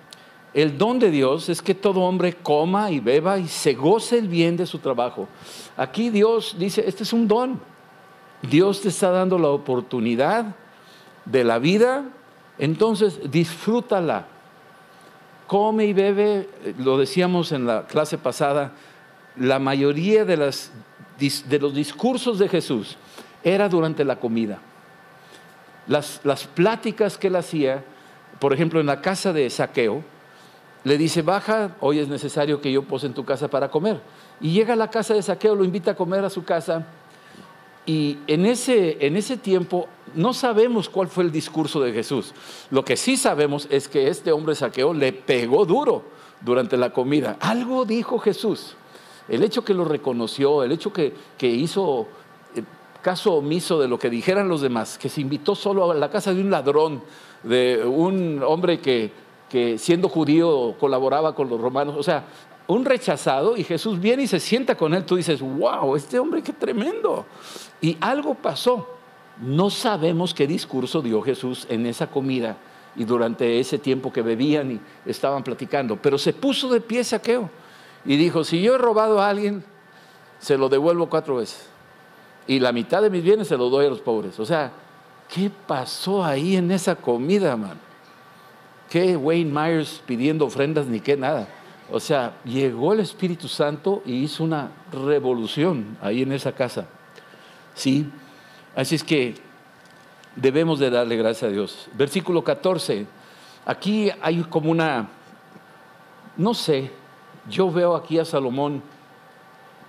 El 0.54 0.77
don 0.77 0.98
de 0.98 1.12
Dios 1.12 1.50
es 1.50 1.62
que 1.62 1.75
todo 1.75 2.01
hombre 2.01 2.34
coma 2.34 2.89
y 2.92 3.00
beba 3.00 3.38
y 3.38 3.48
se 3.48 3.74
goce 3.74 4.18
el 4.18 4.27
bien 4.27 4.58
de 4.58 4.66
su 4.66 4.80
trabajo. 4.80 5.27
Aquí 5.75 6.10
Dios 6.10 6.56
dice, 6.58 6.84
este 6.88 7.04
es 7.04 7.13
un 7.13 7.27
don. 7.27 7.60
Dios 8.42 8.82
te 8.82 8.89
está 8.89 9.12
dando 9.12 9.38
la 9.38 9.50
oportunidad 9.50 10.56
de 11.25 11.44
la 11.44 11.60
vida, 11.60 12.06
entonces 12.58 13.20
disfrútala. 13.30 14.27
Come 15.48 15.86
y 15.86 15.94
bebe, 15.94 16.50
lo 16.80 16.98
decíamos 16.98 17.51
en 17.51 17.66
la 17.66 17.86
clase 17.86 18.18
pasada, 18.18 18.74
la 19.38 19.60
mayoría 19.60 20.25
de, 20.25 20.38
los 20.38 21.74
discursos 21.74 22.39
de 22.39 22.50
Jesús 22.50 22.98
era 23.44 23.70
durante 23.70 24.04
la 24.04 24.18
comida. 24.18 24.60
Las, 25.88 26.22
las 26.24 26.46
pláticas 26.46 27.18
que 27.18 27.27
él 27.27 27.36
hacía, 27.36 27.84
por 28.39 28.54
ejemplo, 28.54 28.80
en 28.80 28.88
la 28.88 29.01
casa 29.01 29.32
de 29.32 29.50
Saqueo, 29.50 30.04
le 30.84 30.98
dice, 30.98 31.22
baja, 31.22 31.75
hoy 31.81 32.00
es 32.00 32.07
necesario 32.07 32.62
que 32.62 32.72
yo 32.72 32.84
pose 32.84 33.07
en 33.07 33.13
tu 33.13 33.25
casa 33.25 33.48
para 33.48 33.69
comer. 33.69 34.00
Y 34.39 34.51
llega 34.51 34.74
a 34.74 34.77
la 34.77 34.89
casa 34.89 35.13
de 35.13 35.22
saqueo, 35.22 35.55
lo 35.55 35.63
invita 35.63 35.91
a 35.91 35.96
comer 35.96 36.24
a 36.24 36.29
su 36.29 36.43
casa. 36.43 36.86
Y 37.86 38.17
en 38.27 38.46
ese, 38.46 39.05
en 39.05 39.15
ese 39.15 39.38
tiempo 39.38 39.88
no 40.13 40.34
sabemos 40.34 40.90
cuál 40.90 41.07
fue 41.07 41.24
el 41.24 41.31
discurso 41.31 41.79
de 41.79 41.94
Jesús. 41.94 42.33
Lo 42.70 42.83
que 42.83 42.98
sí 42.98 43.18
sabemos 43.18 43.68
es 43.70 43.87
que 43.87 44.09
este 44.09 44.31
hombre 44.31 44.55
saqueo 44.55 44.94
le 44.94 45.13
pegó 45.13 45.66
duro 45.66 46.03
durante 46.42 46.77
la 46.77 46.92
comida. 46.92 47.37
Algo 47.40 47.85
dijo 47.85 48.20
Jesús. 48.20 48.75
El 49.27 49.44
hecho 49.44 49.63
que 49.63 49.74
lo 49.74 49.85
reconoció, 49.85 50.63
el 50.63 50.72
hecho 50.72 50.94
que, 50.94 51.13
que 51.37 51.48
hizo 51.48 52.07
eh, 52.55 52.63
caso 53.01 53.33
omiso 53.35 53.79
de 53.79 53.87
lo 53.87 54.00
que 54.00 54.09
dijeran 54.09 54.48
los 54.48 54.61
demás, 54.61 54.98
que 54.98 55.09
se 55.09 55.22
invitó 55.22 55.55
solo 55.55 55.92
a 55.92 55.96
la 55.96 56.09
casa 56.09 56.33
de 56.33 56.42
un 56.42 56.50
ladrón, 56.50 57.01
de 57.44 57.83
un 57.85 58.42
hombre 58.44 58.79
que 58.79 59.11
que 59.50 59.77
siendo 59.77 60.10
judío 60.10 60.75
colaboraba 60.79 61.33
con 61.36 61.50
los 61.50 61.60
romanos, 61.60 61.96
o 61.98 62.03
sea, 62.03 62.25
un 62.68 62.83
rechazado 62.83 63.55
y 63.55 63.64
Jesús 63.64 64.00
viene 64.00 64.24
y 64.24 64.27
se 64.27 64.40
sienta 64.40 64.75
con 64.75 64.94
él, 64.94 65.05
tú 65.05 65.16
dices, 65.16 65.42
wow, 65.42 65.96
este 65.96 66.20
hombre 66.20 66.42
qué 66.42 66.53
tremendo. 66.53 67.25
Y 67.81 67.98
algo 68.01 68.36
pasó. 68.36 68.88
No 69.40 69.70
sabemos 69.70 70.33
qué 70.33 70.48
discurso 70.48 71.01
dio 71.01 71.22
Jesús 71.22 71.68
en 71.70 71.86
esa 71.86 72.07
comida 72.07 72.57
y 72.96 73.05
durante 73.05 73.60
ese 73.60 73.77
tiempo 73.77 74.12
que 74.12 74.24
bebían 74.24 74.72
y 74.72 74.81
estaban 75.05 75.44
platicando, 75.44 75.98
pero 76.01 76.18
se 76.18 76.33
puso 76.33 76.70
de 76.70 76.81
pie 76.81 77.03
saqueo 77.03 77.50
y 78.03 78.18
dijo, 78.18 78.44
si 78.44 78.62
yo 78.62 78.75
he 78.75 78.77
robado 78.79 79.22
a 79.22 79.29
alguien, 79.29 79.64
se 80.40 80.57
lo 80.57 80.70
devuelvo 80.70 81.07
cuatro 81.07 81.36
veces. 81.36 81.70
Y 82.48 82.60
la 82.60 82.72
mitad 82.72 83.01
de 83.01 83.10
mis 83.10 83.24
bienes 83.24 83.48
se 83.48 83.57
lo 83.57 83.70
doy 83.70 83.86
a 83.86 83.90
los 83.90 84.01
pobres. 84.01 84.40
O 84.40 84.46
sea, 84.46 84.72
¿qué 85.33 85.51
pasó 85.68 86.24
ahí 86.24 86.55
en 86.55 86.72
esa 86.72 86.96
comida, 86.96 87.55
man? 87.55 87.86
Qué 88.89 89.15
Wayne 89.17 89.51
Myers 89.51 90.01
pidiendo 90.05 90.45
ofrendas 90.45 90.87
ni 90.87 91.00
qué 91.00 91.17
nada. 91.17 91.47
O 91.91 92.00
sea, 92.00 92.37
llegó 92.43 92.93
el 92.93 93.00
Espíritu 93.00 93.47
Santo 93.47 94.01
y 94.05 94.23
hizo 94.23 94.43
una 94.43 94.71
revolución 94.91 95.97
ahí 96.01 96.21
en 96.21 96.31
esa 96.33 96.51
casa. 96.51 96.87
¿Sí? 97.73 98.09
Así 98.75 98.95
es 98.95 99.03
que 99.03 99.35
debemos 100.35 100.79
de 100.79 100.89
darle 100.89 101.15
gracias 101.15 101.50
a 101.50 101.53
Dios. 101.53 101.87
Versículo 101.93 102.43
14. 102.43 103.05
Aquí 103.65 104.09
hay 104.21 104.41
como 104.43 104.71
una, 104.71 105.07
no 106.35 106.53
sé, 106.53 106.91
yo 107.50 107.71
veo 107.71 107.95
aquí 107.95 108.19
a 108.19 108.25
Salomón 108.25 108.81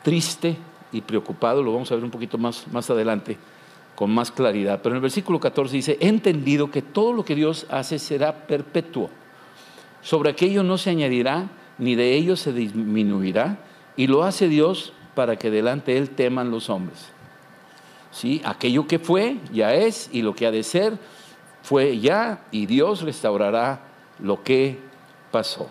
triste 0.02 0.56
y 0.92 1.00
preocupado, 1.00 1.62
lo 1.62 1.72
vamos 1.72 1.90
a 1.90 1.94
ver 1.94 2.04
un 2.04 2.10
poquito 2.10 2.38
más, 2.38 2.66
más 2.68 2.88
adelante 2.90 3.36
con 3.98 4.12
más 4.12 4.30
claridad. 4.30 4.78
Pero 4.80 4.92
en 4.92 4.98
el 4.98 5.02
versículo 5.02 5.40
14 5.40 5.74
dice, 5.74 5.98
he 6.00 6.06
entendido 6.06 6.70
que 6.70 6.82
todo 6.82 7.12
lo 7.12 7.24
que 7.24 7.34
Dios 7.34 7.66
hace 7.68 7.98
será 7.98 8.46
perpetuo. 8.46 9.10
Sobre 10.02 10.30
aquello 10.30 10.62
no 10.62 10.78
se 10.78 10.90
añadirá, 10.90 11.48
ni 11.78 11.96
de 11.96 12.14
ello 12.14 12.36
se 12.36 12.52
disminuirá, 12.52 13.58
y 13.96 14.06
lo 14.06 14.22
hace 14.22 14.46
Dios 14.46 14.92
para 15.16 15.34
que 15.34 15.50
delante 15.50 15.90
de 15.90 15.98
Él 15.98 16.10
teman 16.10 16.52
los 16.52 16.70
hombres. 16.70 17.08
¿Sí? 18.12 18.40
Aquello 18.44 18.86
que 18.86 19.00
fue, 19.00 19.38
ya 19.52 19.74
es, 19.74 20.08
y 20.12 20.22
lo 20.22 20.32
que 20.32 20.46
ha 20.46 20.52
de 20.52 20.62
ser, 20.62 20.96
fue 21.64 21.98
ya, 21.98 22.44
y 22.52 22.66
Dios 22.66 23.02
restaurará 23.02 23.80
lo 24.20 24.44
que 24.44 24.78
pasó. 25.32 25.68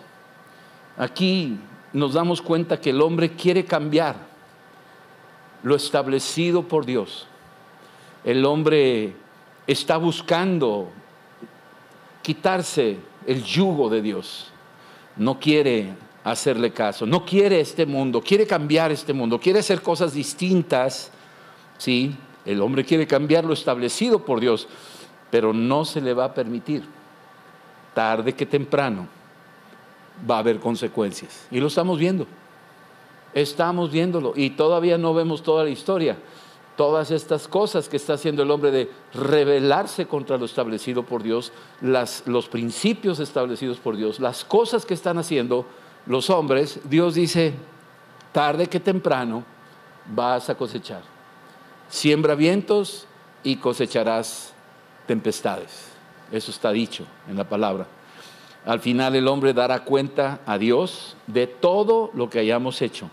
Aquí 0.98 1.56
nos 1.94 2.12
damos 2.12 2.42
cuenta 2.42 2.78
que 2.78 2.90
el 2.90 3.00
hombre 3.00 3.32
quiere 3.36 3.64
cambiar 3.64 4.16
lo 5.62 5.74
establecido 5.74 6.68
por 6.68 6.84
Dios 6.84 7.26
el 8.24 8.44
hombre 8.44 9.14
está 9.66 9.96
buscando 9.96 10.88
quitarse 12.22 12.98
el 13.26 13.44
yugo 13.44 13.88
de 13.88 14.02
Dios. 14.02 14.50
No 15.16 15.38
quiere 15.38 15.94
hacerle 16.24 16.72
caso, 16.72 17.06
no 17.06 17.24
quiere 17.24 17.60
este 17.60 17.86
mundo, 17.86 18.20
quiere 18.20 18.46
cambiar 18.46 18.92
este 18.92 19.12
mundo, 19.12 19.38
quiere 19.38 19.60
hacer 19.60 19.82
cosas 19.82 20.12
distintas. 20.12 21.10
Sí, 21.76 22.16
el 22.44 22.60
hombre 22.60 22.84
quiere 22.84 23.06
cambiar 23.06 23.44
lo 23.44 23.52
establecido 23.52 24.24
por 24.24 24.40
Dios, 24.40 24.68
pero 25.30 25.52
no 25.52 25.84
se 25.84 26.00
le 26.00 26.14
va 26.14 26.26
a 26.26 26.34
permitir. 26.34 26.84
Tarde 27.94 28.34
que 28.34 28.46
temprano 28.46 29.08
va 30.28 30.36
a 30.36 30.40
haber 30.40 30.60
consecuencias. 30.60 31.46
Y 31.50 31.60
lo 31.60 31.68
estamos 31.68 31.98
viendo. 31.98 32.26
Estamos 33.34 33.90
viéndolo 33.90 34.32
y 34.34 34.50
todavía 34.50 34.96
no 34.98 35.12
vemos 35.14 35.42
toda 35.42 35.64
la 35.64 35.70
historia 35.70 36.16
todas 36.78 37.10
estas 37.10 37.48
cosas 37.48 37.88
que 37.88 37.96
está 37.96 38.12
haciendo 38.12 38.44
el 38.44 38.52
hombre 38.52 38.70
de 38.70 38.88
rebelarse 39.12 40.06
contra 40.06 40.38
lo 40.38 40.44
establecido 40.44 41.02
por 41.02 41.24
Dios, 41.24 41.52
los 41.80 42.48
principios 42.48 43.18
establecidos 43.18 43.78
por 43.78 43.96
Dios, 43.96 44.20
las 44.20 44.44
cosas 44.44 44.86
que 44.86 44.94
están 44.94 45.18
haciendo 45.18 45.66
los 46.06 46.30
hombres, 46.30 46.78
Dios 46.84 47.16
dice, 47.16 47.52
tarde 48.30 48.68
que 48.68 48.78
temprano 48.78 49.42
vas 50.14 50.50
a 50.50 50.54
cosechar. 50.54 51.02
Siembra 51.88 52.36
vientos 52.36 53.08
y 53.42 53.56
cosecharás 53.56 54.52
tempestades. 55.08 55.88
Eso 56.30 56.52
está 56.52 56.70
dicho 56.70 57.06
en 57.28 57.36
la 57.36 57.48
palabra. 57.48 57.88
Al 58.64 58.78
final 58.78 59.16
el 59.16 59.26
hombre 59.26 59.52
dará 59.52 59.80
cuenta 59.80 60.42
a 60.46 60.58
Dios 60.58 61.16
de 61.26 61.48
todo 61.48 62.12
lo 62.14 62.30
que 62.30 62.38
hayamos 62.38 62.80
hecho. 62.82 63.10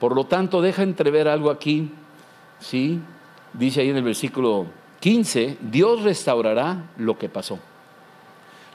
Por 0.00 0.14
lo 0.14 0.24
tanto, 0.24 0.62
deja 0.62 0.82
entrever 0.82 1.28
algo 1.28 1.50
aquí 1.50 1.92
¿sí? 2.64 3.00
Dice 3.52 3.80
ahí 3.80 3.90
en 3.90 3.96
el 3.96 4.02
versículo 4.02 4.66
15, 5.00 5.58
Dios 5.60 6.02
restaurará 6.02 6.90
lo 6.96 7.18
que 7.18 7.28
pasó. 7.28 7.58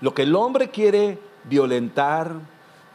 Lo 0.02 0.13
que 0.13 0.23
el 0.23 0.36
hombre 0.36 0.69
quiere 0.69 1.19
violentar, 1.45 2.34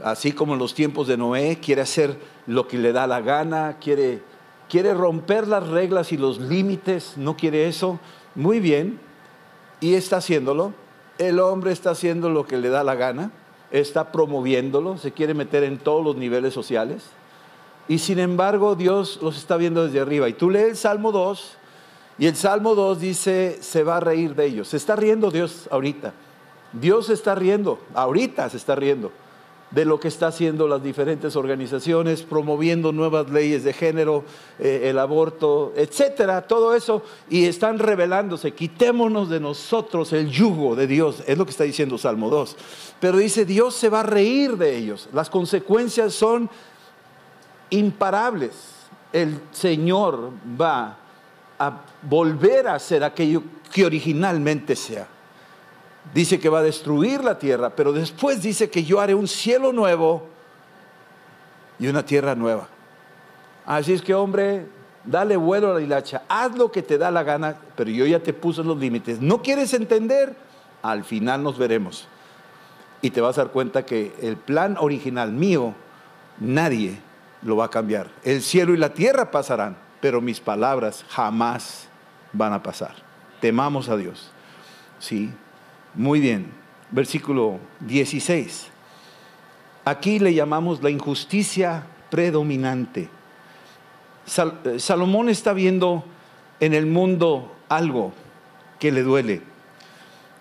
así 0.03 0.33
como 0.33 0.55
en 0.55 0.61
los 0.61 0.75
tiempos 0.75 1.07
de 1.07 1.17
Noé, 1.17 1.59
quiere 1.61 1.83
hacer 1.83 2.17
lo 2.47 2.67
que 2.69 2.79
le 2.79 2.93
da 2.93 3.07
la 3.07 3.21
gana, 3.21 3.77
quiere, 3.81 4.23
quiere 4.69 4.95
romper 4.95 5.47
las 5.47 5.67
reglas 5.69 6.13
y 6.13 6.17
los 6.17 6.41
límites, 6.41 7.15
no 7.17 7.37
quiere 7.37 7.69
eso. 7.69 7.99
Muy 8.35 8.61
bien, 8.61 8.99
y 9.81 9.95
está 9.95 10.19
haciéndolo. 10.19 10.73
El 11.19 11.39
hombre 11.39 11.73
está 11.73 11.91
haciendo 11.91 12.31
lo 12.31 12.47
que 12.47 12.57
le 12.57 12.71
da 12.71 12.83
la 12.83 12.95
gana, 12.95 13.31
está 13.71 14.11
promoviéndolo, 14.11 14.97
se 14.97 15.13
quiere 15.13 15.35
meter 15.35 15.63
en 15.65 15.79
todos 15.79 16.05
los 16.05 16.17
niveles 16.17 16.55
sociales. 16.55 17.05
Y 17.89 17.99
sin 17.99 18.19
embargo, 18.19 18.75
Dios 18.75 19.19
los 19.23 19.37
está 19.37 19.57
viendo 19.57 19.85
desde 19.85 20.01
arriba. 20.01 20.29
Y 20.29 20.33
tú 20.33 20.51
lees 20.51 20.69
el 20.69 20.77
Salmo 20.77 21.13
2, 21.13 21.57
y 22.19 22.27
el 22.27 22.37
Salmo 22.37 22.75
2 22.75 23.01
dice, 23.01 23.59
se 23.61 23.83
va 23.83 23.97
a 23.97 24.01
reír 24.01 24.35
de 24.35 24.47
ellos. 24.47 24.69
Se 24.69 24.77
está 24.77 24.97
riendo 24.97 25.31
Dios 25.31 25.69
ahorita. 25.71 26.15
Dios 26.73 27.11
está 27.11 27.35
riendo, 27.35 27.79
ahorita 27.95 28.49
se 28.51 28.57
está 28.57 28.75
riendo 28.75 29.13
de 29.75 29.85
lo 29.85 29.99
que 29.99 30.09
está 30.09 30.29
haciendo 30.29 30.69
las 30.69 30.83
diferentes 30.83 31.35
organizaciones, 31.35 32.23
promoviendo 32.23 32.93
nuevas 32.93 33.29
leyes 33.31 33.65
de 33.65 33.73
género, 33.73 34.25
eh, 34.61 34.83
el 34.85 34.99
aborto, 34.99 35.73
etcétera, 35.77 36.43
todo 36.43 36.75
eso, 36.75 37.03
y 37.29 37.47
están 37.47 37.81
revelándose. 37.81 38.53
Quitémonos 38.53 39.29
de 39.29 39.41
nosotros 39.41 40.13
el 40.13 40.31
yugo 40.31 40.77
de 40.77 40.87
Dios, 40.87 41.25
es 41.27 41.37
lo 41.37 41.45
que 41.45 41.51
está 41.51 41.65
diciendo 41.65 41.99
Salmo 41.99 42.31
2. 42.31 42.57
Pero 43.01 43.19
dice, 43.19 43.45
Dios 43.45 43.75
se 43.75 43.89
va 43.89 44.01
a 44.01 44.05
reír 44.05 44.57
de 44.57 44.77
ellos. 44.77 45.09
Las 45.13 45.29
consecuencias 45.29 46.15
son 46.15 46.49
imparables. 47.75 48.53
El 49.13 49.41
Señor 49.53 50.31
va 50.61 50.97
a 51.59 51.81
volver 52.03 52.69
a 52.69 52.79
ser 52.79 53.05
aquello 53.05 53.43
que 53.73 53.85
originalmente 53.85 54.77
sea. 54.77 55.07
Dice 56.13 56.39
que 56.39 56.49
va 56.49 56.59
a 56.59 56.63
destruir 56.63 57.23
la 57.25 57.39
tierra, 57.39 57.71
pero 57.71 57.93
después 57.93 58.43
dice 58.43 58.71
que 58.71 58.85
yo 58.85 59.01
haré 59.01 59.15
un 59.15 59.29
cielo 59.29 59.73
nuevo 59.73 60.27
y 61.79 61.87
una 61.87 62.05
tierra 62.05 62.35
nueva. 62.35 62.69
Así 63.65 63.93
es 63.93 64.03
que, 64.03 64.15
hombre, 64.15 64.67
dale 65.05 65.37
vuelo 65.37 65.71
a 65.71 65.75
la 65.75 65.81
hilacha, 65.81 66.23
haz 66.29 66.57
lo 66.57 66.71
que 66.71 66.83
te 66.83 66.99
da 66.99 67.11
la 67.11 67.23
gana, 67.23 67.57
pero 67.77 67.91
yo 67.91 68.05
ya 68.07 68.21
te 68.21 68.33
puse 68.33 68.63
los 68.63 68.79
límites. 68.79 69.21
¿No 69.21 69.43
quieres 69.43 69.73
entender? 69.75 70.37
Al 70.83 71.05
final 71.05 71.43
nos 71.43 71.57
veremos. 71.57 72.07
Y 73.01 73.11
te 73.11 73.21
vas 73.21 73.39
a 73.39 73.45
dar 73.45 73.53
cuenta 73.53 73.87
que 73.87 74.15
el 74.21 74.37
plan 74.37 74.77
original 74.79 75.33
mío, 75.33 75.75
nadie 76.39 76.99
lo 77.45 77.57
va 77.57 77.67
a 77.67 77.71
cambiar. 77.71 78.11
El 78.25 78.43
cielo 78.43 78.75
y 78.75 78.79
la 78.79 78.95
tierra 78.95 79.31
pasarán, 79.31 79.77
pero 80.01 80.21
mis 80.21 80.41
palabras 80.41 81.05
jamás 81.09 81.89
van 82.33 82.53
a 82.53 82.63
pasar. 82.63 82.95
Temamos 83.41 83.89
a 83.89 83.97
Dios. 83.97 84.31
Sí, 84.99 85.31
muy 85.95 86.21
bien. 86.21 86.51
Versículo 86.91 87.59
16. 87.81 88.69
Aquí 89.85 90.19
le 90.19 90.33
llamamos 90.33 90.83
la 90.83 90.91
injusticia 90.91 91.85
predominante. 92.11 93.09
Eh, 94.65 94.79
Salomón 94.79 95.29
está 95.29 95.53
viendo 95.53 96.05
en 96.61 96.73
el 96.73 96.87
mundo 96.87 97.55
algo 97.69 98.13
que 98.79 98.91
le 98.93 99.03
duele, 99.03 99.43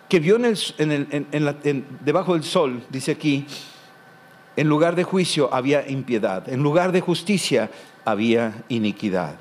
que 0.10 0.20
vio 0.20 0.38
en 0.38 0.46
el, 0.46 1.86
debajo 2.02 2.34
del 2.34 2.44
sol, 2.44 2.84
dice 2.90 3.12
aquí, 3.12 3.46
en 4.56 4.68
lugar 4.68 4.96
de 4.96 5.04
juicio 5.04 5.50
había 5.54 5.88
impiedad, 5.90 6.48
en 6.50 6.62
lugar 6.62 6.92
de 6.92 7.02
justicia 7.02 7.72
había 8.06 8.64
iniquidad. 8.70 9.36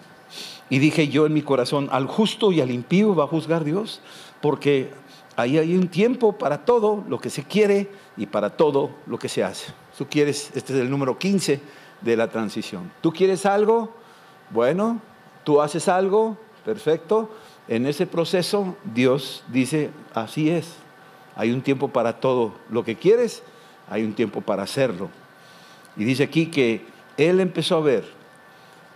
Y 0.71 0.79
dije 0.79 1.09
yo 1.09 1.27
en 1.27 1.35
mi 1.35 1.43
corazón, 1.43 1.89
al 1.93 2.07
justo 2.07 2.51
y 2.53 2.61
al 2.61 2.71
impío 2.71 3.15
va 3.15 3.25
a 3.25 3.29
juzgar 3.29 3.65
Dios, 3.65 4.01
porque 4.41 4.91
ahí 5.37 5.59
hay 5.59 5.77
un 5.77 5.89
tiempo 5.89 6.39
para 6.39 6.65
todo 6.65 7.05
lo 7.09 7.19
que 7.19 7.31
se 7.31 7.45
quiere 7.45 7.91
y 8.17 8.27
para 8.27 8.51
todo 8.51 8.91
lo 9.07 9.19
que 9.19 9.29
se 9.29 9.45
hace. 9.45 9.73
Tú 9.99 10.07
quieres, 10.09 10.51
este 10.55 10.73
es 10.73 10.81
el 10.81 10.91
número 10.91 11.19
15 11.19 11.61
de 12.01 12.17
la 12.17 12.29
transición. 12.29 12.91
Tú 13.03 13.13
quieres 13.13 13.45
algo, 13.45 13.93
bueno, 14.51 15.01
tú 15.45 15.61
haces 15.61 15.89
algo, 15.89 16.39
perfecto. 16.65 17.31
En 17.69 17.87
ese 17.87 18.07
proceso 18.07 18.77
Dios 18.95 19.45
dice, 19.49 19.91
así 20.15 20.49
es, 20.49 20.75
hay 21.37 21.53
un 21.53 21.61
tiempo 21.61 21.89
para 21.89 22.19
todo 22.19 22.55
lo 22.71 22.83
que 22.83 22.97
quieres 22.97 23.43
hay 23.89 24.05
un 24.05 24.15
tiempo 24.15 24.41
para 24.41 24.63
hacerlo. 24.63 25.11
Y 25.97 26.05
dice 26.05 26.23
aquí 26.23 26.47
que 26.47 26.85
él 27.17 27.41
empezó 27.41 27.77
a 27.77 27.81
ver 27.81 28.05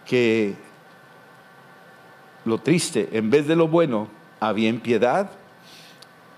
que 0.07 0.55
lo 2.45 2.59
triste, 2.59 3.09
en 3.13 3.29
vez 3.31 3.47
de 3.47 3.57
lo 3.57 3.69
bueno, 3.69 4.09
había 4.41 4.69
impiedad 4.69 5.31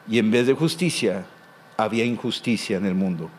y 0.08 0.18
en 0.18 0.30
vez 0.30 0.46
de 0.46 0.54
justicia, 0.54 1.26
había 1.76 2.04
injusticia 2.04 2.76
en 2.78 2.86
el 2.86 2.94
mundo. 2.94 3.30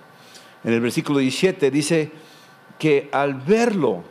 En 0.63 0.73
el 0.73 0.81
versículo 0.81 1.19
17 1.19 1.71
dice 1.71 2.11
que 2.77 3.09
al 3.11 3.33
verlo, 3.33 4.03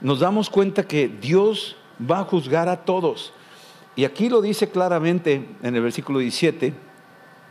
nos 0.00 0.20
damos 0.20 0.50
cuenta 0.50 0.86
que 0.86 1.08
Dios 1.08 1.76
va 1.98 2.20
a 2.20 2.24
juzgar 2.24 2.68
a 2.68 2.84
todos. 2.84 3.32
Y 3.96 4.04
aquí 4.04 4.28
lo 4.28 4.40
dice 4.40 4.70
claramente 4.70 5.48
en 5.62 5.76
el 5.76 5.82
versículo 5.82 6.18
17, 6.18 6.72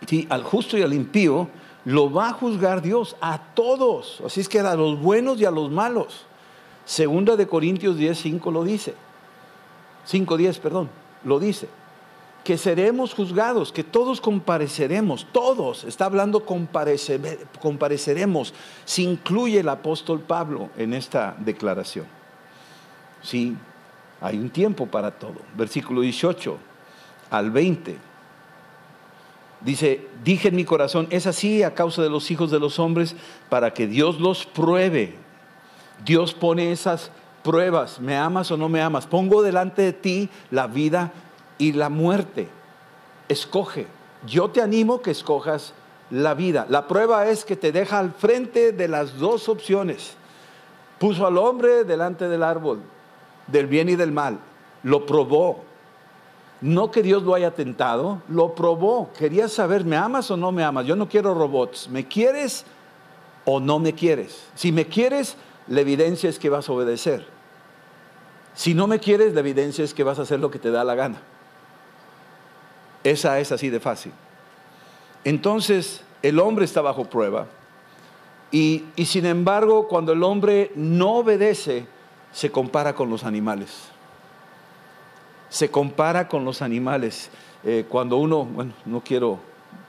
¿sí? 0.08 0.28
al 0.30 0.44
justo 0.44 0.78
y 0.78 0.82
al 0.82 0.94
impío 0.94 1.50
lo 1.86 2.12
va 2.12 2.30
a 2.30 2.34
juzgar 2.34 2.82
Dios 2.82 3.16
a 3.22 3.40
todos. 3.54 4.22
Así 4.26 4.42
es 4.42 4.50
que 4.50 4.60
a 4.60 4.76
los 4.76 5.00
buenos 5.00 5.40
y 5.40 5.46
a 5.46 5.52
los 5.52 5.72
malos. 5.72 6.26
Segunda 6.86 7.36
de 7.36 7.48
Corintios 7.48 7.98
10, 7.98 8.18
5 8.18 8.52
lo 8.52 8.64
dice. 8.64 8.96
5, 10.06 10.38
10, 10.38 10.60
perdón, 10.60 10.90
lo 11.24 11.40
dice. 11.40 11.68
Que 12.44 12.58
seremos 12.58 13.14
juzgados, 13.14 13.72
que 13.72 13.84
todos 13.84 14.20
compareceremos, 14.20 15.28
todos, 15.32 15.84
está 15.84 16.06
hablando 16.06 16.44
compareceremos, 16.44 18.52
se 18.84 19.04
incluye 19.04 19.60
el 19.60 19.70
apóstol 19.70 20.22
Pablo 20.22 20.72
en 20.76 20.96
esta 20.96 21.36
declaración. 21.38 22.08
Sí, 23.22 23.56
hay 24.20 24.40
un 24.40 24.50
tiempo 24.50 24.88
para 24.88 25.12
todo. 25.12 25.36
Versículo 25.56 26.02
18 26.02 26.58
al 27.30 27.52
20 27.52 28.11
Dice, 29.64 30.08
dije 30.24 30.48
en 30.48 30.56
mi 30.56 30.66
corazón, 30.66 31.08
es 31.12 31.28
así 31.28 31.62
a 31.64 31.76
causa 31.76 32.02
de 32.02 32.10
los 32.10 32.32
hijos 32.32 32.50
de 32.50 32.60
los 32.60 32.80
hombres, 32.80 33.16
para 33.50 33.74
que 33.74 33.88
Dios 33.88 34.20
los 34.20 34.46
pruebe. 34.46 35.16
Dios 36.04 36.34
pone 36.34 36.72
esas 36.72 37.12
pruebas, 37.44 38.00
¿me 38.00 38.18
amas 38.18 38.52
o 38.52 38.58
no 38.58 38.70
me 38.70 38.82
amas? 38.82 39.06
Pongo 39.06 39.44
delante 39.44 39.84
de 39.84 39.94
ti 39.94 40.30
la 40.50 40.68
vida 40.68 41.12
y 41.58 41.74
la 41.74 41.90
muerte. 41.90 42.48
Escoge. 43.30 43.88
Yo 44.26 44.50
te 44.50 44.62
animo 44.62 45.02
que 45.02 45.12
escojas 45.12 45.74
la 46.10 46.34
vida. 46.34 46.66
La 46.70 46.88
prueba 46.88 47.28
es 47.28 47.46
que 47.46 47.56
te 47.56 47.72
deja 47.72 48.00
al 48.00 48.12
frente 48.12 48.72
de 48.72 48.88
las 48.88 49.18
dos 49.18 49.50
opciones. 49.50 50.16
Puso 51.00 51.26
al 51.26 51.38
hombre 51.38 51.84
delante 51.84 52.28
del 52.28 52.44
árbol, 52.44 52.82
del 53.48 53.68
bien 53.68 53.90
y 53.90 53.96
del 53.96 54.12
mal. 54.12 54.40
Lo 54.84 55.06
probó, 55.06 55.64
no 56.62 56.92
que 56.92 57.02
Dios 57.02 57.24
lo 57.24 57.34
haya 57.34 57.52
tentado, 57.52 58.22
lo 58.30 58.54
probó. 58.54 59.12
Quería 59.18 59.48
saber, 59.48 59.84
¿me 59.84 59.98
amas 59.98 60.30
o 60.30 60.38
no 60.38 60.52
me 60.52 60.64
amas? 60.64 60.86
Yo 60.86 60.96
no 60.96 61.10
quiero 61.10 61.34
robots. 61.34 61.90
¿Me 61.90 62.08
quieres 62.08 62.66
o 63.46 63.60
no 63.60 63.80
me 63.80 63.94
quieres? 63.94 64.48
Si 64.54 64.72
me 64.72 64.86
quieres, 64.86 65.38
la 65.68 65.82
evidencia 65.82 66.30
es 66.30 66.38
que 66.38 66.50
vas 66.50 66.70
a 66.70 66.74
obedecer. 66.74 67.26
Si 68.54 68.76
no 68.76 68.86
me 68.86 69.00
quieres, 69.00 69.34
la 69.34 69.40
evidencia 69.40 69.84
es 69.84 69.96
que 69.96 70.04
vas 70.04 70.20
a 70.20 70.22
hacer 70.22 70.40
lo 70.40 70.52
que 70.52 70.60
te 70.60 70.70
da 70.70 70.84
la 70.84 70.94
gana. 70.94 71.18
Esa 73.04 73.40
es 73.40 73.52
así 73.52 73.70
de 73.70 73.80
fácil. 73.80 74.12
Entonces, 75.24 76.04
el 76.22 76.40
hombre 76.40 76.66
está 76.66 76.82
bajo 76.82 77.06
prueba. 77.06 77.48
Y, 78.52 78.86
y 78.96 79.06
sin 79.06 79.26
embargo, 79.26 79.88
cuando 79.88 80.12
el 80.12 80.22
hombre 80.22 80.72
no 80.76 81.16
obedece, 81.16 81.88
se 82.32 82.52
compara 82.52 82.94
con 82.94 83.10
los 83.10 83.24
animales 83.24 83.92
se 85.52 85.70
compara 85.70 86.28
con 86.28 86.46
los 86.46 86.64
animales. 86.64 87.30
Eh, 87.64 87.86
cuando 87.88 88.18
uno, 88.18 88.46
bueno, 88.46 88.74
no 88.86 89.02
quiero 89.02 89.38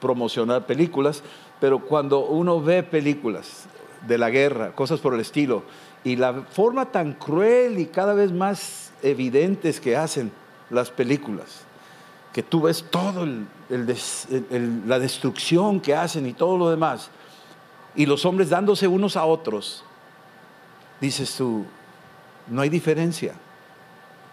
promocionar 0.00 0.66
películas, 0.66 1.22
pero 1.60 1.78
cuando 1.78 2.26
uno 2.26 2.60
ve 2.60 2.82
películas 2.82 3.64
de 4.06 4.18
la 4.18 4.28
guerra, 4.28 4.74
cosas 4.74 4.98
por 5.00 5.14
el 5.14 5.20
estilo, 5.20 5.62
y 6.04 6.16
la 6.16 6.42
forma 6.50 6.90
tan 6.90 7.12
cruel 7.12 7.78
y 7.78 7.86
cada 7.86 8.12
vez 8.12 8.32
más 8.32 8.90
evidentes 9.02 9.80
que 9.80 9.96
hacen 9.96 10.32
las 10.68 10.90
películas, 10.90 11.62
que 12.32 12.42
tú 12.42 12.62
ves 12.62 12.84
todo 12.90 13.24
la 13.68 14.98
destrucción 14.98 15.80
que 15.80 15.94
hacen 15.94 16.26
y 16.26 16.32
todo 16.32 16.58
lo 16.58 16.70
demás, 16.70 17.10
y 17.94 18.06
los 18.06 18.24
hombres 18.24 18.50
dándose 18.50 18.88
unos 18.88 19.16
a 19.16 19.24
otros, 19.24 19.84
dices 21.00 21.36
tú, 21.36 21.64
no 22.48 22.62
hay 22.62 22.68
diferencia, 22.68 23.34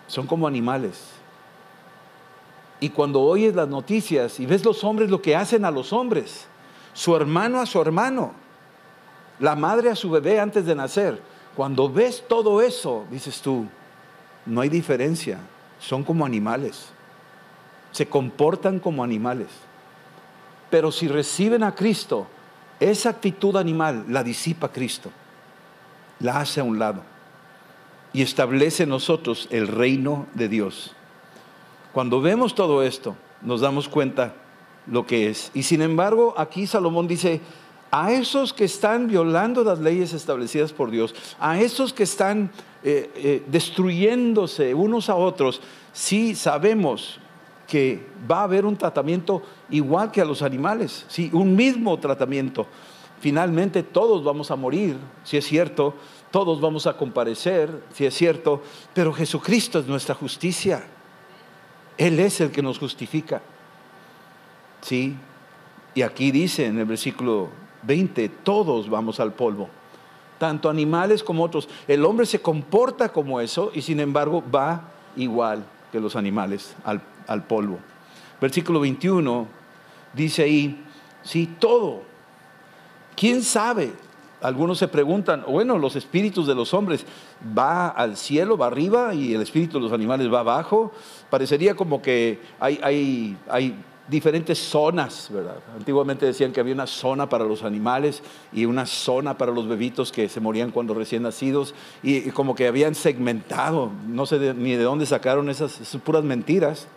son 0.07 0.25
como 0.25 0.47
animales. 0.47 1.18
Y 2.79 2.89
cuando 2.89 3.21
oyes 3.21 3.55
las 3.55 3.67
noticias 3.67 4.39
y 4.39 4.45
ves 4.45 4.63
los 4.63 4.83
hombres 4.83 5.09
lo 5.09 5.21
que 5.21 5.35
hacen 5.35 5.65
a 5.65 5.71
los 5.71 5.91
hombres, 5.91 6.47
su 6.93 7.15
hermano 7.15 7.59
a 7.59 7.65
su 7.65 7.81
hermano, 7.81 8.31
la 9.39 9.55
madre 9.55 9.89
a 9.89 9.95
su 9.95 10.09
bebé 10.09 10.39
antes 10.39 10.65
de 10.65 10.75
nacer, 10.75 11.21
cuando 11.55 11.89
ves 11.89 12.23
todo 12.27 12.61
eso, 12.61 13.05
dices 13.11 13.41
tú, 13.41 13.65
no 14.45 14.61
hay 14.61 14.69
diferencia, 14.69 15.39
son 15.79 16.03
como 16.03 16.25
animales, 16.25 16.89
se 17.91 18.07
comportan 18.07 18.79
como 18.79 19.03
animales. 19.03 19.47
Pero 20.69 20.91
si 20.91 21.07
reciben 21.07 21.63
a 21.63 21.75
Cristo, 21.75 22.27
esa 22.79 23.09
actitud 23.09 23.55
animal 23.57 24.05
la 24.07 24.23
disipa 24.23 24.71
Cristo, 24.71 25.09
la 26.19 26.39
hace 26.39 26.61
a 26.61 26.63
un 26.63 26.79
lado 26.79 27.01
y 28.13 28.21
establece 28.21 28.83
en 28.83 28.89
nosotros 28.89 29.47
el 29.51 29.67
reino 29.67 30.27
de 30.33 30.47
Dios. 30.47 30.95
Cuando 31.93 32.21
vemos 32.21 32.54
todo 32.56 32.84
esto, 32.84 33.15
nos 33.41 33.62
damos 33.62 33.89
cuenta 33.89 34.36
lo 34.88 35.06
que 35.06 35.30
es. 35.30 35.52
Y 35.54 35.63
sin 35.63 35.82
embargo, 35.82 36.34
aquí 36.38 36.67
Salomón 36.67 37.08
dice, 37.08 37.41
a 37.91 38.12
esos 38.12 38.54
que 38.54 38.65
están 38.65 39.08
violando 39.08 39.63
las 39.63 39.80
leyes 39.80 40.13
establecidas 40.13 40.73
por 40.73 40.91
Dios, 40.91 41.15
a 41.39 41.60
esos 41.60 41.93
que 41.93 42.04
están 42.04 42.52
eh, 42.84 43.12
eh, 43.15 43.43
destruyéndose 43.47 44.73
unos 44.73 45.10
a 45.10 45.15
otros, 45.15 45.62
sí 45.91 46.36
sabemos 46.36 47.19
que 47.67 48.08
va 48.30 48.41
a 48.41 48.43
haber 48.43 48.65
un 48.65 48.75
tratamiento 48.75 49.43
igual 49.69 50.12
que 50.12 50.21
a 50.21 50.25
los 50.25 50.41
animales, 50.41 51.06
sí, 51.08 51.30
un 51.34 51.56
mismo 51.56 51.97
tratamiento. 51.99 52.67
Finalmente 53.19 53.84
todos 53.84 54.23
vamos 54.23 54.49
a 54.49 54.56
morir, 54.56 54.97
si 55.23 55.38
es 55.38 55.45
cierto, 55.45 55.93
todos 56.32 56.62
vamos 56.62 56.88
a 56.88 56.95
comparecer, 56.95 57.84
si 57.93 58.06
es 58.06 58.13
cierto, 58.13 58.62
pero 58.93 59.13
Jesucristo 59.13 59.80
es 59.80 59.88
nuestra 59.88 60.15
justicia. 60.15 60.84
Él 61.99 62.17
es 62.21 62.39
el 62.39 62.49
que 62.49 62.62
nos 62.62 62.79
justifica. 62.79 63.41
Sí, 64.81 65.17
y 65.93 66.01
aquí 66.01 66.31
dice 66.31 66.65
en 66.65 66.79
el 66.79 66.85
versículo 66.85 67.49
20, 67.83 68.29
todos 68.29 68.89
vamos 68.89 69.19
al 69.19 69.33
polvo, 69.33 69.67
tanto 70.38 70.69
animales 70.69 71.21
como 71.21 71.43
otros. 71.43 71.67
El 71.89 72.05
hombre 72.05 72.25
se 72.25 72.41
comporta 72.41 73.09
como 73.09 73.41
eso 73.41 73.71
y 73.75 73.81
sin 73.81 73.99
embargo 73.99 74.41
va 74.49 74.81
igual 75.17 75.65
que 75.91 75.99
los 75.99 76.15
animales 76.15 76.73
al, 76.85 77.01
al 77.27 77.43
polvo. 77.43 77.79
Versículo 78.39 78.79
21 78.79 79.47
dice 80.13 80.43
ahí, 80.43 80.81
sí, 81.21 81.53
todo. 81.59 82.03
¿Quién 83.13 83.43
sabe? 83.43 83.91
Algunos 84.41 84.78
se 84.78 84.88
preguntan, 84.88 85.43
bueno, 85.45 85.78
los 85.78 85.97
espíritus 85.97 86.47
de 86.47 86.56
los 86.56 86.73
hombres 86.73 87.06
va 87.58 87.89
al 87.89 88.15
cielo, 88.15 88.58
va 88.58 88.67
arriba 88.67 89.13
y 89.13 89.34
el 89.34 89.41
espíritu 89.41 89.78
de 89.78 89.84
los 89.84 89.91
animales 89.91 90.32
va 90.34 90.39
abajo. 90.39 90.93
Parecería 91.30 91.75
como 91.75 92.02
que 92.02 92.39
hay, 92.60 93.38
diferentes 94.08 94.58
zonas, 94.58 95.30
¿verdad? 95.32 95.58
Antiguamente 95.75 96.25
decían 96.25 96.52
que 96.52 96.60
había 96.60 96.73
una 96.73 96.88
zona 96.88 97.30
para 97.30 97.43
los 97.43 97.63
animales 97.63 98.23
y 98.52 98.65
una 98.65 98.88
zona 98.88 99.38
para 99.38 99.52
los 99.52 99.67
bebitos 99.67 100.12
que 100.12 100.30
se 100.30 100.39
morían 100.39 100.71
cuando 100.71 100.95
recién 100.95 101.21
nacidos 101.21 101.75
y, 102.02 102.32
como 102.32 102.56
que 102.56 102.65
habían 102.67 102.95
segmentado, 102.95 103.91
no 104.08 104.25
sé 104.25 104.56
ni 104.56 104.71
de 104.71 104.84
dónde 104.84 105.06
sacaron 105.06 105.47
esas, 105.49 105.80
esas, 105.80 106.02
puras 106.02 106.23
mentiras. 106.23 106.88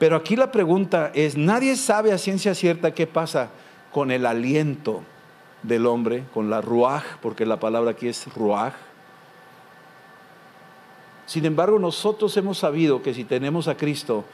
Pero 0.00 0.16
aquí 0.16 0.34
la 0.34 0.50
pregunta 0.50 1.12
es, 1.14 1.36
nadie 1.36 1.76
sabe 1.76 2.10
a 2.10 2.18
ciencia 2.18 2.54
cierta 2.54 2.94
qué 2.94 3.06
pasa 3.06 3.50
con 3.92 4.10
el 4.10 4.26
aliento 4.26 5.02
del 5.64 5.86
hombre, 5.86 6.24
con 6.32 6.50
la 6.50 6.60
ruaj, 6.60 7.02
porque 7.20 7.44
la 7.44 7.58
palabra 7.58 7.92
aquí 7.92 8.06
es 8.06 8.32
ruaj. 8.34 8.74
Sin 11.26 11.46
embargo, 11.46 11.78
nosotros 11.78 12.36
hemos 12.36 12.58
sabido 12.58 13.02
que 13.02 13.14
si 13.14 13.24
tenemos 13.24 13.66
a 13.66 13.76
Cristo, 13.76 14.24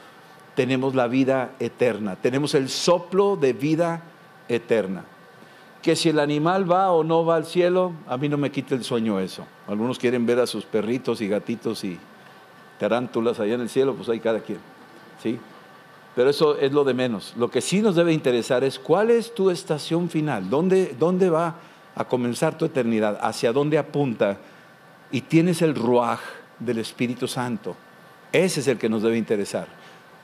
tenemos 0.55 0.93
la 0.93 1.07
vida 1.07 1.55
eterna, 1.59 2.17
tenemos 2.17 2.53
el 2.53 2.69
soplo 2.69 3.37
de 3.37 3.53
vida 3.53 4.03
eterna. 4.49 5.05
Que 5.81 5.95
si 5.95 6.09
el 6.09 6.19
animal 6.19 6.69
va 6.69 6.91
o 6.91 7.03
no 7.03 7.25
va 7.25 7.37
al 7.37 7.45
cielo, 7.45 7.93
a 8.07 8.17
mí 8.17 8.29
no 8.29 8.37
me 8.37 8.51
quita 8.51 8.75
el 8.75 8.83
sueño 8.83 9.19
eso. 9.19 9.47
Algunos 9.67 9.97
quieren 9.97 10.25
ver 10.25 10.39
a 10.39 10.45
sus 10.45 10.65
perritos 10.65 11.21
y 11.21 11.27
gatitos 11.27 11.83
y 11.83 11.97
tarántulas 12.77 13.39
allá 13.39 13.55
en 13.55 13.61
el 13.61 13.69
cielo, 13.69 13.95
pues 13.95 14.09
hay 14.09 14.19
cada 14.19 14.41
quien. 14.41 14.59
¿sí? 15.23 15.39
Pero 16.15 16.29
eso 16.29 16.57
es 16.57 16.71
lo 16.71 16.83
de 16.83 16.93
menos. 16.93 17.33
Lo 17.37 17.49
que 17.49 17.61
sí 17.61 17.81
nos 17.81 17.95
debe 17.95 18.13
interesar 18.13 18.63
es 18.63 18.77
cuál 18.79 19.11
es 19.11 19.33
tu 19.33 19.49
estación 19.49 20.09
final, 20.09 20.49
dónde, 20.49 20.95
dónde 20.99 21.29
va 21.29 21.55
a 21.95 22.05
comenzar 22.05 22.57
tu 22.57 22.65
eternidad, 22.65 23.17
hacia 23.21 23.53
dónde 23.53 23.77
apunta. 23.77 24.37
Y 25.11 25.21
tienes 25.21 25.61
el 25.61 25.75
ruaj 25.75 26.19
del 26.59 26.79
Espíritu 26.79 27.27
Santo. 27.27 27.75
Ese 28.31 28.61
es 28.61 28.67
el 28.67 28.77
que 28.77 28.89
nos 28.89 29.03
debe 29.03 29.17
interesar. 29.17 29.67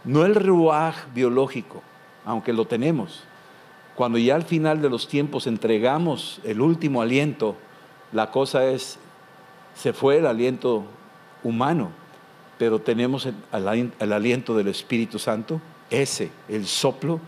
No 0.04 0.26
el 0.26 0.36
ruaj 0.36 0.96
biológico, 1.14 1.82
aunque 2.26 2.54
lo 2.54 2.66
tenemos. 2.66 3.24
Cuando 3.96 4.18
ya 4.18 4.36
al 4.36 4.44
final 4.44 4.82
de 4.82 4.90
los 4.90 5.08
tiempos 5.08 5.48
entregamos 5.48 6.40
el 6.44 6.62
último 6.62 7.02
aliento, 7.02 7.56
la 8.12 8.32
cosa 8.32 8.66
es, 8.66 9.00
se 9.76 9.92
fue 9.92 10.18
el 10.18 10.28
aliento 10.28 10.86
humano, 11.44 11.90
pero 12.58 12.80
tenemos 12.80 13.26
el, 13.26 13.36
el, 14.00 14.14
aliento 14.14 14.56
del 14.56 14.68
Espíritu 14.68 15.20
Santo. 15.20 15.60
Ese, 15.90 16.32
el 16.50 16.68
soplo 16.68 17.20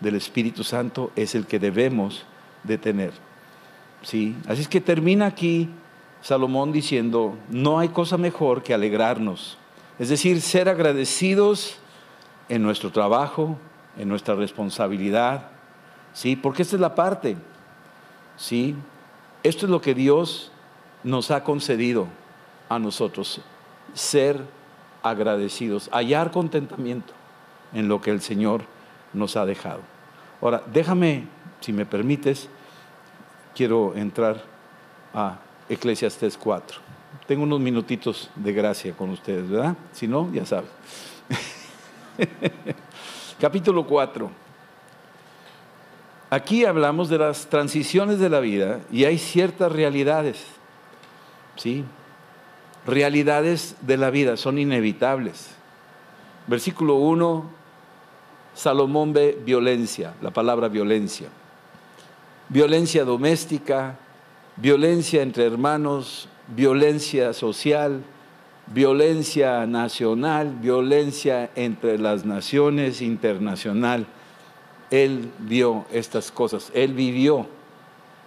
del 0.00 0.14
Espíritu 0.14 0.64
Santo, 0.64 1.10
es 1.16 1.34
el 1.34 1.46
que 1.46 1.58
debemos 1.58 2.24
de 2.64 2.78
tener. 2.78 3.12
¿Sí? 4.02 4.36
Así 4.46 4.62
es 4.62 4.68
que 4.68 4.80
termina 4.80 5.26
aquí 5.26 5.68
Salomón 6.22 6.72
diciendo, 6.72 7.36
no 7.48 7.78
hay 7.78 7.88
cosa 7.88 8.16
mejor 8.16 8.62
que 8.62 8.74
alegrarnos. 8.74 9.58
Es 9.98 10.08
decir, 10.08 10.40
ser 10.40 10.68
agradecidos 10.68 11.78
en 12.48 12.62
nuestro 12.62 12.90
trabajo, 12.90 13.58
en 13.96 14.08
nuestra 14.08 14.34
responsabilidad, 14.34 15.48
¿sí? 16.12 16.36
Porque 16.36 16.62
esta 16.62 16.76
es 16.76 16.80
la 16.80 16.94
parte, 16.94 17.36
¿sí? 18.36 18.76
Esto 19.42 19.66
es 19.66 19.70
lo 19.70 19.80
que 19.80 19.94
Dios 19.94 20.52
nos 21.02 21.30
ha 21.30 21.44
concedido 21.44 22.06
a 22.68 22.78
nosotros, 22.78 23.40
ser 23.94 24.40
agradecidos, 25.02 25.88
hallar 25.92 26.30
contentamiento 26.30 27.17
en 27.72 27.88
lo 27.88 28.00
que 28.00 28.10
el 28.10 28.20
Señor 28.20 28.62
nos 29.12 29.36
ha 29.36 29.46
dejado. 29.46 29.80
Ahora, 30.40 30.62
déjame, 30.72 31.24
si 31.60 31.72
me 31.72 31.86
permites, 31.86 32.48
quiero 33.54 33.96
entrar 33.96 34.42
a 35.14 35.38
Eclesiastes 35.68 36.36
4. 36.38 36.80
Tengo 37.26 37.42
unos 37.42 37.60
minutitos 37.60 38.30
de 38.34 38.52
gracia 38.52 38.92
con 38.94 39.10
ustedes, 39.10 39.48
¿verdad? 39.48 39.76
Si 39.92 40.06
no, 40.06 40.32
ya 40.32 40.46
saben. 40.46 40.70
Capítulo 43.40 43.86
4. 43.86 44.30
Aquí 46.30 46.64
hablamos 46.64 47.08
de 47.08 47.18
las 47.18 47.46
transiciones 47.46 48.18
de 48.18 48.28
la 48.28 48.40
vida 48.40 48.80
y 48.92 49.04
hay 49.04 49.18
ciertas 49.18 49.72
realidades, 49.72 50.44
¿sí? 51.56 51.84
Realidades 52.86 53.76
de 53.80 53.96
la 53.96 54.10
vida, 54.10 54.36
son 54.36 54.58
inevitables. 54.58 55.50
Versículo 56.46 56.96
1, 56.96 57.57
Salomón 58.58 59.12
ve 59.12 59.38
violencia, 59.46 60.14
la 60.20 60.32
palabra 60.32 60.66
violencia. 60.66 61.28
Violencia 62.48 63.04
doméstica, 63.04 63.96
violencia 64.56 65.22
entre 65.22 65.46
hermanos, 65.46 66.28
violencia 66.56 67.32
social, 67.34 68.02
violencia 68.66 69.64
nacional, 69.64 70.56
violencia 70.60 71.50
entre 71.54 72.00
las 72.00 72.24
naciones, 72.24 73.00
internacional. 73.00 74.08
Él 74.90 75.30
vio 75.38 75.86
estas 75.92 76.32
cosas, 76.32 76.72
él 76.74 76.94
vivió 76.94 77.46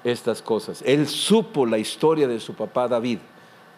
estas 0.06 0.42
cosas, 0.42 0.82
él 0.86 1.10
supo 1.10 1.66
la 1.66 1.78
historia 1.78 2.30
de 2.30 2.40
su 2.40 2.54
papá 2.54 2.88
David, 2.88 3.20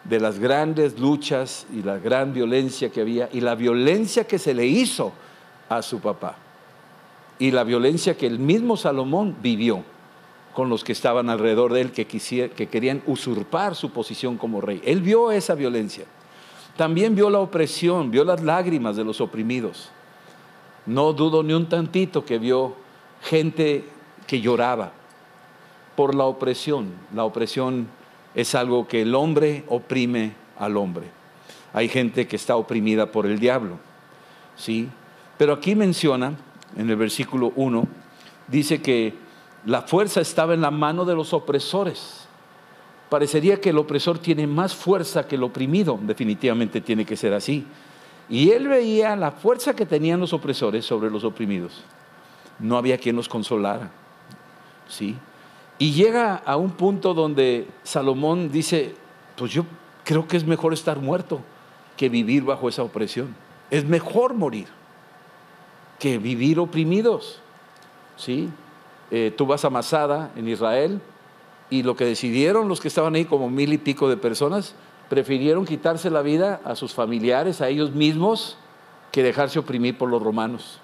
de 0.04 0.20
las 0.20 0.38
grandes 0.38 1.00
luchas 1.00 1.66
y 1.74 1.82
la 1.82 1.98
gran 1.98 2.32
violencia 2.32 2.90
que 2.90 3.00
había 3.00 3.28
y 3.32 3.40
la 3.40 3.56
violencia 3.56 4.22
que 4.22 4.38
se 4.38 4.54
le 4.54 4.66
hizo 4.66 5.12
a 5.68 5.82
su 5.82 5.98
papá 5.98 6.43
y 7.38 7.50
la 7.50 7.64
violencia 7.64 8.16
que 8.16 8.26
el 8.26 8.38
mismo 8.38 8.76
Salomón 8.76 9.36
vivió 9.42 9.82
con 10.54 10.68
los 10.68 10.84
que 10.84 10.92
estaban 10.92 11.30
alrededor 11.30 11.72
de 11.72 11.80
él 11.80 11.92
que, 11.92 12.06
que 12.06 12.68
querían 12.68 13.02
usurpar 13.06 13.74
su 13.74 13.90
posición 13.90 14.36
como 14.38 14.60
rey. 14.60 14.80
Él 14.84 15.02
vio 15.02 15.32
esa 15.32 15.54
violencia. 15.54 16.04
También 16.76 17.14
vio 17.14 17.28
la 17.28 17.40
opresión, 17.40 18.10
vio 18.10 18.24
las 18.24 18.42
lágrimas 18.42 18.96
de 18.96 19.04
los 19.04 19.20
oprimidos. 19.20 19.90
No 20.86 21.12
dudo 21.12 21.42
ni 21.42 21.52
un 21.52 21.68
tantito 21.68 22.24
que 22.24 22.38
vio 22.38 22.76
gente 23.22 23.84
que 24.26 24.40
lloraba 24.40 24.92
por 25.96 26.14
la 26.14 26.24
opresión. 26.24 26.92
La 27.12 27.24
opresión 27.24 27.88
es 28.34 28.54
algo 28.54 28.86
que 28.86 29.02
el 29.02 29.14
hombre 29.14 29.64
oprime 29.68 30.34
al 30.58 30.76
hombre. 30.76 31.06
Hay 31.72 31.88
gente 31.88 32.26
que 32.26 32.36
está 32.36 32.56
oprimida 32.56 33.10
por 33.10 33.26
el 33.26 33.38
diablo. 33.38 33.78
¿sí? 34.56 34.88
Pero 35.38 35.54
aquí 35.54 35.74
menciona, 35.74 36.34
en 36.76 36.90
el 36.90 36.96
versículo 36.96 37.52
1, 37.56 37.86
dice 38.48 38.82
que 38.82 39.14
la 39.64 39.82
fuerza 39.82 40.20
estaba 40.20 40.54
en 40.54 40.60
la 40.60 40.70
mano 40.70 41.04
de 41.04 41.14
los 41.14 41.32
opresores 41.32 42.24
parecería 43.14 43.60
que 43.60 43.70
el 43.70 43.78
opresor 43.78 44.18
tiene 44.18 44.44
más 44.44 44.74
fuerza 44.74 45.24
que 45.28 45.36
el 45.36 45.44
oprimido, 45.44 45.98
definitivamente 46.02 46.80
tiene 46.80 47.04
que 47.04 47.16
ser 47.16 47.32
así. 47.32 47.64
Y 48.28 48.50
él 48.50 48.66
veía 48.66 49.14
la 49.14 49.30
fuerza 49.30 49.76
que 49.76 49.86
tenían 49.86 50.18
los 50.18 50.32
opresores 50.32 50.84
sobre 50.84 51.12
los 51.12 51.22
oprimidos. 51.22 51.84
No 52.58 52.76
había 52.76 52.98
quien 52.98 53.14
los 53.14 53.28
consolara. 53.28 53.92
¿Sí? 54.88 55.16
Y 55.78 55.92
llega 55.92 56.34
a 56.36 56.56
un 56.56 56.72
punto 56.72 57.14
donde 57.14 57.68
Salomón 57.84 58.50
dice, 58.50 58.96
pues 59.36 59.52
yo 59.52 59.64
creo 60.02 60.26
que 60.26 60.36
es 60.36 60.44
mejor 60.44 60.72
estar 60.72 60.98
muerto 60.98 61.40
que 61.96 62.08
vivir 62.08 62.42
bajo 62.42 62.68
esa 62.68 62.82
opresión. 62.82 63.36
Es 63.70 63.84
mejor 63.84 64.34
morir 64.34 64.66
que 66.04 66.18
vivir 66.18 66.58
oprimidos. 66.58 67.40
¿Sí? 68.16 68.50
eh, 69.10 69.32
tú 69.36 69.46
vas 69.46 69.64
a 69.64 69.70
Masada 69.70 70.32
en 70.36 70.48
Israel 70.48 71.00
y 71.70 71.82
lo 71.82 71.96
que 71.96 72.04
decidieron 72.04 72.68
los 72.68 72.80
que 72.80 72.88
estaban 72.88 73.14
ahí, 73.14 73.24
como 73.24 73.48
mil 73.48 73.72
y 73.72 73.78
pico 73.78 74.08
de 74.08 74.16
personas, 74.16 74.74
prefirieron 75.08 75.64
quitarse 75.64 76.10
la 76.10 76.20
vida 76.20 76.60
a 76.64 76.74
sus 76.74 76.94
familiares, 76.94 77.60
a 77.60 77.68
ellos 77.68 77.92
mismos, 77.92 78.58
que 79.12 79.22
dejarse 79.22 79.58
oprimir 79.58 79.96
por 79.96 80.10
los 80.10 80.22
romanos. 80.22 80.80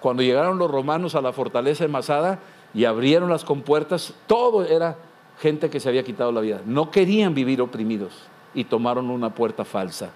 Cuando 0.00 0.22
llegaron 0.22 0.58
los 0.58 0.70
romanos 0.70 1.14
a 1.14 1.20
la 1.20 1.32
fortaleza 1.32 1.84
de 1.84 1.88
Masada 1.88 2.40
y 2.74 2.84
abrieron 2.84 3.30
las 3.30 3.44
compuertas, 3.44 4.14
todo 4.26 4.64
era 4.64 4.96
gente 5.40 5.70
que 5.70 5.80
se 5.80 5.88
había 5.88 6.02
quitado 6.02 6.32
la 6.32 6.40
vida. 6.40 6.60
No 6.66 6.90
querían 6.90 7.34
vivir 7.34 7.62
oprimidos 7.62 8.12
y 8.52 8.64
tomaron 8.64 9.10
una 9.10 9.32
puerta 9.32 9.64
falsa 9.64 10.10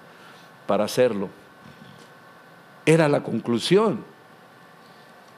para 0.66 0.84
hacerlo. 0.84 1.28
Era 2.84 3.08
la 3.08 3.22
conclusión. 3.22 4.13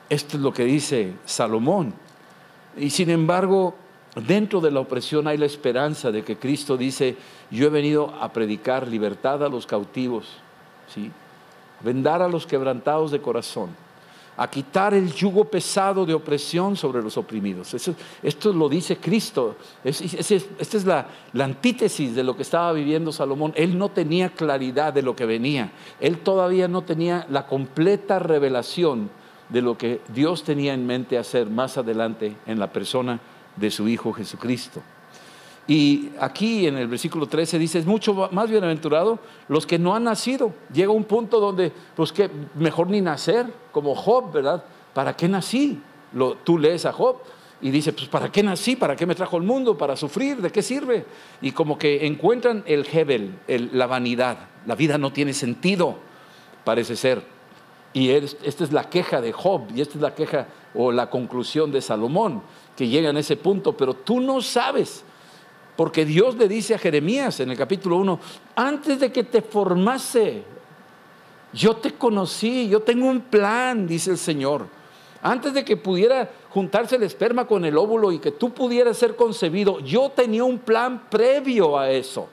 Esto 0.08 0.36
es 0.36 0.42
lo 0.42 0.52
que 0.52 0.64
dice 0.64 1.14
Salomón. 1.24 1.92
Y 2.76 2.90
sin 2.90 3.10
embargo, 3.10 3.74
dentro 4.26 4.60
de 4.60 4.70
la 4.70 4.80
opresión 4.80 5.26
hay 5.26 5.36
la 5.36 5.46
esperanza 5.46 6.10
de 6.10 6.22
que 6.22 6.36
Cristo 6.36 6.76
dice, 6.76 7.16
yo 7.50 7.66
he 7.66 7.70
venido 7.70 8.14
a 8.20 8.32
predicar 8.32 8.86
libertad 8.86 9.42
a 9.44 9.48
los 9.48 9.66
cautivos, 9.66 10.26
¿sí? 10.92 11.10
vendar 11.80 12.22
a 12.22 12.28
los 12.28 12.46
quebrantados 12.46 13.10
de 13.10 13.20
corazón, 13.20 13.70
a 14.36 14.48
quitar 14.48 14.94
el 14.94 15.12
yugo 15.12 15.46
pesado 15.46 16.06
de 16.06 16.14
opresión 16.14 16.76
sobre 16.76 17.02
los 17.02 17.16
oprimidos. 17.16 17.74
esto 18.22 18.52
lo 18.52 18.68
dice 18.68 18.98
Cristo. 18.98 19.56
esta 19.82 20.76
es 20.76 20.84
la, 20.84 21.06
la 21.32 21.44
antítesis 21.44 22.14
de 22.14 22.22
lo 22.22 22.36
que 22.36 22.42
estaba 22.42 22.72
viviendo 22.72 23.12
Salomón. 23.12 23.52
Él 23.56 23.78
no 23.78 23.88
tenía 23.88 24.28
claridad 24.28 24.92
de 24.92 25.02
lo 25.02 25.16
que 25.16 25.24
venía. 25.24 25.72
Él 26.00 26.18
todavía 26.18 26.68
no 26.68 26.82
tenía 26.82 27.26
la 27.30 27.46
completa 27.46 28.18
revelación 28.18 29.10
de 29.48 29.62
lo 29.62 29.78
que 29.78 30.00
Dios 30.12 30.42
tenía 30.44 30.74
en 30.74 30.86
mente 30.86 31.18
hacer 31.18 31.48
más 31.48 31.78
adelante 31.78 32.36
en 32.46 32.58
la 32.58 32.72
persona 32.72 33.20
de 33.56 33.70
su 33.70 33.88
Hijo 33.88 34.12
Jesucristo. 34.12 34.82
Y 35.68 36.10
aquí 36.20 36.66
en 36.66 36.76
el 36.76 36.86
versículo 36.86 37.26
13 37.26 37.58
dice, 37.58 37.78
es 37.78 37.86
mucho 37.86 38.28
más 38.30 38.48
bienaventurado 38.48 39.18
los 39.48 39.66
que 39.66 39.78
no 39.78 39.96
han 39.96 40.04
nacido. 40.04 40.52
Llega 40.72 40.92
un 40.92 41.04
punto 41.04 41.40
donde, 41.40 41.72
pues 41.96 42.12
que 42.12 42.30
mejor 42.54 42.88
ni 42.88 43.00
nacer, 43.00 43.46
como 43.72 43.94
Job, 43.94 44.32
¿verdad? 44.32 44.64
¿Para 44.94 45.16
qué 45.16 45.28
nací? 45.28 45.80
Tú 46.44 46.56
lees 46.58 46.86
a 46.86 46.92
Job 46.92 47.16
y 47.60 47.70
dice, 47.70 47.92
pues 47.92 48.06
¿para 48.08 48.30
qué 48.30 48.44
nací? 48.44 48.76
¿Para 48.76 48.94
qué 48.94 49.06
me 49.06 49.16
trajo 49.16 49.38
el 49.38 49.42
mundo? 49.42 49.76
¿Para 49.76 49.96
sufrir? 49.96 50.36
¿De 50.36 50.50
qué 50.50 50.62
sirve? 50.62 51.04
Y 51.40 51.50
como 51.50 51.76
que 51.76 52.06
encuentran 52.06 52.62
el 52.66 52.86
Hebel, 52.90 53.38
la 53.72 53.86
vanidad. 53.86 54.38
La 54.66 54.76
vida 54.76 54.98
no 54.98 55.12
tiene 55.12 55.32
sentido, 55.32 55.96
parece 56.64 56.94
ser. 56.94 57.35
Y 57.96 58.10
esta 58.10 58.62
es 58.62 58.72
la 58.72 58.90
queja 58.90 59.22
de 59.22 59.32
Job 59.32 59.68
y 59.74 59.80
esta 59.80 59.94
es 59.94 60.02
la 60.02 60.14
queja 60.14 60.48
o 60.74 60.92
la 60.92 61.08
conclusión 61.08 61.72
de 61.72 61.80
Salomón, 61.80 62.42
que 62.76 62.88
llega 62.88 63.08
en 63.08 63.16
ese 63.16 63.38
punto, 63.38 63.74
pero 63.74 63.94
tú 63.94 64.20
no 64.20 64.42
sabes 64.42 65.02
porque 65.76 66.04
Dios 66.04 66.36
le 66.36 66.46
dice 66.46 66.74
a 66.74 66.78
Jeremías 66.78 67.40
en 67.40 67.52
el 67.52 67.56
capítulo 67.56 67.96
1, 67.96 68.20
antes 68.54 69.00
de 69.00 69.10
que 69.10 69.24
te 69.24 69.40
formase, 69.40 70.42
yo 71.54 71.76
te 71.76 71.94
conocí, 71.94 72.68
yo 72.68 72.80
tengo 72.80 73.06
un 73.06 73.22
plan, 73.22 73.86
dice 73.86 74.10
el 74.10 74.18
Señor. 74.18 74.66
Antes 75.22 75.54
de 75.54 75.64
que 75.64 75.78
pudiera 75.78 76.30
juntarse 76.50 76.96
el 76.96 77.02
esperma 77.02 77.46
con 77.46 77.64
el 77.64 77.78
óvulo 77.78 78.12
y 78.12 78.18
que 78.18 78.32
tú 78.32 78.52
pudieras 78.52 78.98
ser 78.98 79.16
concebido, 79.16 79.80
yo 79.80 80.10
tenía 80.10 80.44
un 80.44 80.58
plan 80.58 81.08
previo 81.08 81.78
a 81.78 81.90
eso. 81.90 82.28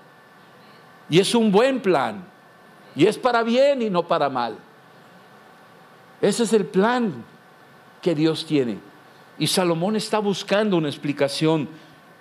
Y 1.09 1.21
es 1.21 1.33
un 1.33 1.53
buen 1.53 1.81
plan. 1.81 2.25
Y 2.97 3.05
es 3.05 3.17
para 3.17 3.43
bien 3.43 3.81
y 3.81 3.89
no 3.89 4.05
para 4.05 4.29
mal. 4.29 4.57
Ese 6.23 6.43
es 6.43 6.53
el 6.53 6.65
plan 6.65 7.13
que 8.01 8.15
Dios 8.15 8.45
tiene. 8.45 8.77
Y 9.37 9.47
Salomón 9.47 9.97
está 9.97 10.19
buscando 10.19 10.77
una 10.77 10.87
explicación 10.87 11.67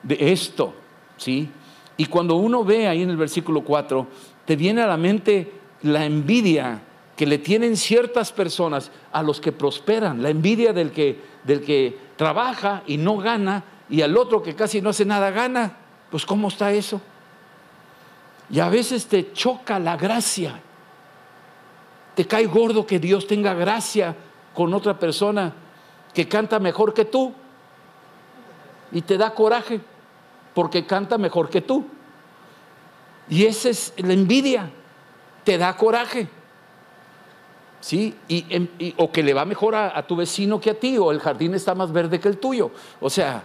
de 0.02 0.32
esto. 0.32 0.74
¿sí? 1.16 1.48
Y 1.96 2.06
cuando 2.06 2.34
uno 2.34 2.64
ve 2.64 2.88
ahí 2.88 3.02
en 3.02 3.10
el 3.10 3.16
versículo 3.16 3.62
4, 3.62 4.04
te 4.44 4.56
viene 4.56 4.82
a 4.82 4.88
la 4.88 4.96
mente 4.96 5.52
la 5.82 6.04
envidia 6.04 6.82
que 7.16 7.26
le 7.26 7.38
tienen 7.38 7.76
ciertas 7.76 8.32
personas 8.32 8.90
a 9.12 9.22
los 9.22 9.40
que 9.40 9.52
prosperan, 9.52 10.20
la 10.20 10.30
envidia 10.30 10.72
del 10.72 10.90
que, 10.90 11.20
del 11.44 11.60
que 11.60 11.96
trabaja 12.16 12.82
y 12.88 12.96
no 12.96 13.18
gana 13.18 13.62
y 13.88 14.02
al 14.02 14.16
otro 14.16 14.42
que 14.42 14.56
casi 14.56 14.80
no 14.80 14.90
hace 14.90 15.04
nada 15.04 15.30
gana. 15.30 15.76
Pues 16.10 16.26
¿cómo 16.26 16.48
está 16.48 16.72
eso? 16.72 17.00
Y 18.50 18.58
a 18.58 18.68
veces 18.68 19.06
te 19.06 19.32
choca 19.32 19.78
la 19.78 19.96
gracia. 19.96 20.60
Te 22.14 22.26
cae 22.26 22.46
gordo 22.46 22.86
que 22.86 22.98
Dios 22.98 23.26
tenga 23.26 23.54
gracia 23.54 24.14
con 24.54 24.74
otra 24.74 24.98
persona 24.98 25.52
que 26.12 26.28
canta 26.28 26.58
mejor 26.58 26.92
que 26.92 27.04
tú. 27.04 27.32
Y 28.92 29.02
te 29.02 29.16
da 29.16 29.34
coraje 29.34 29.80
porque 30.54 30.84
canta 30.86 31.16
mejor 31.16 31.48
que 31.48 31.62
tú. 31.62 31.86
Y 33.28 33.46
esa 33.46 33.70
es 33.70 33.94
la 33.96 34.12
envidia, 34.12 34.70
te 35.44 35.56
da 35.56 35.76
coraje. 35.76 36.28
¿Sí? 37.80 38.14
Y, 38.28 38.94
o 38.98 39.10
que 39.10 39.22
le 39.22 39.34
va 39.34 39.44
mejor 39.44 39.74
a 39.74 40.06
tu 40.06 40.14
vecino 40.14 40.60
que 40.60 40.70
a 40.70 40.78
ti, 40.78 40.98
o 40.98 41.10
el 41.10 41.20
jardín 41.20 41.54
está 41.54 41.74
más 41.74 41.90
verde 41.90 42.20
que 42.20 42.28
el 42.28 42.38
tuyo. 42.38 42.70
O 43.00 43.08
sea, 43.08 43.44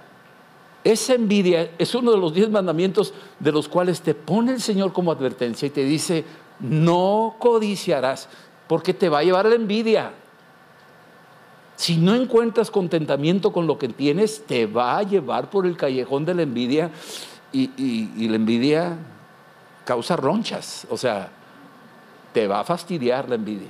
esa 0.83 1.15
envidia 1.15 1.71
es 1.77 1.95
uno 1.95 2.11
de 2.11 2.17
los 2.17 2.33
diez 2.33 2.49
mandamientos 2.49 3.13
de 3.39 3.51
los 3.51 3.67
cuales 3.67 3.99
te 4.01 4.13
pone 4.13 4.53
el 4.53 4.61
Señor 4.61 4.93
como 4.93 5.11
advertencia 5.11 5.65
y 5.65 5.69
te 5.69 5.83
dice, 5.83 6.23
no 6.61 7.35
codiciarás, 7.39 8.29
porque 8.67 8.93
te 8.93 9.09
va 9.09 9.19
a 9.19 9.23
llevar 9.23 9.45
la 9.45 9.55
envidia. 9.55 10.11
Si 11.75 11.97
no 11.97 12.15
encuentras 12.15 12.71
contentamiento 12.71 13.53
con 13.53 13.67
lo 13.67 13.77
que 13.77 13.87
tienes, 13.87 14.43
te 14.45 14.65
va 14.65 14.97
a 14.97 15.03
llevar 15.03 15.49
por 15.49 15.65
el 15.65 15.77
callejón 15.77 16.25
de 16.25 16.33
la 16.33 16.41
envidia 16.41 16.89
y, 17.51 18.27
la 18.27 18.35
envidia 18.35 18.97
causa 19.85 20.15
ronchas, 20.15 20.85
o 20.89 20.97
sea, 20.97 21.29
te 22.33 22.47
va 22.47 22.59
a 22.59 22.63
fastidiar 22.63 23.29
la 23.29 23.35
envidia. 23.35 23.69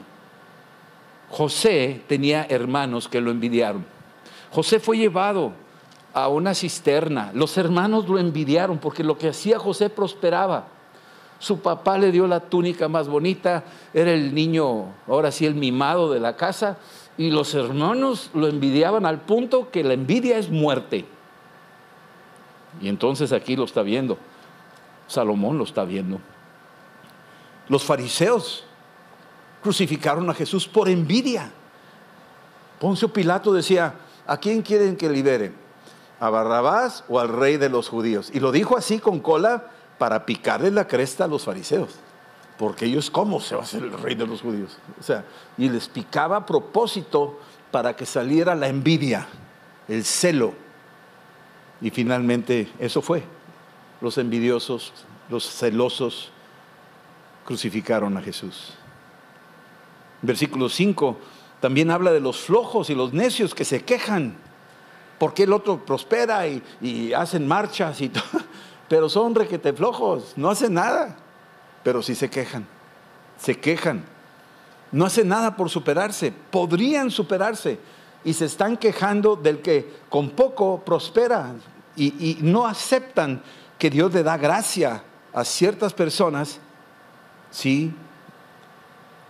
José 1.29 2.01
tenía 2.07 2.47
hermanos 2.49 3.07
que 3.07 3.21
lo 3.21 3.29
envidiaron. 3.29 3.85
José 4.51 4.79
fue 4.79 4.97
llevado 4.97 5.51
a 6.13 6.29
una 6.29 6.55
cisterna. 6.55 7.31
Los 7.33 7.57
hermanos 7.57 8.07
lo 8.07 8.17
envidiaron 8.17 8.77
porque 8.77 9.03
lo 9.03 9.17
que 9.17 9.29
hacía 9.29 9.59
José 9.59 9.89
prosperaba. 9.89 10.67
Su 11.39 11.59
papá 11.59 11.97
le 11.97 12.11
dio 12.11 12.25
la 12.27 12.39
túnica 12.39 12.87
más 12.87 13.07
bonita, 13.07 13.63
era 13.93 14.11
el 14.11 14.33
niño, 14.33 14.85
ahora 15.07 15.31
sí, 15.31 15.45
el 15.45 15.55
mimado 15.55 16.11
de 16.11 16.19
la 16.19 16.35
casa, 16.35 16.77
y 17.17 17.29
los 17.29 17.53
hermanos 17.53 18.31
lo 18.33 18.47
envidiaban 18.47 19.05
al 19.05 19.21
punto 19.21 19.69
que 19.69 19.83
la 19.83 19.93
envidia 19.93 20.37
es 20.37 20.49
muerte. 20.49 21.05
Y 22.81 22.89
entonces 22.89 23.31
aquí 23.31 23.55
lo 23.55 23.65
está 23.65 23.81
viendo. 23.81 24.17
Salomón 25.07 25.57
lo 25.57 25.63
está 25.63 25.83
viendo. 25.83 26.19
Los 27.69 27.83
fariseos 27.83 28.63
crucificaron 29.61 30.29
a 30.29 30.33
Jesús 30.33 30.67
por 30.67 30.89
envidia. 30.89 31.51
Poncio 32.79 33.11
Pilato 33.11 33.53
decía, 33.53 33.95
¿a 34.25 34.37
quién 34.37 34.61
quieren 34.61 34.95
que 34.95 35.09
liberen? 35.09 35.55
¿A 36.19 36.29
Barrabás 36.29 37.03
o 37.09 37.19
al 37.19 37.29
rey 37.29 37.57
de 37.57 37.69
los 37.69 37.89
judíos? 37.89 38.31
Y 38.33 38.39
lo 38.39 38.51
dijo 38.51 38.77
así 38.77 38.99
con 38.99 39.19
cola 39.19 39.71
para 39.97 40.25
picarle 40.25 40.71
la 40.71 40.87
cresta 40.87 41.25
a 41.25 41.27
los 41.27 41.43
fariseos 41.45 41.99
porque 42.57 42.85
ellos, 42.85 43.09
¿cómo 43.09 43.39
se 43.39 43.55
va 43.55 43.61
a 43.61 43.63
hacer 43.63 43.83
el 43.83 43.93
rey 43.93 44.15
de 44.15 44.25
los 44.25 44.41
judíos? 44.41 44.77
O 44.99 45.03
sea, 45.03 45.23
y 45.57 45.69
les 45.69 45.87
picaba 45.87 46.37
a 46.37 46.45
propósito 46.45 47.39
para 47.71 47.95
que 47.95 48.05
saliera 48.05 48.55
la 48.55 48.67
envidia, 48.67 49.27
el 49.87 50.03
celo. 50.03 50.53
Y 51.81 51.91
finalmente 51.91 52.67
eso 52.79 53.01
fue. 53.01 53.23
Los 54.01 54.17
envidiosos, 54.17 54.91
los 55.29 55.47
celosos 55.47 56.31
crucificaron 57.45 58.17
a 58.17 58.21
Jesús. 58.21 58.73
Versículo 60.23 60.67
5 60.69 61.17
también 61.61 61.91
habla 61.91 62.11
de 62.11 62.19
los 62.19 62.39
flojos 62.39 62.89
y 62.89 62.95
los 62.95 63.13
necios 63.13 63.53
que 63.53 63.65
se 63.65 63.83
quejan 63.83 64.35
porque 65.17 65.43
el 65.43 65.53
otro 65.53 65.83
prospera 65.83 66.47
y, 66.47 66.61
y 66.81 67.13
hacen 67.13 67.47
marchas 67.47 68.01
y 68.01 68.09
todo, 68.09 68.23
pero 68.89 69.09
son 69.09 69.35
requete 69.35 69.73
flojos, 69.73 70.33
no 70.35 70.49
hacen 70.49 70.73
nada 70.73 71.17
pero 71.87 72.01
sí 72.01 72.15
se 72.15 72.29
quejan, 72.29 72.67
se 73.37 73.57
quejan. 73.61 74.03
No 74.91 75.05
hacen 75.05 75.29
nada 75.29 75.55
por 75.55 75.69
superarse, 75.69 76.33
podrían 76.51 77.09
superarse 77.09 77.79
y 78.25 78.33
se 78.33 78.43
están 78.43 78.75
quejando 78.75 79.37
del 79.37 79.61
que 79.61 79.93
con 80.09 80.31
poco 80.31 80.81
prospera 80.83 81.55
y, 81.95 82.39
no 82.41 82.67
aceptan 82.67 83.41
que 83.79 83.89
Dios 83.89 84.13
le 84.13 84.21
da 84.21 84.35
gracia 84.35 85.01
a 85.33 85.45
ciertas 85.45 85.93
personas, 85.93 86.59
sí, 87.51 87.93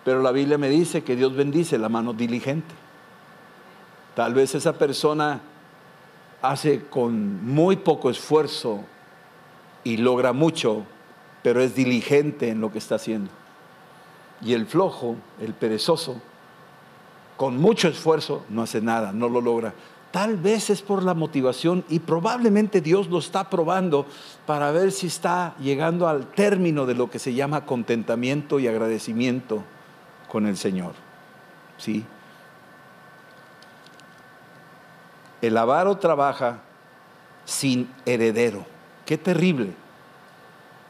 pero 0.04 0.24
la 0.24 0.32
Biblia 0.32 0.58
me 0.58 0.70
dice 0.70 1.04
que 1.04 1.16
Dios 1.16 1.36
bendice 1.36 1.78
la 1.78 1.90
mano 1.90 2.12
diligente. 2.12 2.74
Tal 4.16 4.34
vez 4.34 4.56
esa 4.56 4.74
persona 4.74 5.42
hace 6.42 6.86
con 6.86 7.46
muy 7.46 7.76
poco 7.76 8.10
esfuerzo 8.10 8.84
y 9.88 9.96
logra 9.96 10.34
mucho 10.34 10.86
pero 11.48 11.62
es 11.62 11.76
diligente 11.76 12.50
en 12.50 12.60
lo 12.60 12.74
que 12.74 12.78
está 12.78 12.96
haciendo. 12.96 13.32
Y 14.42 14.52
el 14.52 14.66
flojo, 14.66 15.16
el 15.40 15.54
perezoso, 15.54 16.22
con 17.38 17.56
mucho 17.56 17.88
esfuerzo 17.88 18.44
no 18.50 18.64
hace 18.64 18.82
nada, 18.82 19.14
no 19.14 19.30
lo 19.30 19.40
logra. 19.40 19.74
tal 20.12 20.36
vez 20.36 20.70
es 20.70 20.82
por 20.82 21.04
la 21.04 21.14
motivación 21.14 21.86
y 21.88 22.00
probablemente 22.00 22.82
Dios 22.82 23.08
lo 23.08 23.20
está 23.20 23.50
probando 23.50 24.06
para 24.46 24.72
ver 24.72 24.92
si 24.92 25.08
está 25.08 25.56
llegando 25.58 26.10
al 26.10 26.28
término 26.28 26.86
de 26.86 26.96
lo 26.96 27.10
que 27.10 27.18
se 27.18 27.34
llama 27.34 27.66
contentamiento 27.66 28.60
y 28.60 28.68
agradecimiento 28.68 29.64
con 30.28 30.48
el 30.48 30.58
Señor. 30.58 30.96
¿Sí? 31.78 32.04
El 35.42 35.56
avaro 35.56 35.98
trabaja 35.98 36.60
sin 37.46 37.90
heredero. 38.06 38.77
Qué 39.08 39.18
terrible. 39.18 39.70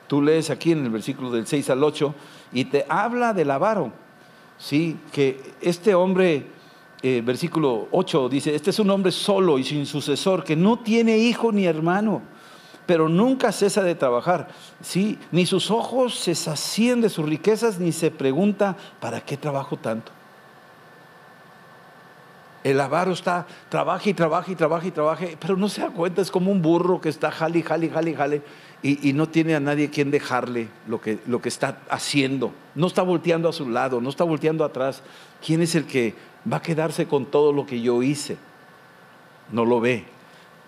Tú 0.07 0.24
lees 0.24 0.49
aquí 0.49 0.72
en 0.72 0.84
el 0.84 0.89
versículo 0.89 1.30
del 1.30 1.45
6 1.45 1.70
al 1.70 1.84
8 1.84 2.15
y 2.51 2.65
te 2.65 2.84
habla 2.89 3.32
del 3.32 3.51
avaro. 3.51 3.91
Sí, 4.57 4.97
que 5.11 5.39
este 5.61 5.93
hombre, 5.93 6.47
eh, 7.03 7.22
versículo 7.24 7.88
8 7.91 8.28
dice, 8.28 8.55
este 8.55 8.72
es 8.72 8.80
un 8.80 8.89
hombre 8.89 9.11
solo 9.11 9.59
y 9.59 9.63
sin 9.63 9.86
sucesor, 9.86 10.43
que 10.43 10.55
no 10.55 10.80
tiene 10.80 11.20
hijo 11.20 11.51
ni 11.51 11.65
hermano, 11.65 12.24
pero 12.88 13.07
nunca 13.07 13.51
cesa 13.51 13.84
de 13.84 13.93
trabajar. 13.93 14.47
Sí, 14.82 15.20
ni 15.32 15.45
sus 15.45 15.70
ojos 15.70 16.15
se 16.15 16.34
sacían 16.34 17.01
de 17.01 17.09
sus 17.09 17.30
riquezas, 17.30 17.80
ni 17.80 17.91
se 17.91 18.09
pregunta, 18.09 18.76
¿para 18.99 19.22
qué 19.22 19.38
trabajo 19.38 19.78
tanto? 19.78 20.11
El 22.68 22.82
avaro 22.82 23.13
está, 23.13 23.47
trabaja 23.70 24.09
y 24.09 24.13
trabaja 24.13 24.51
y 24.51 24.55
trabaja 24.55 24.88
y 24.88 24.91
trabaja, 24.91 25.26
pero 25.39 25.55
no 25.55 25.70
se 25.70 25.80
da 25.80 25.89
cuenta, 25.89 26.22
es 26.22 26.30
como 26.30 26.51
un 26.51 26.61
burro 26.61 26.99
que 26.99 27.07
está 27.07 27.32
jale, 27.32 27.63
jale, 27.63 27.89
jale, 27.89 28.13
jale, 28.13 28.41
y, 28.84 29.07
y 29.09 29.13
no 29.13 29.30
tiene 29.30 29.55
a 29.55 29.61
nadie 29.61 29.89
quien 29.89 30.11
dejarle 30.11 30.68
lo 30.86 30.99
que, 30.99 31.18
lo 31.28 31.41
que 31.41 31.47
está 31.47 31.80
haciendo. 31.89 32.51
No 32.76 32.88
está 32.88 33.03
volteando 33.03 33.47
a 33.47 33.53
su 33.53 33.70
lado, 33.70 34.01
no 34.01 34.09
está 34.09 34.26
volteando 34.26 34.65
atrás. 34.65 35.01
¿Quién 35.41 35.61
es 35.61 35.76
el 35.76 35.86
que 35.86 36.13
va 36.51 36.57
a 36.57 36.61
quedarse 36.61 37.07
con 37.07 37.26
todo 37.26 37.53
lo 37.53 37.65
que 37.65 37.80
yo 37.80 38.03
hice? 38.03 38.36
No 39.49 39.63
lo 39.63 39.80
ve, 39.80 40.03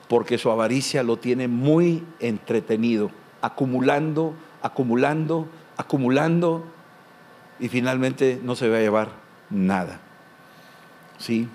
porque 0.07 0.37
su 0.37 0.49
avaricia 0.51 1.03
lo 1.03 1.17
tiene 1.17 1.49
muy 1.49 2.05
entretenido, 2.21 3.11
acumulando, 3.41 4.35
acumulando, 4.61 5.49
acumulando, 5.75 6.63
y 7.59 7.67
finalmente 7.67 8.39
no 8.41 8.55
se 8.55 8.69
va 8.69 8.77
a 8.77 8.79
llevar 8.79 9.09
nada. 9.49 9.99
¿Sí? 11.17 11.49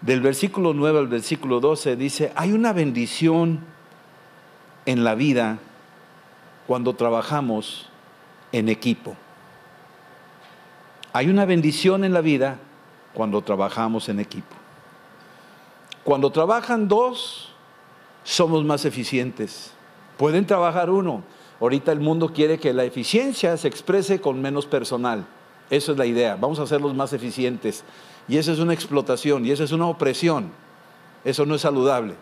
Del 0.00 0.20
versículo 0.20 0.74
9 0.74 0.98
al 0.98 1.08
versículo 1.08 1.60
12 1.60 1.96
dice, 1.96 2.32
hay 2.36 2.52
una 2.52 2.72
bendición 2.72 3.60
en 4.86 5.04
la 5.04 5.14
vida 5.14 5.58
cuando 6.66 6.94
trabajamos 6.94 7.88
en 8.52 8.68
equipo. 8.68 9.16
Hay 11.12 11.28
una 11.28 11.44
bendición 11.46 12.04
en 12.04 12.12
la 12.12 12.20
vida 12.20 12.58
cuando 13.14 13.42
trabajamos 13.42 14.08
en 14.08 14.20
equipo. 14.20 14.54
Cuando 16.04 16.30
trabajan 16.30 16.88
dos, 16.88 17.52
somos 18.22 18.64
más 18.64 18.84
eficientes. 18.84 19.72
Pueden 20.16 20.46
trabajar 20.46 20.90
uno. 20.90 21.22
Ahorita 21.60 21.92
el 21.92 22.00
mundo 22.00 22.32
quiere 22.32 22.58
que 22.58 22.72
la 22.72 22.84
eficiencia 22.84 23.56
se 23.56 23.68
exprese 23.68 24.20
con 24.20 24.40
menos 24.40 24.66
personal. 24.66 25.26
Eso 25.70 25.92
es 25.92 25.98
la 25.98 26.06
idea. 26.06 26.36
Vamos 26.36 26.58
a 26.60 26.62
hacerlos 26.62 26.94
más 26.94 27.12
eficientes. 27.12 27.84
Y 28.28 28.36
esa 28.36 28.52
es 28.52 28.58
una 28.58 28.74
explotación 28.74 29.46
y 29.46 29.50
esa 29.50 29.64
es 29.64 29.72
una 29.72 29.86
opresión. 29.86 30.50
Eso 31.24 31.46
no 31.46 31.54
es 31.54 31.62
saludable. 31.62 32.14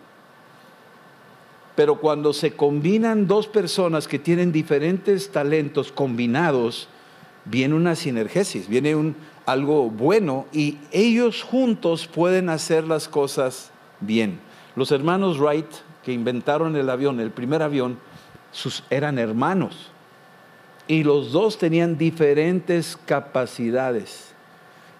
Pero 1.75 1.99
cuando 1.99 2.33
se 2.33 2.53
combinan 2.53 3.27
dos 3.27 3.47
personas 3.47 4.07
que 4.07 4.17
tienen 4.17 4.51
diferentes 4.51 5.31
talentos 5.31 5.91
combinados, 5.91 6.87
viene 7.45 7.75
una 7.75 7.95
sinergesis, 7.95 8.67
viene 8.67 8.95
un, 8.95 9.15
algo 9.45 9.89
bueno 9.89 10.47
y 10.51 10.79
ellos 10.91 11.43
juntos 11.43 12.07
pueden 12.07 12.49
hacer 12.49 12.85
las 12.85 13.07
cosas 13.07 13.71
bien. 13.99 14.39
Los 14.75 14.91
hermanos 14.91 15.39
Wright, 15.39 15.67
que 16.03 16.13
inventaron 16.13 16.75
el 16.75 16.89
avión, 16.89 17.19
el 17.19 17.31
primer 17.31 17.61
avión, 17.61 17.99
eran 18.89 19.19
hermanos 19.19 19.91
y 20.87 21.03
los 21.03 21.31
dos 21.31 21.57
tenían 21.57 21.97
diferentes 21.97 22.97
capacidades 23.05 24.33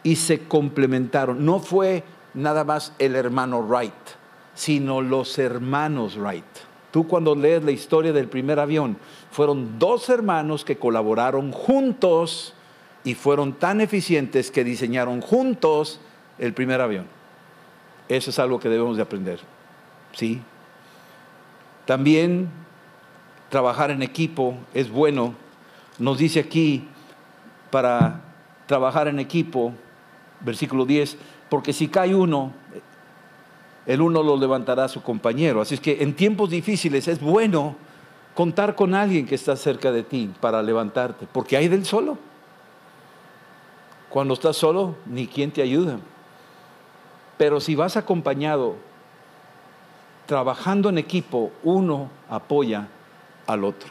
y 0.07 0.15
se 0.15 0.47
complementaron. 0.47 1.43
No 1.43 1.59
fue 1.59 2.01
nada 2.33 2.63
más 2.63 2.93
el 2.97 3.17
hermano 3.17 3.59
Wright, 3.61 3.91
sino 4.53 5.01
los 5.01 5.37
hermanos 5.37 6.15
Wright. 6.15 6.45
Tú 6.91 7.09
cuando 7.09 7.35
lees 7.35 7.61
la 7.65 7.71
historia 7.71 8.13
del 8.13 8.29
primer 8.29 8.57
avión, 8.57 8.97
fueron 9.31 9.77
dos 9.77 10.07
hermanos 10.07 10.63
que 10.63 10.77
colaboraron 10.77 11.51
juntos 11.51 12.53
y 13.03 13.15
fueron 13.15 13.55
tan 13.59 13.81
eficientes 13.81 14.49
que 14.49 14.63
diseñaron 14.63 15.19
juntos 15.19 15.99
el 16.39 16.53
primer 16.53 16.79
avión. 16.79 17.07
Eso 18.07 18.29
es 18.29 18.39
algo 18.39 18.61
que 18.61 18.69
debemos 18.69 18.95
de 18.95 19.03
aprender. 19.03 19.41
¿Sí? 20.13 20.41
También 21.85 22.47
trabajar 23.49 23.91
en 23.91 24.01
equipo 24.01 24.55
es 24.73 24.89
bueno. 24.89 25.35
Nos 25.99 26.17
dice 26.17 26.39
aquí 26.39 26.87
para 27.71 28.21
trabajar 28.67 29.09
en 29.09 29.19
equipo 29.19 29.73
versículo 30.41 30.85
10, 30.85 31.17
porque 31.49 31.73
si 31.73 31.87
cae 31.87 32.15
uno, 32.15 32.51
el 33.85 34.01
uno 34.01 34.21
lo 34.21 34.37
levantará 34.37 34.85
a 34.85 34.89
su 34.89 35.01
compañero. 35.01 35.61
Así 35.61 35.75
es 35.75 35.79
que 35.79 36.03
en 36.03 36.13
tiempos 36.13 36.49
difíciles 36.49 37.07
es 37.07 37.21
bueno 37.21 37.75
contar 38.35 38.75
con 38.75 38.93
alguien 38.93 39.25
que 39.25 39.35
está 39.35 39.55
cerca 39.55 39.91
de 39.91 40.03
ti 40.03 40.29
para 40.39 40.61
levantarte, 40.61 41.27
porque 41.31 41.57
hay 41.57 41.67
del 41.67 41.85
solo. 41.85 42.17
Cuando 44.09 44.33
estás 44.33 44.57
solo, 44.57 44.95
ni 45.05 45.27
quien 45.27 45.51
te 45.51 45.61
ayuda. 45.61 45.99
Pero 47.37 47.59
si 47.59 47.75
vas 47.75 47.97
acompañado, 47.97 48.75
trabajando 50.25 50.89
en 50.89 50.97
equipo, 50.97 51.51
uno 51.63 52.09
apoya 52.29 52.87
al 53.47 53.63
otro, 53.63 53.89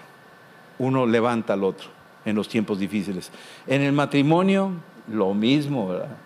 uno 0.78 1.06
levanta 1.06 1.54
al 1.54 1.64
otro 1.64 1.88
en 2.24 2.36
los 2.36 2.48
tiempos 2.48 2.78
difíciles. 2.78 3.30
En 3.66 3.82
el 3.82 3.92
matrimonio, 3.92 4.72
lo 5.08 5.32
mismo, 5.32 5.88
¿verdad? 5.88 6.16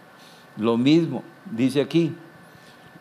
Lo 0.56 0.76
mismo, 0.76 1.22
dice 1.50 1.80
aquí, 1.80 2.14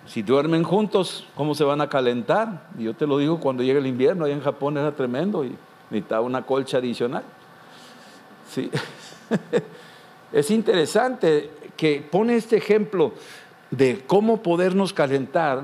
si 0.06 0.22
duermen 0.22 0.64
juntos, 0.64 1.28
¿cómo 1.36 1.54
se 1.54 1.64
van 1.64 1.82
a 1.82 1.90
calentar? 1.90 2.68
Y 2.78 2.84
yo 2.84 2.96
te 2.96 3.06
lo 3.06 3.18
digo 3.18 3.40
cuando 3.40 3.64
llega 3.64 3.80
el 3.80 3.88
invierno, 3.88 4.26
allá 4.26 4.34
en 4.34 4.42
Japón 4.42 4.78
era 4.78 4.92
tremendo 4.96 5.46
y 5.46 5.56
necesitaba 5.90 6.22
una 6.22 6.46
colcha 6.46 6.78
adicional. 6.78 7.24
Sí. 8.50 8.72
es 10.34 10.50
interesante 10.50 11.52
que 11.78 12.06
pone 12.10 12.36
este 12.36 12.58
ejemplo 12.58 13.14
de 13.72 14.04
cómo 14.08 14.42
podernos 14.42 14.94
calentar 14.94 15.64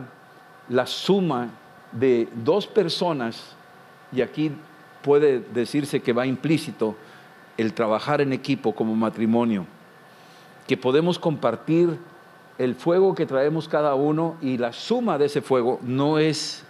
la 0.69 0.85
suma 0.85 1.49
de 1.91 2.27
dos 2.43 2.67
personas, 2.67 3.55
y 4.11 4.21
aquí 4.21 4.51
puede 5.01 5.39
decirse 5.39 6.01
que 6.01 6.13
va 6.13 6.27
implícito 6.27 6.95
el 7.57 7.73
trabajar 7.73 8.21
en 8.21 8.33
equipo 8.33 8.75
como 8.75 8.95
matrimonio 8.95 9.65
que 10.67 10.77
podemos 10.77 11.19
compartir 11.19 11.97
el 12.57 12.75
fuego 12.75 13.15
que 13.15 13.25
traemos 13.25 13.67
cada 13.67 13.95
uno 13.95 14.37
y 14.41 14.57
la 14.57 14.73
suma 14.73 15.17
de 15.17 15.25
ese 15.25 15.41
fuego 15.41 15.79
no 15.81 16.19
es 16.19 16.63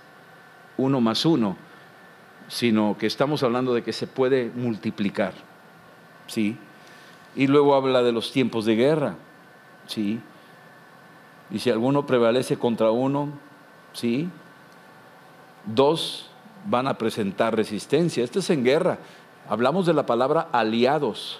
uno 0.78 1.00
más 1.00 1.26
uno, 1.26 1.56
sino 2.48 2.98
que 2.98 3.08
estamos 3.08 3.44
hablando 3.44 3.74
de 3.74 3.84
que 3.84 3.94
se 3.94 4.08
puede 4.08 4.52
multiplicar. 4.56 5.34
¿Sí? 6.28 6.58
Y 7.36 7.48
luego 7.48 7.76
habla 7.76 8.02
de 8.02 8.12
los 8.12 8.32
tiempos 8.32 8.66
de 8.66 8.76
guerra. 8.76 9.16
¿Sí? 9.88 10.20
Y 11.52 11.60
si 11.60 11.70
alguno 11.70 12.06
prevalece 12.08 12.58
contra 12.58 12.90
uno, 12.92 13.30
¿sí? 13.94 14.30
Dos 15.66 16.30
van 16.66 16.88
a 16.88 16.98
presentar 16.98 17.56
resistencia. 17.56 18.24
Esto 18.24 18.40
es 18.40 18.50
en 18.50 18.64
guerra. 18.64 18.98
Hablamos 19.48 19.86
de 19.86 19.94
la 19.94 20.06
palabra 20.06 20.48
aliados. 20.52 21.40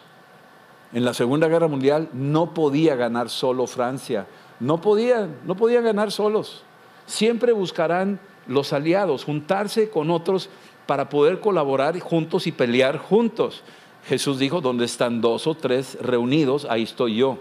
En 0.96 1.04
la 1.04 1.14
Segunda 1.14 1.50
Guerra 1.50 1.68
Mundial 1.68 2.08
no 2.14 2.54
podía 2.54 2.96
ganar 2.96 3.30
solo 3.30 3.68
Francia, 3.68 4.28
no 4.62 4.80
podían, 4.80 5.40
no 5.46 5.58
podían 5.58 5.84
ganar 5.84 6.10
solos. 6.10 6.64
Siempre 7.06 7.52
buscarán 7.52 8.18
los 8.48 8.72
aliados, 8.72 9.26
juntarse 9.26 9.90
con 9.90 10.10
otros 10.10 10.50
para 10.86 11.10
poder 11.10 11.42
colaborar 11.42 12.00
juntos 12.00 12.48
y 12.48 12.54
pelear 12.54 12.98
juntos. 12.98 13.62
Jesús 14.08 14.40
dijo, 14.40 14.62
donde 14.62 14.86
están 14.86 15.20
dos 15.20 15.48
o 15.48 15.56
tres 15.56 15.98
reunidos, 16.00 16.66
ahí 16.70 16.84
estoy 16.84 17.18
yo. 17.18 17.40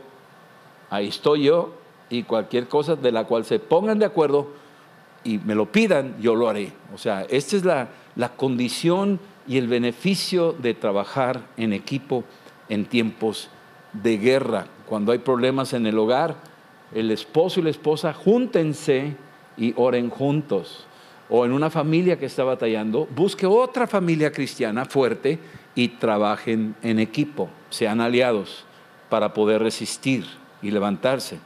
Ahí 0.90 1.06
estoy 1.06 1.44
yo 1.44 1.74
y 2.10 2.24
cualquier 2.24 2.66
cosa 2.66 2.96
de 2.96 3.12
la 3.12 3.24
cual 3.24 3.44
se 3.44 3.60
pongan 3.60 4.00
de 4.00 4.06
acuerdo 4.06 4.48
y 5.22 5.38
me 5.38 5.54
lo 5.54 5.70
pidan, 5.70 6.16
yo 6.20 6.34
lo 6.34 6.48
haré. 6.48 6.72
O 6.92 6.98
sea, 6.98 7.22
esta 7.30 7.54
es 7.54 7.64
la, 7.64 7.90
la 8.16 8.30
condición 8.30 9.20
y 9.46 9.58
el 9.58 9.68
beneficio 9.68 10.54
de 10.54 10.74
trabajar 10.74 11.46
en 11.56 11.72
equipo 11.72 12.24
en 12.68 12.86
tiempos 12.86 13.48
de 13.92 14.18
guerra. 14.18 14.66
Cuando 14.86 15.12
hay 15.12 15.18
problemas 15.18 15.72
en 15.72 15.86
el 15.86 15.98
hogar, 15.98 16.36
el 16.94 17.10
esposo 17.10 17.60
y 17.60 17.64
la 17.64 17.70
esposa 17.70 18.12
júntense 18.12 19.16
y 19.56 19.72
oren 19.76 20.10
juntos. 20.10 20.86
O 21.28 21.44
en 21.44 21.52
una 21.52 21.70
familia 21.70 22.18
que 22.18 22.26
está 22.26 22.44
batallando, 22.44 23.08
busque 23.14 23.46
otra 23.46 23.86
familia 23.86 24.30
cristiana 24.30 24.84
fuerte 24.84 25.38
y 25.74 25.88
trabajen 25.88 26.74
en 26.82 26.98
equipo, 26.98 27.48
sean 27.70 28.00
aliados 28.00 28.64
para 29.08 29.32
poder 29.32 29.62
resistir 29.62 30.26
y 30.60 30.70
levantarse. 30.70 31.38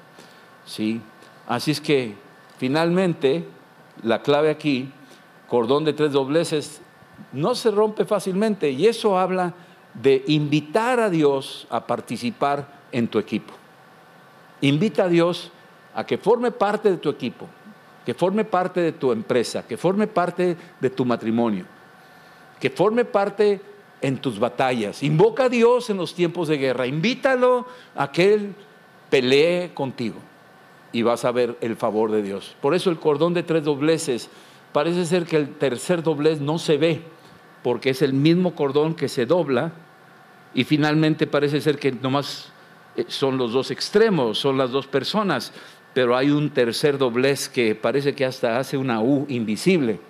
¿Sí? 0.67 1.01
Así 1.47 1.71
es 1.71 1.81
que 1.81 2.15
Finalmente, 2.59 3.45
la 4.03 4.21
clave 4.21 4.51
aquí, 4.51 4.91
cordón 5.47 5.85
de 5.85 5.93
tres 5.93 6.11
dobleces, 6.11 6.81
no 7.33 7.55
se 7.55 7.71
rompe 7.71 8.05
fácilmente 8.05 8.71
y 8.71 8.87
eso 8.87 9.17
habla 9.17 9.55
de 9.95 10.25
invitar 10.27 11.01
a 11.01 11.11
Dios 11.11 11.67
a 11.71 11.87
participar 11.87 12.81
en 12.93 13.09
tu 13.09 13.19
equipo. 13.19 13.53
Invita 14.61 15.05
a 15.05 15.09
Dios 15.09 15.51
a 15.95 16.05
que 16.05 16.19
forme 16.19 16.51
parte 16.51 16.91
de 16.91 16.97
tu 16.97 17.09
equipo, 17.09 17.49
que 18.05 18.15
forme 18.15 18.45
parte 18.45 18.81
de 18.81 18.93
tu 18.93 19.13
empresa, 19.13 19.67
que 19.67 19.77
forme 19.77 20.07
parte 20.07 20.57
de 20.81 20.91
tu 20.91 21.05
matrimonio, 21.05 21.65
que 22.61 22.71
forme 22.71 23.05
parte 23.05 23.61
en 24.01 24.19
tus 24.19 24.39
batallas. 24.39 25.03
Invoca 25.03 25.45
a 25.45 25.49
Dios 25.49 25.91
en 25.91 25.97
los 25.97 26.15
tiempos 26.15 26.49
de 26.49 26.59
guerra, 26.59 26.87
invítalo 26.87 27.67
a 27.95 28.11
que 28.13 28.35
Él 28.35 28.55
pelee 29.11 29.73
contigo 29.75 30.17
y 30.93 31.03
vas 31.03 31.25
a 31.25 31.33
ver 31.33 31.57
el 31.61 31.77
favor 31.77 32.11
de 32.11 32.23
Dios. 32.23 32.57
Por 32.61 32.75
eso 32.75 32.91
el 32.91 32.99
cordón 32.99 33.35
de 33.35 33.43
tres 33.43 33.65
dobleces, 33.65 34.31
parece 34.73 35.05
ser 35.07 35.25
que 35.25 35.37
el 35.37 35.55
tercer 35.57 36.03
doblez 36.03 36.41
no 36.41 36.59
se 36.59 36.77
ve, 36.77 37.03
porque 37.63 37.91
es 37.91 38.03
el 38.03 38.13
mismo 38.13 38.55
cordón 38.55 38.95
que 38.95 39.09
se 39.09 39.27
dobla 39.27 39.73
y 40.55 40.65
finalmente 40.65 41.27
parece 41.27 41.61
ser 41.61 41.79
que 41.79 41.93
nomás 41.93 42.53
eh, 42.97 43.05
son 43.09 43.39
los 43.39 43.53
dos 43.53 43.71
extremos, 43.71 44.39
son 44.39 44.57
las 44.59 44.71
dos 44.71 44.87
personas, 44.87 45.53
pero 45.95 46.17
hay 46.17 46.31
un 46.31 46.51
tercer 46.51 46.99
doblez 46.99 47.49
que 47.49 47.75
parece 47.75 48.15
que 48.15 48.25
hasta 48.25 48.59
hace 48.59 48.77
una 48.77 49.01
U 49.01 49.27
invisible, 49.29 50.01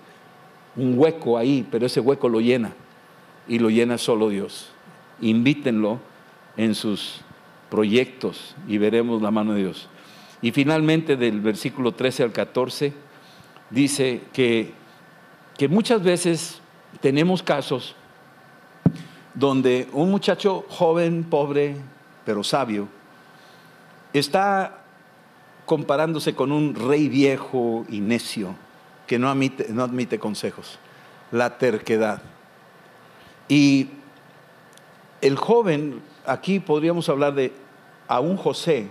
un 0.75 0.97
hueco 0.97 1.37
ahí, 1.37 1.67
pero 1.69 1.85
ese 1.85 1.99
hueco 1.99 2.29
lo 2.29 2.39
llena 2.41 2.73
y 3.47 3.59
lo 3.59 3.69
llena 3.69 3.97
solo 3.97 4.29
Dios. 4.29 4.69
Invítenlo 5.21 5.99
en 6.57 6.75
sus 6.75 7.21
proyectos 7.69 8.55
y 8.67 8.77
veremos 8.77 9.21
la 9.21 9.31
mano 9.31 9.53
de 9.53 9.61
Dios. 9.61 9.89
Y 10.41 10.51
finalmente 10.51 11.17
del 11.17 11.41
versículo 11.41 11.91
13 11.91 12.23
al 12.23 12.31
14 12.31 12.93
dice 13.69 14.21
que, 14.31 14.71
que 15.57 15.67
muchas 15.67 16.01
veces 16.01 16.58
tenemos 17.01 17.43
casos 17.43 17.95
donde 19.33 19.87
un 19.93 20.11
muchacho 20.11 20.65
joven, 20.69 21.23
pobre, 21.23 21.77
pero 22.25 22.43
sabio, 22.43 22.87
está 24.13 24.79
comparándose 25.65 26.33
con 26.33 26.51
un 26.51 26.75
rey 26.75 27.07
viejo 27.07 27.85
y 27.89 27.99
necio 28.01 28.55
que 29.07 29.19
no 29.19 29.29
admite, 29.29 29.67
no 29.69 29.83
admite 29.83 30.19
consejos, 30.19 30.79
la 31.31 31.57
terquedad. 31.57 32.21
Y 33.47 33.89
el 35.21 35.35
joven, 35.35 36.01
aquí 36.25 36.59
podríamos 36.59 37.07
hablar 37.09 37.33
de 37.33 37.53
a 38.07 38.19
un 38.19 38.37
José 38.37 38.87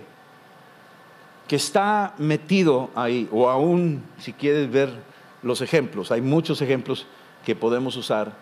que 1.47 1.57
está 1.57 2.15
metido 2.19 2.91
ahí, 2.95 3.29
o 3.33 3.49
aún 3.49 4.05
si 4.19 4.33
quieres 4.33 4.71
ver 4.71 4.91
los 5.43 5.61
ejemplos, 5.61 6.13
hay 6.13 6.21
muchos 6.21 6.61
ejemplos 6.63 7.07
que 7.45 7.57
podemos 7.57 7.97
usar, 7.97 8.33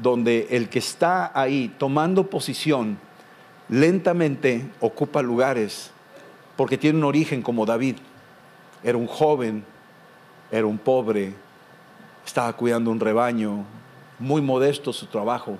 donde 0.00 0.48
el 0.50 0.68
que 0.68 0.78
está 0.78 1.30
ahí 1.38 1.74
tomando 1.78 2.28
posición 2.28 2.98
lentamente 3.68 4.70
ocupa 4.80 5.22
lugares, 5.22 5.90
porque 6.56 6.78
tiene 6.78 6.98
un 6.98 7.04
origen 7.04 7.42
como 7.42 7.66
David. 7.66 7.96
Era 8.82 8.98
un 8.98 9.06
joven, 9.06 9.64
era 10.50 10.66
un 10.66 10.78
pobre, 10.78 11.34
estaba 12.24 12.52
cuidando 12.52 12.90
un 12.90 13.00
rebaño, 13.00 13.64
muy 14.18 14.42
modesto 14.42 14.92
su 14.92 15.06
trabajo. 15.06 15.58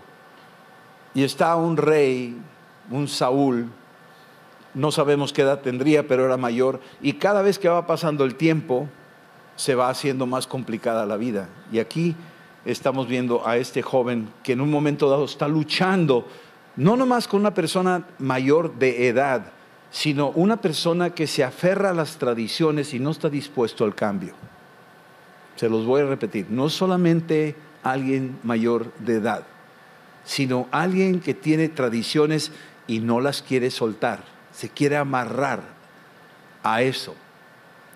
Y 1.15 1.23
está 1.23 1.57
un 1.57 1.77
rey, 1.77 2.37
un 2.91 3.09
Saúl, 3.09 3.71
no 4.75 4.91
sabemos 4.91 5.33
qué 5.33 5.43
edad 5.43 5.61
tendría, 5.61 6.07
pero 6.07 6.27
era 6.27 6.37
mayor, 6.37 6.81
y 7.01 7.15
cada 7.15 7.43
vez 7.43 7.59
que 7.59 7.69
va 7.69 7.87
pasando 7.87 8.25
el 8.25 8.35
tiempo, 8.35 8.89
se 9.57 9.75
va 9.75 9.89
haciendo 9.89 10.27
más 10.27 10.47
complicada 10.47 11.07
la 11.07 11.17
vida. 11.17 11.49
Y 11.71 11.79
aquí 11.79 12.17
estamos 12.65 13.09
viendo 13.09 13.47
a 13.47 13.57
este 13.57 13.83
joven 13.83 14.29
que 14.43 14.53
en 14.53 14.61
un 14.61 14.71
momento 14.71 15.11
dado 15.11 15.25
está 15.25 15.49
luchando, 15.49 16.27
no 16.77 16.97
nomás 16.97 17.29
con 17.29 17.41
una 17.41 17.55
persona 17.55 18.07
mayor 18.19 18.75
de 18.79 19.09
edad, 19.09 19.53
sino 19.91 20.31
una 20.31 20.61
persona 20.61 21.11
que 21.11 21.27
se 21.27 21.45
aferra 21.45 21.91
a 21.91 21.95
las 21.95 22.17
tradiciones 22.17 22.95
y 22.95 22.99
no 22.99 23.11
está 23.11 23.29
dispuesto 23.29 23.85
al 23.85 23.95
cambio. 23.95 24.35
Se 25.57 25.69
los 25.69 25.87
voy 25.87 26.03
a 26.03 26.07
repetir, 26.07 26.47
no 26.51 26.69
solamente 26.69 27.55
alguien 27.83 28.39
mayor 28.43 28.93
de 28.99 29.15
edad, 29.15 29.45
sino 30.25 30.67
alguien 30.73 31.21
que 31.21 31.35
tiene 31.35 31.69
tradiciones 31.69 32.51
y 32.87 32.99
no 32.99 33.21
las 33.21 33.43
quiere 33.43 33.71
soltar, 33.71 34.25
se 34.53 34.69
quiere 34.69 34.97
amarrar 34.97 35.63
a 36.63 36.83
eso. 36.83 37.15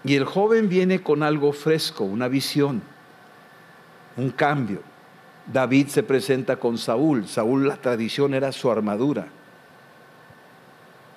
Y 0.05 0.15
el 0.15 0.25
joven 0.25 0.69
viene 0.69 1.03
con 1.03 1.25
algo 1.25 1.53
fresco, 1.53 2.05
una 2.05 2.29
visión 2.29 2.83
un 4.19 4.31
cambio. 4.31 4.83
David 5.51 5.89
se 5.89 6.03
presenta 6.03 6.57
con 6.57 6.77
Saúl. 6.77 7.27
Saúl 7.27 7.67
la 7.67 7.77
tradición 7.77 8.35
era 8.35 8.53
su 8.53 8.71
armadura. 8.71 9.29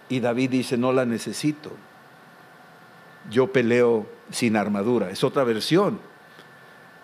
Y 0.08 0.20
David 0.20 0.52
dice, 0.52 0.78
no 0.78 0.94
la 0.94 1.06
necesito. 1.06 1.72
Yo 3.30 3.52
peleo 3.52 4.06
sin 4.30 4.56
armadura. 4.56 5.10
Es 5.10 5.24
otra 5.24 5.44
versión. 5.44 6.00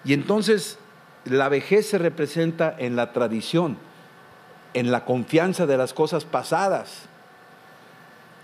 Y 0.05 0.13
entonces 0.13 0.77
la 1.25 1.49
vejez 1.49 1.89
se 1.89 1.97
representa 1.97 2.73
en 2.77 2.95
la 2.95 3.11
tradición, 3.11 3.77
en 4.73 4.91
la 4.91 5.03
confianza 5.03 5.65
de 5.65 5.77
las 5.77 5.93
cosas 5.93 6.23
pasadas. 6.25 7.03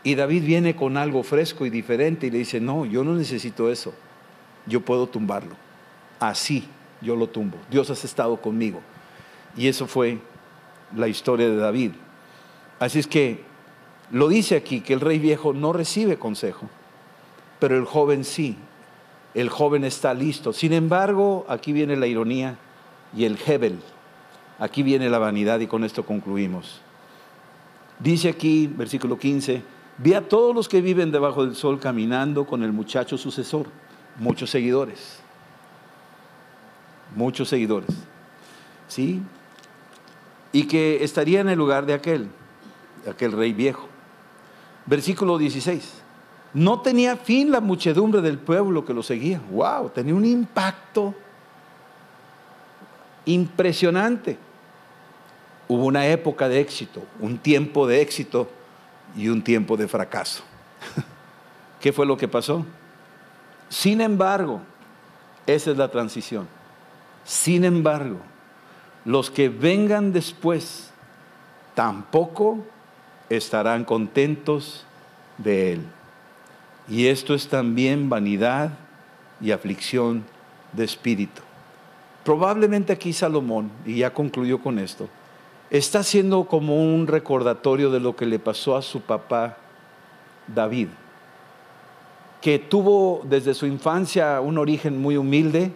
Y 0.03 0.15
David 0.15 0.43
viene 0.43 0.75
con 0.75 0.97
algo 0.97 1.23
fresco 1.23 1.65
y 1.65 1.69
diferente 1.69 2.27
y 2.27 2.31
le 2.31 2.39
dice, 2.39 2.59
no, 2.59 2.85
yo 2.85 3.03
no 3.03 3.13
necesito 3.13 3.69
eso. 3.69 3.93
Yo 4.65 4.81
puedo 4.81 5.07
tumbarlo. 5.07 5.55
Así 6.19 6.67
yo 7.03 7.15
lo 7.15 7.27
tumbo. 7.27 7.57
Dios 7.69 7.89
has 7.89 8.03
estado 8.03 8.37
conmigo. 8.37 8.81
Y 9.55 9.67
eso 9.67 9.85
fue 9.85 10.19
la 10.95 11.07
historia 11.07 11.49
de 11.49 11.57
David. 11.57 11.91
Así 12.79 12.99
es 12.99 13.07
que 13.07 13.43
lo 14.11 14.27
dice 14.27 14.55
aquí, 14.55 14.81
que 14.81 14.93
el 14.93 14.99
rey 14.99 15.19
viejo 15.19 15.53
no 15.53 15.73
recibe 15.73 16.17
consejo, 16.17 16.69
pero 17.59 17.77
el 17.77 17.85
joven 17.85 18.23
sí. 18.23 18.57
El 19.33 19.49
joven 19.49 19.83
está 19.83 20.13
listo. 20.13 20.53
Sin 20.53 20.73
embargo, 20.73 21.45
aquí 21.47 21.73
viene 21.73 21.95
la 21.95 22.07
ironía 22.07 22.57
y 23.15 23.25
el 23.25 23.37
Hebel. 23.43 23.79
Aquí 24.59 24.83
viene 24.83 25.09
la 25.09 25.17
vanidad 25.17 25.59
y 25.59 25.67
con 25.67 25.83
esto 25.83 26.05
concluimos. 26.05 26.81
Dice 27.99 28.29
aquí, 28.29 28.67
versículo 28.67 29.17
15, 29.17 29.63
vi 29.97 30.13
a 30.13 30.27
todos 30.27 30.53
los 30.53 30.69
que 30.69 30.81
viven 30.81 31.11
debajo 31.11 31.45
del 31.45 31.55
sol 31.55 31.79
caminando 31.79 32.45
con 32.45 32.63
el 32.63 32.71
muchacho 32.71 33.17
sucesor, 33.17 33.67
muchos 34.19 34.51
seguidores 34.51 35.22
muchos 37.15 37.49
seguidores. 37.49 37.89
¿Sí? 38.87 39.21
Y 40.51 40.67
que 40.67 41.03
estaría 41.03 41.41
en 41.41 41.49
el 41.49 41.57
lugar 41.57 41.85
de 41.85 41.93
aquel, 41.93 42.27
aquel 43.09 43.31
rey 43.31 43.53
viejo. 43.53 43.87
Versículo 44.85 45.37
16. 45.37 46.03
No 46.53 46.81
tenía 46.81 47.17
fin 47.17 47.51
la 47.51 47.61
muchedumbre 47.61 48.21
del 48.21 48.37
pueblo 48.37 48.85
que 48.85 48.93
lo 48.93 49.01
seguía. 49.01 49.41
¡Wow! 49.49 49.89
Tenía 49.89 50.13
un 50.13 50.25
impacto 50.25 51.15
impresionante. 53.25 54.37
Hubo 55.67 55.85
una 55.85 56.05
época 56.07 56.47
de 56.47 56.59
éxito, 56.59 57.03
un 57.19 57.37
tiempo 57.37 57.87
de 57.87 58.01
éxito 58.01 58.49
y 59.15 59.29
un 59.29 59.41
tiempo 59.41 59.77
de 59.77 59.87
fracaso. 59.87 60.43
¿Qué 61.79 61.91
fue 61.91 62.05
lo 62.05 62.17
que 62.17 62.27
pasó? 62.27 62.65
Sin 63.69 64.01
embargo, 64.01 64.61
esa 65.47 65.71
es 65.71 65.77
la 65.77 65.89
transición. 65.89 66.47
Sin 67.23 67.63
embargo, 67.63 68.19
los 69.05 69.29
que 69.29 69.49
vengan 69.49 70.13
después 70.13 70.91
tampoco 71.75 72.59
estarán 73.29 73.85
contentos 73.85 74.85
de 75.37 75.73
él. 75.73 75.81
Y 76.87 77.07
esto 77.07 77.33
es 77.33 77.47
también 77.47 78.09
vanidad 78.09 78.71
y 79.41 79.51
aflicción 79.51 80.23
de 80.73 80.83
espíritu. 80.83 81.41
Probablemente 82.23 82.93
aquí 82.93 83.13
Salomón, 83.13 83.71
y 83.85 83.97
ya 83.97 84.13
concluyó 84.13 84.59
con 84.59 84.79
esto, 84.79 85.09
está 85.69 85.99
haciendo 85.99 86.45
como 86.45 86.81
un 86.81 87.07
recordatorio 87.07 87.89
de 87.89 87.99
lo 87.99 88.15
que 88.15 88.25
le 88.25 88.39
pasó 88.39 88.77
a 88.77 88.81
su 88.81 89.01
papá 89.01 89.57
David, 90.47 90.87
que 92.41 92.59
tuvo 92.59 93.21
desde 93.25 93.53
su 93.53 93.65
infancia 93.65 94.39
un 94.41 94.57
origen 94.57 95.01
muy 95.01 95.17
humilde, 95.17 95.73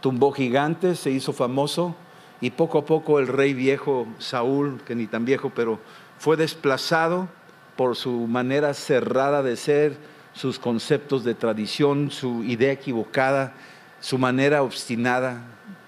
tumbó 0.00 0.32
gigantes, 0.32 1.00
se 1.00 1.10
hizo 1.10 1.32
famoso 1.32 1.94
y 2.40 2.50
poco 2.50 2.78
a 2.78 2.84
poco 2.84 3.18
el 3.18 3.26
rey 3.26 3.54
viejo 3.54 4.06
Saúl, 4.18 4.80
que 4.86 4.94
ni 4.94 5.06
tan 5.06 5.24
viejo, 5.24 5.50
pero 5.54 5.80
fue 6.18 6.36
desplazado 6.36 7.28
por 7.76 7.96
su 7.96 8.26
manera 8.26 8.74
cerrada 8.74 9.42
de 9.42 9.56
ser, 9.56 9.96
sus 10.32 10.58
conceptos 10.58 11.24
de 11.24 11.34
tradición, 11.34 12.10
su 12.10 12.44
idea 12.44 12.72
equivocada, 12.72 13.54
su 14.00 14.18
manera 14.18 14.62
obstinada, 14.62 15.42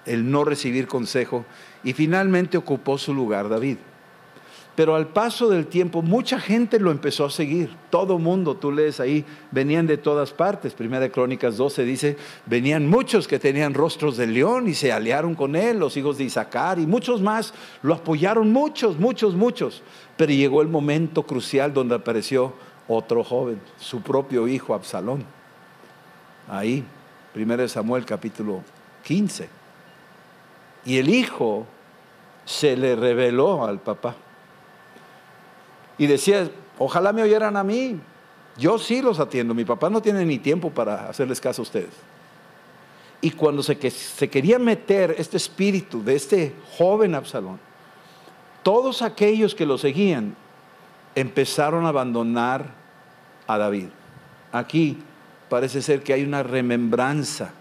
el 0.05 0.29
no 0.29 0.43
recibir 0.43 0.87
consejo, 0.87 1.45
y 1.83 1.93
finalmente 1.93 2.57
ocupó 2.57 2.97
su 2.97 3.13
lugar 3.13 3.49
David. 3.49 3.77
Pero 4.75 4.95
al 4.95 5.07
paso 5.07 5.49
del 5.49 5.67
tiempo, 5.67 6.01
mucha 6.01 6.39
gente 6.39 6.79
lo 6.79 6.91
empezó 6.91 7.25
a 7.25 7.29
seguir. 7.29 7.75
Todo 7.89 8.17
mundo, 8.17 8.55
tú 8.55 8.71
lees 8.71 9.01
ahí, 9.01 9.25
venían 9.51 9.85
de 9.85 9.97
todas 9.97 10.31
partes. 10.31 10.73
Primera 10.73 11.01
de 11.01 11.11
Crónicas 11.11 11.57
12 11.57 11.83
dice, 11.83 12.17
venían 12.45 12.87
muchos 12.87 13.27
que 13.27 13.37
tenían 13.37 13.73
rostros 13.73 14.15
de 14.15 14.27
león 14.27 14.69
y 14.69 14.73
se 14.73 14.93
aliaron 14.93 15.35
con 15.35 15.57
él, 15.57 15.77
los 15.77 15.97
hijos 15.97 16.17
de 16.17 16.23
Isaacar 16.23 16.79
y 16.79 16.87
muchos 16.87 17.21
más. 17.21 17.53
Lo 17.81 17.93
apoyaron 17.93 18.53
muchos, 18.53 18.97
muchos, 18.97 19.35
muchos. 19.35 19.83
Pero 20.15 20.31
llegó 20.31 20.61
el 20.61 20.69
momento 20.69 21.23
crucial 21.23 21.73
donde 21.73 21.95
apareció 21.95 22.53
otro 22.87 23.25
joven, 23.25 23.61
su 23.77 24.01
propio 24.01 24.47
hijo 24.47 24.73
Absalón. 24.73 25.25
Ahí, 26.47 26.83
Primera 27.33 27.63
de 27.63 27.69
Samuel 27.69 28.05
capítulo 28.05 28.61
15. 29.03 29.49
Y 30.85 30.97
el 30.97 31.09
hijo 31.09 31.65
se 32.45 32.75
le 32.75 32.95
reveló 32.95 33.65
al 33.65 33.79
papá. 33.79 34.15
Y 36.01 36.07
decía, 36.07 36.49
ojalá 36.79 37.13
me 37.13 37.21
oyeran 37.21 37.55
a 37.55 37.63
mí. 37.63 37.99
Yo 38.57 38.79
sí 38.79 39.03
los 39.03 39.19
atiendo. 39.19 39.53
Mi 39.53 39.65
papá 39.65 39.87
no 39.87 40.01
tiene 40.01 40.25
ni 40.25 40.39
tiempo 40.39 40.71
para 40.71 41.07
hacerles 41.07 41.39
caso 41.39 41.61
a 41.61 41.63
ustedes. 41.63 41.93
Y 43.21 43.29
cuando 43.29 43.61
se, 43.61 43.91
se 43.91 44.27
quería 44.27 44.57
meter 44.57 45.13
este 45.19 45.37
espíritu 45.37 46.03
de 46.03 46.15
este 46.15 46.55
joven 46.75 47.13
Absalón, 47.13 47.59
todos 48.63 49.03
aquellos 49.03 49.53
que 49.53 49.67
lo 49.67 49.77
seguían 49.77 50.35
empezaron 51.13 51.85
a 51.85 51.89
abandonar 51.89 52.73
a 53.45 53.59
David. 53.59 53.89
Aquí 54.51 54.97
parece 55.49 55.83
ser 55.83 56.01
que 56.01 56.13
hay 56.13 56.23
una 56.23 56.41
remembranza 56.41 57.53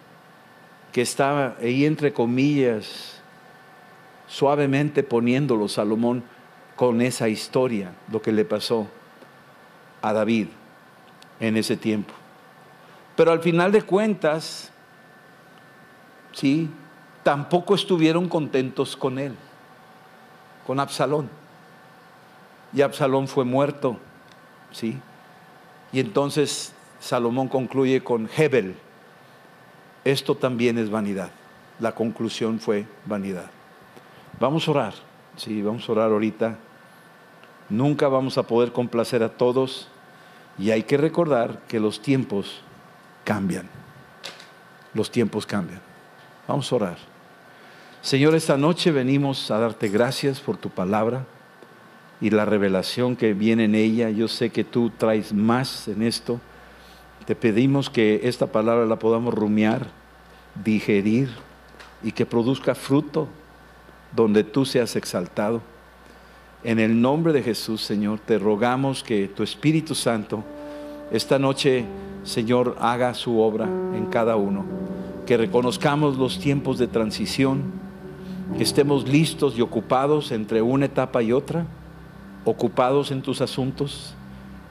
que 0.92 1.02
estaba 1.02 1.56
ahí 1.60 1.84
entre 1.84 2.14
comillas, 2.14 3.20
suavemente 4.28 5.02
poniéndolo 5.02 5.68
Salomón 5.68 6.24
con 6.80 7.02
esa 7.02 7.28
historia, 7.28 7.92
lo 8.10 8.22
que 8.22 8.32
le 8.32 8.46
pasó 8.46 8.86
a 10.00 10.14
David 10.14 10.46
en 11.38 11.58
ese 11.58 11.76
tiempo. 11.76 12.14
Pero 13.16 13.32
al 13.32 13.40
final 13.40 13.70
de 13.70 13.82
cuentas, 13.82 14.72
sí, 16.32 16.70
tampoco 17.22 17.74
estuvieron 17.74 18.30
contentos 18.30 18.96
con 18.96 19.18
él, 19.18 19.34
con 20.66 20.80
Absalón. 20.80 21.28
Y 22.72 22.80
Absalón 22.80 23.28
fue 23.28 23.44
muerto, 23.44 23.98
sí. 24.72 24.98
Y 25.92 26.00
entonces 26.00 26.72
Salomón 26.98 27.48
concluye 27.48 28.02
con 28.02 28.26
Hebel. 28.34 28.74
Esto 30.06 30.34
también 30.34 30.78
es 30.78 30.88
vanidad. 30.88 31.30
La 31.78 31.94
conclusión 31.94 32.58
fue 32.58 32.86
vanidad. 33.04 33.50
Vamos 34.40 34.66
a 34.66 34.70
orar. 34.70 34.94
Sí, 35.36 35.60
vamos 35.60 35.86
a 35.86 35.92
orar 35.92 36.10
ahorita. 36.10 36.56
Nunca 37.70 38.08
vamos 38.08 38.36
a 38.36 38.42
poder 38.42 38.72
complacer 38.72 39.22
a 39.22 39.28
todos 39.28 39.88
y 40.58 40.72
hay 40.72 40.82
que 40.82 40.96
recordar 40.96 41.60
que 41.68 41.80
los 41.80 42.02
tiempos 42.02 42.60
cambian. 43.24 43.68
Los 44.92 45.10
tiempos 45.10 45.46
cambian. 45.46 45.80
Vamos 46.48 46.70
a 46.72 46.76
orar. 46.76 46.98
Señor, 48.02 48.34
esta 48.34 48.56
noche 48.56 48.90
venimos 48.90 49.50
a 49.50 49.58
darte 49.58 49.88
gracias 49.88 50.40
por 50.40 50.56
tu 50.56 50.68
palabra 50.70 51.26
y 52.20 52.30
la 52.30 52.44
revelación 52.44 53.14
que 53.14 53.34
viene 53.34 53.64
en 53.64 53.74
ella. 53.74 54.10
Yo 54.10 54.26
sé 54.26 54.50
que 54.50 54.64
tú 54.64 54.90
traes 54.90 55.32
más 55.32 55.86
en 55.86 56.02
esto. 56.02 56.40
Te 57.24 57.36
pedimos 57.36 57.88
que 57.88 58.22
esta 58.24 58.48
palabra 58.48 58.84
la 58.86 58.98
podamos 58.98 59.32
rumiar, 59.32 59.86
digerir 60.64 61.30
y 62.02 62.12
que 62.12 62.26
produzca 62.26 62.74
fruto 62.74 63.28
donde 64.14 64.42
tú 64.42 64.64
seas 64.64 64.96
exaltado. 64.96 65.60
En 66.62 66.78
el 66.78 67.00
nombre 67.00 67.32
de 67.32 67.42
Jesús, 67.42 67.80
Señor, 67.80 68.20
te 68.20 68.38
rogamos 68.38 69.02
que 69.02 69.28
tu 69.28 69.42
Espíritu 69.42 69.94
Santo 69.94 70.44
esta 71.10 71.38
noche, 71.38 71.86
Señor, 72.22 72.76
haga 72.80 73.14
su 73.14 73.40
obra 73.40 73.64
en 73.64 74.06
cada 74.06 74.36
uno. 74.36 74.64
Que 75.26 75.38
reconozcamos 75.38 76.18
los 76.18 76.38
tiempos 76.38 76.78
de 76.78 76.86
transición, 76.86 77.62
que 78.58 78.62
estemos 78.62 79.08
listos 79.08 79.56
y 79.56 79.62
ocupados 79.62 80.32
entre 80.32 80.60
una 80.60 80.84
etapa 80.84 81.22
y 81.22 81.32
otra, 81.32 81.66
ocupados 82.44 83.10
en 83.10 83.22
tus 83.22 83.40
asuntos, 83.40 84.14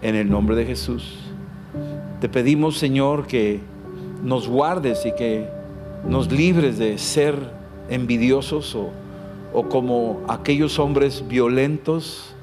en 0.03 0.13
el 0.13 0.29
nombre 0.29 0.55
de 0.55 0.65
Jesús. 0.65 1.17
Te 2.21 2.29
pedimos, 2.29 2.77
Señor, 2.77 3.25
que 3.25 3.61
nos 4.23 4.47
guardes 4.47 5.07
y 5.07 5.13
que 5.13 5.49
nos 6.07 6.31
libres 6.31 6.77
de 6.77 6.99
ser 6.99 7.35
envidiosos 7.89 8.75
o 8.75 8.91
o 9.53 9.67
como 9.67 10.21
aquellos 10.27 10.79
hombres 10.79 11.27
violentos 11.27 12.33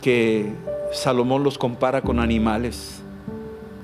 que 0.00 0.52
Salomón 0.92 1.44
los 1.44 1.58
compara 1.58 2.02
con 2.02 2.18
animales, 2.18 3.02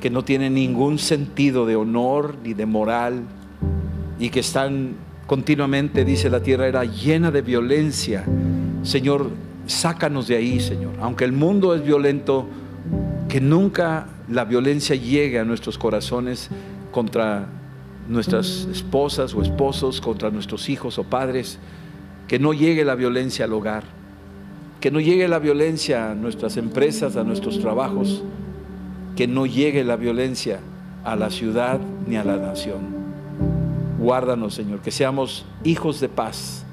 que 0.00 0.10
no 0.10 0.24
tienen 0.24 0.54
ningún 0.54 0.98
sentido 0.98 1.66
de 1.66 1.76
honor 1.76 2.36
ni 2.42 2.54
de 2.54 2.66
moral 2.66 3.22
y 4.18 4.30
que 4.30 4.40
están 4.40 4.96
continuamente, 5.26 6.04
dice 6.04 6.30
la 6.30 6.40
tierra, 6.40 6.66
era 6.66 6.84
llena 6.84 7.30
de 7.30 7.42
violencia. 7.42 8.24
Señor, 8.82 9.30
sácanos 9.66 10.28
de 10.28 10.36
ahí, 10.36 10.60
Señor. 10.60 10.94
Aunque 11.00 11.24
el 11.24 11.32
mundo 11.32 11.74
es 11.74 11.84
violento, 11.84 12.46
que 13.28 13.40
nunca 13.40 14.06
la 14.28 14.44
violencia 14.44 14.96
llegue 14.96 15.38
a 15.38 15.44
nuestros 15.44 15.76
corazones 15.78 16.48
contra 16.92 17.48
nuestras 18.08 18.68
esposas 18.70 19.34
o 19.34 19.42
esposos, 19.42 20.00
contra 20.00 20.30
nuestros 20.30 20.68
hijos 20.68 20.98
o 20.98 21.04
padres 21.04 21.58
que 22.28 22.38
no 22.38 22.52
llegue 22.52 22.84
la 22.84 22.94
violencia 22.94 23.44
al 23.44 23.52
hogar, 23.52 23.84
que 24.80 24.90
no 24.90 25.00
llegue 25.00 25.28
la 25.28 25.38
violencia 25.38 26.10
a 26.10 26.14
nuestras 26.14 26.56
empresas, 26.56 27.16
a 27.16 27.24
nuestros 27.24 27.60
trabajos, 27.60 28.22
que 29.14 29.26
no 29.26 29.46
llegue 29.46 29.84
la 29.84 29.96
violencia 29.96 30.60
a 31.04 31.16
la 31.16 31.30
ciudad 31.30 31.80
ni 32.06 32.16
a 32.16 32.24
la 32.24 32.36
nación. 32.36 32.80
Guárdanos, 33.98 34.54
Señor, 34.54 34.80
que 34.80 34.90
seamos 34.90 35.46
hijos 35.64 36.00
de 36.00 36.08
paz 36.08 36.64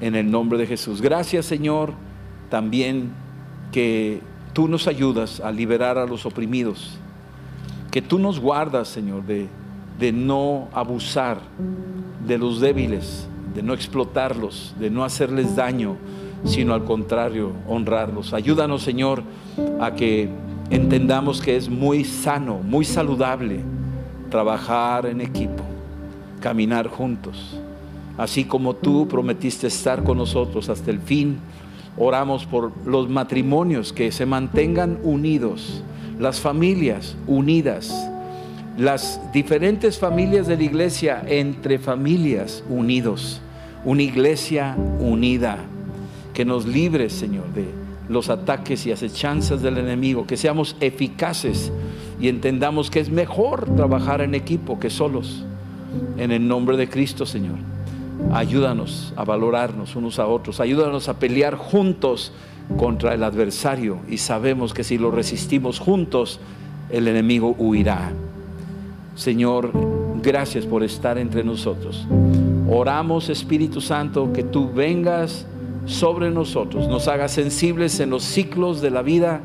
en 0.00 0.14
el 0.14 0.30
nombre 0.30 0.58
de 0.58 0.66
Jesús. 0.66 1.00
Gracias, 1.00 1.46
Señor, 1.46 1.94
también 2.50 3.12
que 3.70 4.20
tú 4.52 4.68
nos 4.68 4.86
ayudas 4.86 5.40
a 5.40 5.50
liberar 5.50 5.96
a 5.96 6.06
los 6.06 6.26
oprimidos, 6.26 6.98
que 7.90 8.02
tú 8.02 8.18
nos 8.18 8.38
guardas, 8.38 8.88
Señor, 8.88 9.24
de, 9.24 9.48
de 9.98 10.12
no 10.12 10.68
abusar 10.74 11.38
de 12.26 12.36
los 12.36 12.60
débiles, 12.60 13.26
de 13.54 13.62
no 13.62 13.74
explotarlos, 13.74 14.74
de 14.78 14.90
no 14.90 15.04
hacerles 15.04 15.56
daño, 15.56 15.96
sino 16.44 16.74
al 16.74 16.84
contrario, 16.84 17.52
honrarlos. 17.68 18.32
Ayúdanos, 18.32 18.82
Señor, 18.82 19.22
a 19.80 19.92
que 19.94 20.28
entendamos 20.70 21.40
que 21.40 21.56
es 21.56 21.68
muy 21.68 22.04
sano, 22.04 22.58
muy 22.58 22.84
saludable 22.84 23.60
trabajar 24.30 25.06
en 25.06 25.20
equipo, 25.20 25.62
caminar 26.40 26.88
juntos. 26.88 27.58
Así 28.18 28.44
como 28.44 28.74
tú 28.74 29.06
prometiste 29.08 29.66
estar 29.66 30.02
con 30.02 30.18
nosotros 30.18 30.68
hasta 30.68 30.90
el 30.90 31.00
fin, 31.00 31.38
oramos 31.96 32.46
por 32.46 32.72
los 32.86 33.08
matrimonios 33.08 33.92
que 33.92 34.10
se 34.12 34.26
mantengan 34.26 34.98
unidos, 35.02 35.82
las 36.18 36.40
familias 36.40 37.16
unidas, 37.26 38.10
las 38.76 39.20
diferentes 39.32 39.98
familias 39.98 40.46
de 40.46 40.56
la 40.56 40.62
iglesia 40.62 41.22
entre 41.26 41.78
familias 41.78 42.64
unidos, 42.68 43.40
una 43.84 44.02
iglesia 44.02 44.76
unida, 44.98 45.58
que 46.32 46.44
nos 46.44 46.66
libre, 46.66 47.10
Señor, 47.10 47.52
de 47.52 47.66
los 48.08 48.30
ataques 48.30 48.86
y 48.86 48.92
acechanzas 48.92 49.62
del 49.62 49.78
enemigo, 49.78 50.26
que 50.26 50.36
seamos 50.36 50.76
eficaces 50.80 51.70
y 52.20 52.28
entendamos 52.28 52.90
que 52.90 53.00
es 53.00 53.10
mejor 53.10 53.74
trabajar 53.74 54.20
en 54.22 54.34
equipo 54.34 54.78
que 54.78 54.90
solos. 54.90 55.44
En 56.16 56.30
el 56.30 56.46
nombre 56.48 56.76
de 56.76 56.88
Cristo, 56.88 57.26
Señor. 57.26 57.56
Ayúdanos 58.32 59.12
a 59.16 59.24
valorarnos 59.24 59.96
unos 59.96 60.18
a 60.18 60.26
otros, 60.26 60.60
ayúdanos 60.60 61.08
a 61.08 61.18
pelear 61.18 61.56
juntos 61.56 62.32
contra 62.78 63.14
el 63.14 63.24
adversario 63.24 63.98
y 64.08 64.18
sabemos 64.18 64.72
que 64.72 64.84
si 64.84 64.96
lo 64.96 65.10
resistimos 65.10 65.78
juntos, 65.78 66.40
el 66.90 67.08
enemigo 67.08 67.54
huirá. 67.58 68.12
Señor, 69.14 69.70
gracias 70.22 70.64
por 70.64 70.82
estar 70.82 71.18
entre 71.18 71.44
nosotros. 71.44 72.06
Oramos, 72.70 73.28
Espíritu 73.28 73.80
Santo, 73.80 74.32
que 74.32 74.42
tú 74.42 74.70
vengas 74.72 75.46
sobre 75.86 76.30
nosotros, 76.30 76.88
nos 76.88 77.08
hagas 77.08 77.32
sensibles 77.32 77.98
en 78.00 78.10
los 78.10 78.22
ciclos 78.22 78.80
de 78.80 78.90
la 78.90 79.02
vida 79.02 79.40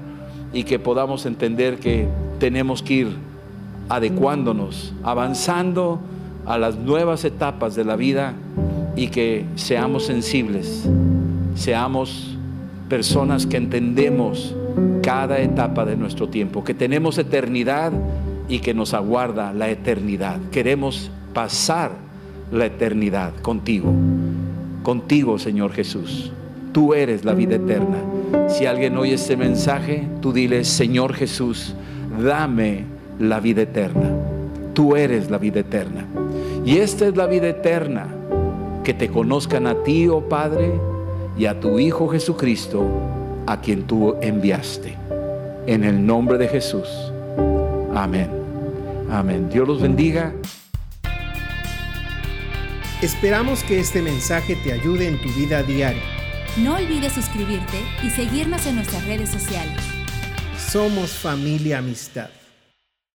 y 0.53 0.63
que 0.63 0.77
podamos 0.79 1.25
entender 1.25 1.79
que 1.79 2.07
tenemos 2.39 2.83
que 2.83 2.93
ir 2.93 3.07
adecuándonos, 3.89 4.93
avanzando 5.03 5.99
a 6.45 6.57
las 6.57 6.77
nuevas 6.77 7.25
etapas 7.25 7.75
de 7.75 7.85
la 7.85 7.95
vida 7.95 8.33
y 8.95 9.07
que 9.07 9.45
seamos 9.55 10.05
sensibles, 10.05 10.87
seamos 11.55 12.37
personas 12.87 13.45
que 13.45 13.57
entendemos 13.57 14.55
cada 15.01 15.39
etapa 15.39 15.85
de 15.85 15.97
nuestro 15.97 16.29
tiempo, 16.29 16.63
que 16.63 16.73
tenemos 16.73 17.17
eternidad 17.17 17.91
y 18.47 18.59
que 18.59 18.73
nos 18.73 18.93
aguarda 18.93 19.53
la 19.53 19.69
eternidad. 19.69 20.39
Queremos 20.51 21.11
pasar 21.33 21.91
la 22.51 22.65
eternidad 22.65 23.33
contigo, 23.41 23.93
contigo 24.83 25.37
Señor 25.37 25.73
Jesús. 25.73 26.31
Tú 26.71 26.93
eres 26.93 27.25
la 27.25 27.33
vida 27.33 27.55
eterna. 27.55 27.97
Si 28.49 28.65
alguien 28.65 28.97
oye 28.97 29.15
este 29.15 29.35
mensaje, 29.35 30.07
tú 30.21 30.31
dile, 30.31 30.63
Señor 30.63 31.13
Jesús, 31.13 31.73
dame 32.21 32.85
la 33.19 33.39
vida 33.39 33.63
eterna. 33.63 34.09
Tú 34.73 34.95
eres 34.95 35.31
la 35.31 35.37
vida 35.37 35.61
eterna. 35.61 36.05
Y 36.65 36.77
esta 36.77 37.07
es 37.07 37.15
la 37.15 37.25
vida 37.25 37.47
eterna, 37.47 38.07
que 38.83 38.93
te 38.93 39.09
conozcan 39.09 39.67
a 39.67 39.83
ti, 39.83 40.07
oh 40.07 40.21
Padre, 40.21 40.71
y 41.37 41.45
a 41.45 41.59
tu 41.59 41.79
Hijo 41.79 42.07
Jesucristo, 42.09 42.83
a 43.45 43.59
quien 43.59 43.83
tú 43.83 44.15
enviaste. 44.21 44.93
En 45.65 45.83
el 45.83 46.05
nombre 46.05 46.37
de 46.37 46.47
Jesús. 46.47 46.87
Amén. 47.97 48.29
Amén. 49.09 49.49
Dios 49.49 49.67
los 49.67 49.81
bendiga. 49.81 50.31
Esperamos 53.01 53.63
que 53.63 53.79
este 53.79 54.03
mensaje 54.03 54.55
te 54.55 54.71
ayude 54.71 55.07
en 55.07 55.19
tu 55.19 55.29
vida 55.29 55.63
diaria. 55.63 56.03
No 56.57 56.75
olvides 56.75 57.13
suscribirte 57.13 57.81
y 58.03 58.11
seguirnos 58.11 58.67
en 58.67 58.75
nuestras 58.75 59.03
redes 59.05 59.29
sociales. 59.31 59.81
Somos 60.59 61.09
familia 61.11 61.79
amistad. 61.79 62.29